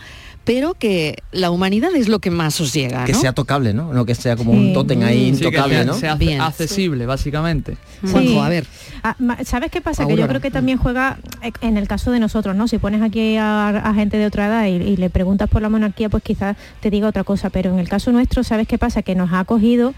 pero 0.48 0.72
que 0.72 1.18
la 1.30 1.50
humanidad 1.50 1.94
es 1.94 2.08
lo 2.08 2.20
que 2.20 2.30
más 2.30 2.58
os 2.58 2.72
llega, 2.72 3.04
Que 3.04 3.12
sea 3.12 3.34
tocable, 3.34 3.74
¿no? 3.74 3.92
No 3.92 4.06
que 4.06 4.14
sea 4.14 4.34
como 4.34 4.52
un 4.52 4.72
tótem 4.72 5.02
ahí 5.02 5.26
Sí, 5.34 5.40
que 5.42 5.44
intocable, 5.48 5.74
sea- 5.74 5.84
¿no? 5.84 5.92
sea 5.92 6.12
ace- 6.14 6.38
accesible, 6.40 7.04
básicamente. 7.04 7.76
Juanjo, 8.10 8.42
a 8.42 8.48
ver. 8.48 8.64
Ah, 9.02 9.14
¿Sabes 9.44 9.70
qué 9.70 9.82
pasa? 9.82 10.06
Que 10.06 10.16
yo 10.16 10.26
creo 10.26 10.40
que 10.40 10.50
también 10.50 10.78
juega 10.78 11.18
eh, 11.42 11.52
en 11.60 11.76
el 11.76 11.86
caso 11.86 12.10
de 12.12 12.18
nosotros, 12.18 12.56
¿no? 12.56 12.66
Si 12.66 12.78
pones 12.78 13.02
aquí 13.02 13.36
a, 13.36 13.68
a 13.68 13.92
gente 13.92 14.16
de 14.16 14.24
otra 14.24 14.46
edad 14.46 14.64
y, 14.66 14.70
y 14.92 14.96
le 14.96 15.10
preguntas 15.10 15.50
por 15.50 15.60
la 15.60 15.68
monarquía, 15.68 16.08
pues 16.08 16.22
quizás 16.22 16.56
te 16.80 16.88
diga 16.88 17.08
otra 17.08 17.24
cosa. 17.24 17.50
Pero 17.50 17.70
en 17.70 17.78
el 17.78 17.88
caso 17.90 18.10
nuestro, 18.10 18.42
¿sabes 18.42 18.66
qué 18.66 18.78
pasa? 18.78 19.02
Que 19.02 19.14
nos 19.14 19.30
ha 19.32 19.40
acogido 19.40 19.92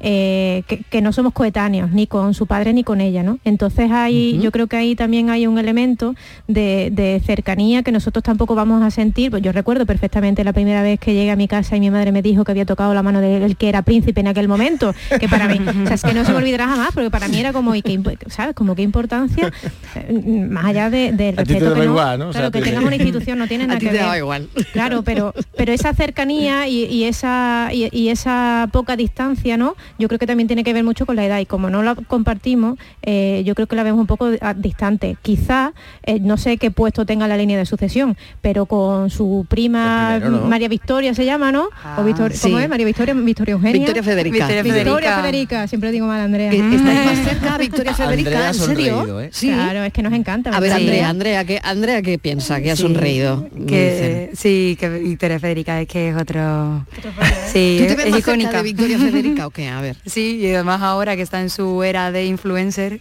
eh, 0.00 0.62
que, 0.68 0.82
que 0.88 1.02
no 1.02 1.12
somos 1.12 1.32
coetáneos, 1.32 1.90
ni 1.90 2.06
con 2.06 2.32
su 2.34 2.46
padre 2.46 2.72
ni 2.72 2.84
con 2.84 3.00
ella, 3.00 3.22
¿no? 3.24 3.38
Entonces 3.44 3.90
ahí, 3.90 4.38
yo 4.40 4.52
creo 4.52 4.68
que 4.68 4.76
ahí 4.76 4.94
también 4.94 5.30
hay 5.30 5.46
un 5.48 5.58
elemento 5.58 6.14
de, 6.46 6.90
de 6.92 7.20
cercanía 7.26 7.82
que 7.82 7.90
nosotros 7.92 8.22
tampoco 8.22 8.54
vamos 8.54 8.82
a 8.82 8.90
sentir. 8.90 9.30
Pues 9.30 9.42
yo 9.42 9.50
recuerdo 9.52 9.84
perfectamente 10.00 10.44
la 10.44 10.52
primera 10.52 10.82
vez 10.82 11.00
que 11.00 11.14
llegué 11.14 11.30
a 11.30 11.36
mi 11.36 11.48
casa 11.48 11.74
y 11.74 11.80
mi 11.80 11.90
madre 11.90 12.12
me 12.12 12.20
dijo 12.20 12.44
que 12.44 12.52
había 12.52 12.66
tocado 12.66 12.92
la 12.92 13.02
mano 13.02 13.22
del 13.22 13.56
que 13.56 13.70
era 13.70 13.80
príncipe 13.80 14.20
en 14.20 14.28
aquel 14.28 14.46
momento, 14.46 14.94
que 15.18 15.26
para 15.26 15.48
mí, 15.48 15.58
o 15.58 15.86
sea, 15.86 15.94
es 15.94 16.02
que 16.02 16.12
no 16.12 16.22
se 16.24 16.32
me 16.32 16.38
olvidará 16.38 16.66
jamás, 16.68 16.90
porque 16.92 17.10
para 17.10 17.28
mí 17.28 17.40
era 17.40 17.54
como, 17.54 17.74
y 17.74 17.80
imp- 17.82 18.18
¿sabes? 18.28 18.54
Como 18.54 18.74
qué 18.74 18.82
importancia, 18.82 19.50
eh, 19.94 20.46
más 20.50 20.66
allá 20.66 20.90
de- 20.90 21.12
del 21.12 21.34
respeto 21.36 21.72
que 21.72 21.78
no, 21.80 21.84
igual, 21.84 22.18
¿no? 22.18 22.28
O 22.28 22.30
claro, 22.32 22.46
sea, 22.46 22.50
que 22.50 22.58
te- 22.58 22.64
tengas 22.66 22.84
una 22.84 22.96
institución 22.96 23.38
no 23.38 23.48
tiene 23.48 23.66
nada 23.68 23.80
que 23.80 23.86
te 23.88 23.92
ver. 23.92 24.18
igual. 24.18 24.48
Claro, 24.74 25.02
pero, 25.02 25.32
pero 25.56 25.72
esa 25.72 25.94
cercanía 25.94 26.68
y, 26.68 26.84
y 26.84 27.04
esa 27.04 27.70
y, 27.72 27.88
y 27.90 28.10
esa 28.10 28.68
poca 28.72 28.96
distancia, 28.96 29.56
¿no? 29.56 29.76
Yo 29.98 30.08
creo 30.08 30.18
que 30.18 30.26
también 30.26 30.46
tiene 30.46 30.62
que 30.64 30.74
ver 30.74 30.84
mucho 30.84 31.06
con 31.06 31.16
la 31.16 31.24
edad 31.24 31.38
y 31.38 31.46
como 31.46 31.70
no 31.70 31.82
la 31.82 31.94
compartimos, 31.94 32.78
eh, 33.02 33.42
yo 33.46 33.54
creo 33.54 33.66
que 33.66 33.76
la 33.76 33.82
vemos 33.82 33.98
un 34.00 34.06
poco 34.06 34.28
ah, 34.42 34.52
distante. 34.52 35.16
Quizá, 35.22 35.72
eh, 36.04 36.20
no 36.20 36.36
sé 36.36 36.58
qué 36.58 36.70
puesto 36.70 37.06
tenga 37.06 37.26
la 37.26 37.38
línea 37.38 37.56
de 37.56 37.64
sucesión, 37.64 38.16
pero 38.42 38.66
con 38.66 39.08
su 39.08 39.46
prima 39.48 39.85
¿no? 40.20 40.40
María 40.42 40.68
Victoria 40.68 41.14
se 41.14 41.24
llama, 41.24 41.52
¿no? 41.52 41.68
o 41.96 42.04
Victoria, 42.04 42.36
sí. 42.36 42.42
¿Cómo 42.42 42.58
es? 42.58 42.68
María 42.68 42.86
Victoria, 42.86 43.14
Victoria 43.14 43.52
Eugenia. 43.52 43.72
Victoria 43.78 44.02
Federica. 44.02 44.36
Victoria 44.46 44.62
Victoria 44.62 44.84
Federica, 44.94 45.22
Federica. 45.22 45.68
siempre 45.68 45.92
digo 45.92 46.06
mal 46.06 46.20
Andrea. 46.20 46.50
Estáis 46.52 46.82
más 46.82 47.18
cerca, 47.24 47.58
Victoria 47.58 47.94
Federica, 47.94 48.48
¿en 48.48 48.54
serio? 48.54 49.20
¿eh? 49.20 49.30
Sí. 49.32 49.48
Claro, 49.52 49.84
es 49.84 49.92
que 49.92 50.02
nos 50.02 50.12
encanta. 50.12 50.50
A 50.50 50.60
ver. 50.60 50.72
Andrea, 50.72 51.08
Andrea, 51.08 51.44
¿qué, 51.44 51.60
Andrea, 51.62 52.02
¿qué 52.02 52.18
piensa? 52.18 52.60
Que 52.60 52.70
ha 52.70 52.76
sonreído. 52.76 53.48
Que, 53.66 54.30
sí, 54.34 54.76
que 54.78 54.88
Victoria 54.88 55.38
Federica 55.40 55.80
es 55.80 55.88
que 55.88 56.10
es 56.10 56.16
otro... 56.16 56.86
Sí, 57.52 57.78
¿Tú 57.80 57.86
te 57.86 57.92
es, 57.92 57.96
ves 57.96 58.06
es 58.06 58.12
más 58.12 58.20
cerca 58.24 58.32
icónica. 58.32 58.56
de 58.58 58.62
Victoria 58.62 58.98
Federica 58.98 59.46
o 59.46 59.50
qué? 59.50 59.68
A 59.68 59.80
ver. 59.80 59.96
Sí, 60.06 60.38
y 60.40 60.52
además 60.54 60.82
ahora 60.82 61.16
que 61.16 61.22
está 61.22 61.40
en 61.40 61.50
su 61.50 61.82
era 61.82 62.12
de 62.12 62.26
influencer, 62.26 63.00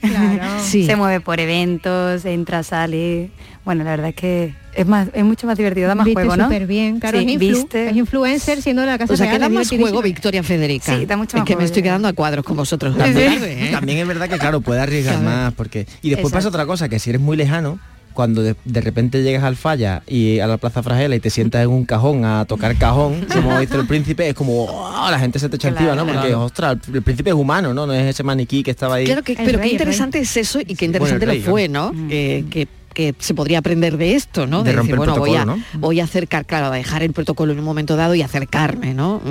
Sí. 0.61 0.83
se 0.86 0.95
mueve 0.95 1.19
por 1.21 1.39
eventos, 1.39 2.25
entra, 2.25 2.63
sale. 2.63 3.29
Bueno, 3.66 3.84
la 3.84 3.89
verdad 3.91 4.09
es 4.09 4.16
que 4.16 4.53
es 4.76 4.86
más, 4.86 5.09
es 5.13 5.24
mucho 5.24 5.47
más 5.47 5.57
divertido, 5.57 5.88
da 5.88 5.95
más 5.95 6.05
Viste 6.05 6.22
juego, 6.22 6.38
¿no? 6.38 6.43
súper 6.45 6.68
bien, 6.68 6.99
claro, 6.99 7.20
Sí, 7.20 7.26
es, 7.26 7.32
influ- 7.34 7.39
viste. 7.39 7.89
es 7.89 7.95
influencer 7.95 8.61
siendo 8.61 8.82
de 8.84 8.88
la 8.89 8.97
casa 8.99 9.13
O 9.13 9.18
sea, 9.18 9.26
real, 9.26 9.38
que 9.38 9.41
da 9.41 9.49
más 9.49 9.70
juego 9.70 10.01
Victoria 10.03 10.43
Federica. 10.43 10.95
Sí, 10.97 11.05
da 11.05 11.18
mucho 11.18 11.38
Es 11.38 11.41
más 11.41 11.47
que 11.47 11.55
me 11.55 11.63
estoy 11.63 11.82
quedando 11.82 12.07
a 12.07 12.13
cuadros 12.13 12.45
con 12.45 12.55
vosotros. 12.57 12.95
También, 12.95 13.34
tarde, 13.39 13.66
¿eh? 13.68 13.72
también 13.72 13.97
es 13.99 14.07
verdad 14.07 14.30
que 14.30 14.38
claro, 14.38 14.61
puede 14.61 14.82
arriesgar 14.82 15.20
más 15.22 15.53
porque 15.53 15.88
y 16.03 16.09
después 16.11 16.32
pasa 16.32 16.47
otra 16.49 16.66
cosa 16.68 16.88
que 16.89 16.99
si 16.99 17.09
eres 17.09 17.22
muy 17.22 17.36
lejano 17.38 17.80
cuando 18.13 18.43
de, 18.43 18.55
de 18.63 18.80
repente 18.82 19.24
llegas 19.24 19.43
al 19.43 19.55
falla 19.57 20.01
y 20.07 20.39
a 20.39 20.47
la 20.47 20.57
Plaza 20.57 20.82
Fragela 20.84 21.16
y 21.16 21.20
te 21.20 21.30
sientas 21.30 21.63
en 21.63 21.70
un 21.70 21.84
cajón 21.86 22.24
a 22.24 22.45
tocar 22.45 22.78
cajón, 22.78 23.26
como 23.34 23.59
dice 23.59 23.76
el 23.78 23.88
príncipe, 23.88 24.30
es 24.30 24.34
como 24.36 24.66
"Oh", 24.66 25.07
la 25.11 25.20
gente 25.20 25.38
se 25.39 25.49
te 25.49 25.57
echa 25.57 25.68
encima, 25.70 25.95
¿no? 25.95 26.05
Porque 26.05 26.20
Claro. 26.22 26.43
ostras, 26.45 26.78
el 26.93 27.01
príncipe 27.01 27.32
es 27.32 27.36
humano, 27.36 27.74
¿no? 27.74 27.86
No 27.86 27.91
es 27.93 28.05
ese 28.05 28.24
maniquí 28.24 28.63
que 28.63 28.72
estaba 28.72 28.95
ahí. 28.95 29.05
Claro 29.05 29.22
que, 29.24 29.36
pero 29.36 29.57
rey, 29.57 29.70
qué 29.70 29.76
interesante 29.76 30.20
es 30.20 30.38
eso 30.38 30.61
y 30.61 30.76
qué 30.76 30.86
interesante 30.86 31.26
rey, 31.26 31.39
lo 31.41 31.49
fue, 31.51 31.68
¿no? 31.68 31.91
Que, 32.07 32.45
que- 32.49 32.68
que 32.96 33.14
se 33.20 33.36
podría 33.36 33.60
aprender 33.60 33.98
de 33.98 34.16
esto, 34.16 34.48
¿no? 34.48 34.64
De 34.64 34.74
decir, 34.74 34.96
bueno, 34.96 35.18
voy 35.18 35.36
a, 35.36 35.43
protocolo, 35.43 35.64
voy 35.74 36.00
a 36.00 36.06
acercar, 36.06 36.46
claro, 36.46 36.68
a 36.68 36.72
dejar 36.72 37.04
el 37.04 37.14
protocolo 37.14 37.52
en 37.54 37.60
un 37.60 37.66
momento 37.66 37.96
dado 37.96 38.16
y 38.16 38.24
acercarme, 38.24 38.96
¿no? 38.96 39.22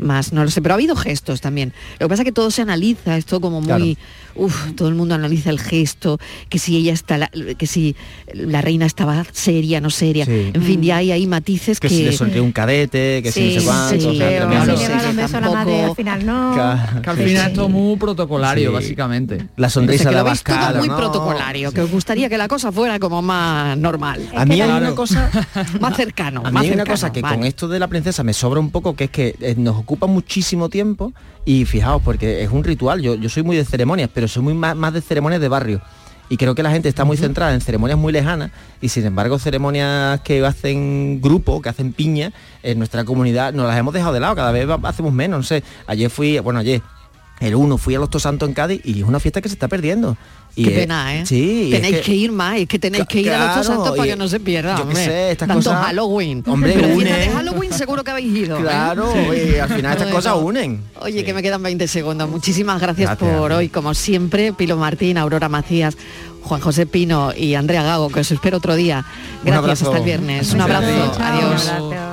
Más, 0.00 0.32
no 0.32 0.42
lo 0.44 0.50
sé, 0.50 0.62
pero 0.62 0.74
ha 0.74 0.76
habido 0.76 0.96
gestos 0.96 1.40
también. 1.40 1.72
Lo 1.98 2.06
que 2.06 2.08
pasa 2.10 2.22
es 2.22 2.24
que 2.26 2.32
todo 2.32 2.50
se 2.50 2.62
analiza, 2.62 3.16
esto 3.16 3.40
como 3.40 3.60
muy, 3.60 3.98
uf, 4.34 4.72
todo 4.74 4.88
el 4.88 4.94
mundo 4.94 5.14
analiza 5.14 5.50
el 5.50 5.58
gesto, 5.60 6.18
que 6.48 6.58
si 6.58 6.76
ella 6.76 6.92
está, 6.92 7.18
la- 7.18 7.30
que 7.30 7.66
si 7.66 7.94
la 8.32 8.62
reina 8.62 8.86
estaba 8.86 9.24
seria, 9.32 9.80
no 9.80 9.90
seria, 9.90 10.24
Sí. 10.24 10.50
en 10.54 10.62
fin, 10.62 10.82
ya 10.82 10.96
hay 10.96 11.12
ahí 11.12 11.26
matices 11.26 11.78
que, 11.80 11.88
que, 11.88 11.94
si 11.94 12.02
le 12.04 12.12
sonrió 12.12 12.42
un 12.42 12.52
cadete, 12.52 13.22
que 13.22 13.30
si 13.30 13.40
no 13.40 13.46
Sí, 13.50 13.58
sé 13.60 13.64
cuánto, 13.66 14.00
sí, 14.00 14.06
o 14.06 14.14
sea, 14.14 14.28
pero 14.28 14.46
tremendo. 14.46 14.72
no 14.72 14.78
Si 14.78 14.84
sé, 14.84 14.90
la 14.90 15.40
tampoco- 15.40 15.84
al 15.90 15.96
final 15.96 16.26
no. 16.26 16.54
Que 17.02 17.10
al 17.10 17.16
final 17.18 17.52
es 17.52 17.68
muy 17.68 17.96
protocolario, 17.96 18.70
Sí. 18.70 18.74
básicamente. 18.74 19.46
La 19.56 19.66
o 19.66 19.70
sonrisa 19.70 20.04
sea, 20.04 20.12
de 20.12 20.18
lo 20.18 20.24
veis 20.24 20.42
todo 20.42 20.54
Abascal, 20.56 20.78
muy 20.78 20.88
¿no? 20.88 20.96
protocolario, 20.96 21.72
que 21.72 21.80
os 21.82 21.90
gustaría 21.90 22.28
que 22.28 22.38
la 22.38 22.48
cosa 22.48 22.72
fuera 22.72 22.98
como 22.98 23.20
más 23.22 23.76
normal, 23.76 24.28
A 24.34 24.44
mí 24.46 24.60
hay 24.60 24.68
Claro. 24.68 24.86
una 24.86 24.94
cosa 24.94 25.30
más 25.80 25.96
cercano, 25.96 26.40
A 26.44 26.50
más 26.50 26.62
mí 26.62 26.68
hay 26.68 26.74
una 26.74 26.86
cosa 26.86 27.12
que 27.12 27.20
vale. 27.20 27.36
con 27.36 27.44
esto 27.46 27.68
de 27.68 27.78
la 27.78 27.88
princesa 27.88 28.22
me 28.22 28.32
sobra 28.32 28.60
un 28.60 28.70
poco, 28.70 28.94
que 28.96 29.04
es 29.04 29.10
que 29.10 29.34
eh, 29.40 29.54
nos 29.58 29.84
ocupa 29.90 30.06
muchísimo 30.06 30.68
tiempo 30.68 31.12
y 31.44 31.64
fijaos, 31.64 32.00
porque 32.02 32.44
es 32.44 32.50
un 32.50 32.62
ritual, 32.62 33.02
yo, 33.02 33.16
yo 33.16 33.28
soy 33.28 33.42
muy 33.42 33.56
de 33.56 33.64
ceremonias, 33.64 34.08
pero 34.14 34.28
soy 34.28 34.44
muy 34.44 34.54
más, 34.54 34.76
más 34.76 34.92
de 34.92 35.00
ceremonias 35.00 35.40
de 35.40 35.48
barrio. 35.48 35.82
Y 36.28 36.36
creo 36.36 36.54
que 36.54 36.62
la 36.62 36.70
gente 36.70 36.88
está 36.88 37.04
muy 37.04 37.16
centrada 37.16 37.52
en 37.52 37.60
ceremonias 37.60 37.98
muy 37.98 38.12
lejanas 38.12 38.52
y 38.80 38.88
sin 38.88 39.04
embargo 39.04 39.36
ceremonias 39.40 40.20
que 40.20 40.46
hacen 40.46 41.20
grupo, 41.20 41.60
que 41.60 41.70
hacen 41.70 41.92
piña, 41.92 42.32
en 42.62 42.78
nuestra 42.78 43.04
comunidad 43.04 43.52
nos 43.52 43.66
las 43.66 43.76
hemos 43.76 43.92
dejado 43.92 44.12
de 44.12 44.20
lado, 44.20 44.36
cada 44.36 44.52
vez 44.52 44.68
hacemos 44.84 45.12
menos, 45.12 45.38
no 45.40 45.42
sé. 45.42 45.64
Ayer 45.88 46.08
fui, 46.08 46.38
bueno 46.38 46.60
ayer, 46.60 46.82
el 47.40 47.56
uno 47.56 47.76
fui 47.76 47.96
a 47.96 47.98
los 47.98 48.10
Tosantos 48.10 48.48
en 48.48 48.54
Cádiz 48.54 48.80
y 48.84 49.00
es 49.00 49.08
una 49.08 49.18
fiesta 49.18 49.40
que 49.40 49.48
se 49.48 49.54
está 49.54 49.66
perdiendo. 49.66 50.16
Y 50.56 50.64
Qué 50.64 50.70
eh, 50.74 50.80
pena, 50.80 51.14
¿eh? 51.16 51.24
Sí, 51.26 51.70
es 51.72 51.80
Tenéis 51.80 52.00
que, 52.04 52.12
ir 52.14 52.32
más, 52.32 52.56
es 52.58 52.66
que 52.68 52.78
tenéis 52.78 53.04
que 53.06 53.20
ir 53.20 53.30
a 53.30 53.56
los 53.56 53.66
santos 53.66 53.96
para 53.96 54.10
que 54.10 54.16
no 54.16 54.26
se 54.28 54.40
pierda. 54.40 54.76
yo 54.76 54.82
hombre. 54.82 55.04
sé, 55.04 55.30
estas 55.30 55.48
Tanto 55.48 55.70
cosas- 55.70 55.84
Halloween. 55.86 56.42
Hombre, 56.46 56.72
Pero 56.74 56.88
une. 56.88 57.04
fiesta 57.06 57.16
de 57.18 57.28
Halloween 57.30 57.72
seguro 57.72 58.02
que 58.04 58.10
habéis 58.10 58.36
ido. 58.36 58.58
¿eh? 58.58 58.62
Claro, 58.62 59.12
y 59.34 59.58
al 59.58 59.68
final 59.68 59.92
estas 59.92 59.96
Bueno. 60.10 60.16
cosas 60.16 60.34
unen. 60.36 60.82
Oye, 61.00 61.24
que 61.24 61.32
me 61.32 61.42
quedan 61.42 61.62
20 61.62 61.86
segundos. 61.88 62.28
Muchísimas 62.28 62.80
gracias, 62.80 63.10
Gracias. 63.18 63.38
por 63.38 63.52
hoy, 63.52 63.68
como 63.68 63.94
siempre. 63.94 64.52
Pilo 64.52 64.76
Martín, 64.76 65.18
Aurora 65.18 65.48
Macías, 65.48 65.96
Juan 66.42 66.60
José 66.60 66.84
Pino 66.86 67.32
y 67.36 67.54
Andrea 67.54 67.82
Gago, 67.82 68.08
que 68.10 68.20
os 68.20 68.30
espero 68.30 68.56
otro 68.58 68.74
día. 68.74 69.04
Gracias, 69.44 69.82
hasta 69.82 69.98
el 69.98 70.04
viernes. 70.04 70.52
Un 70.52 70.60
abrazo. 70.62 70.86
Adiós. 71.20 71.64
Un 71.64 71.70
abrazo. 71.94 72.09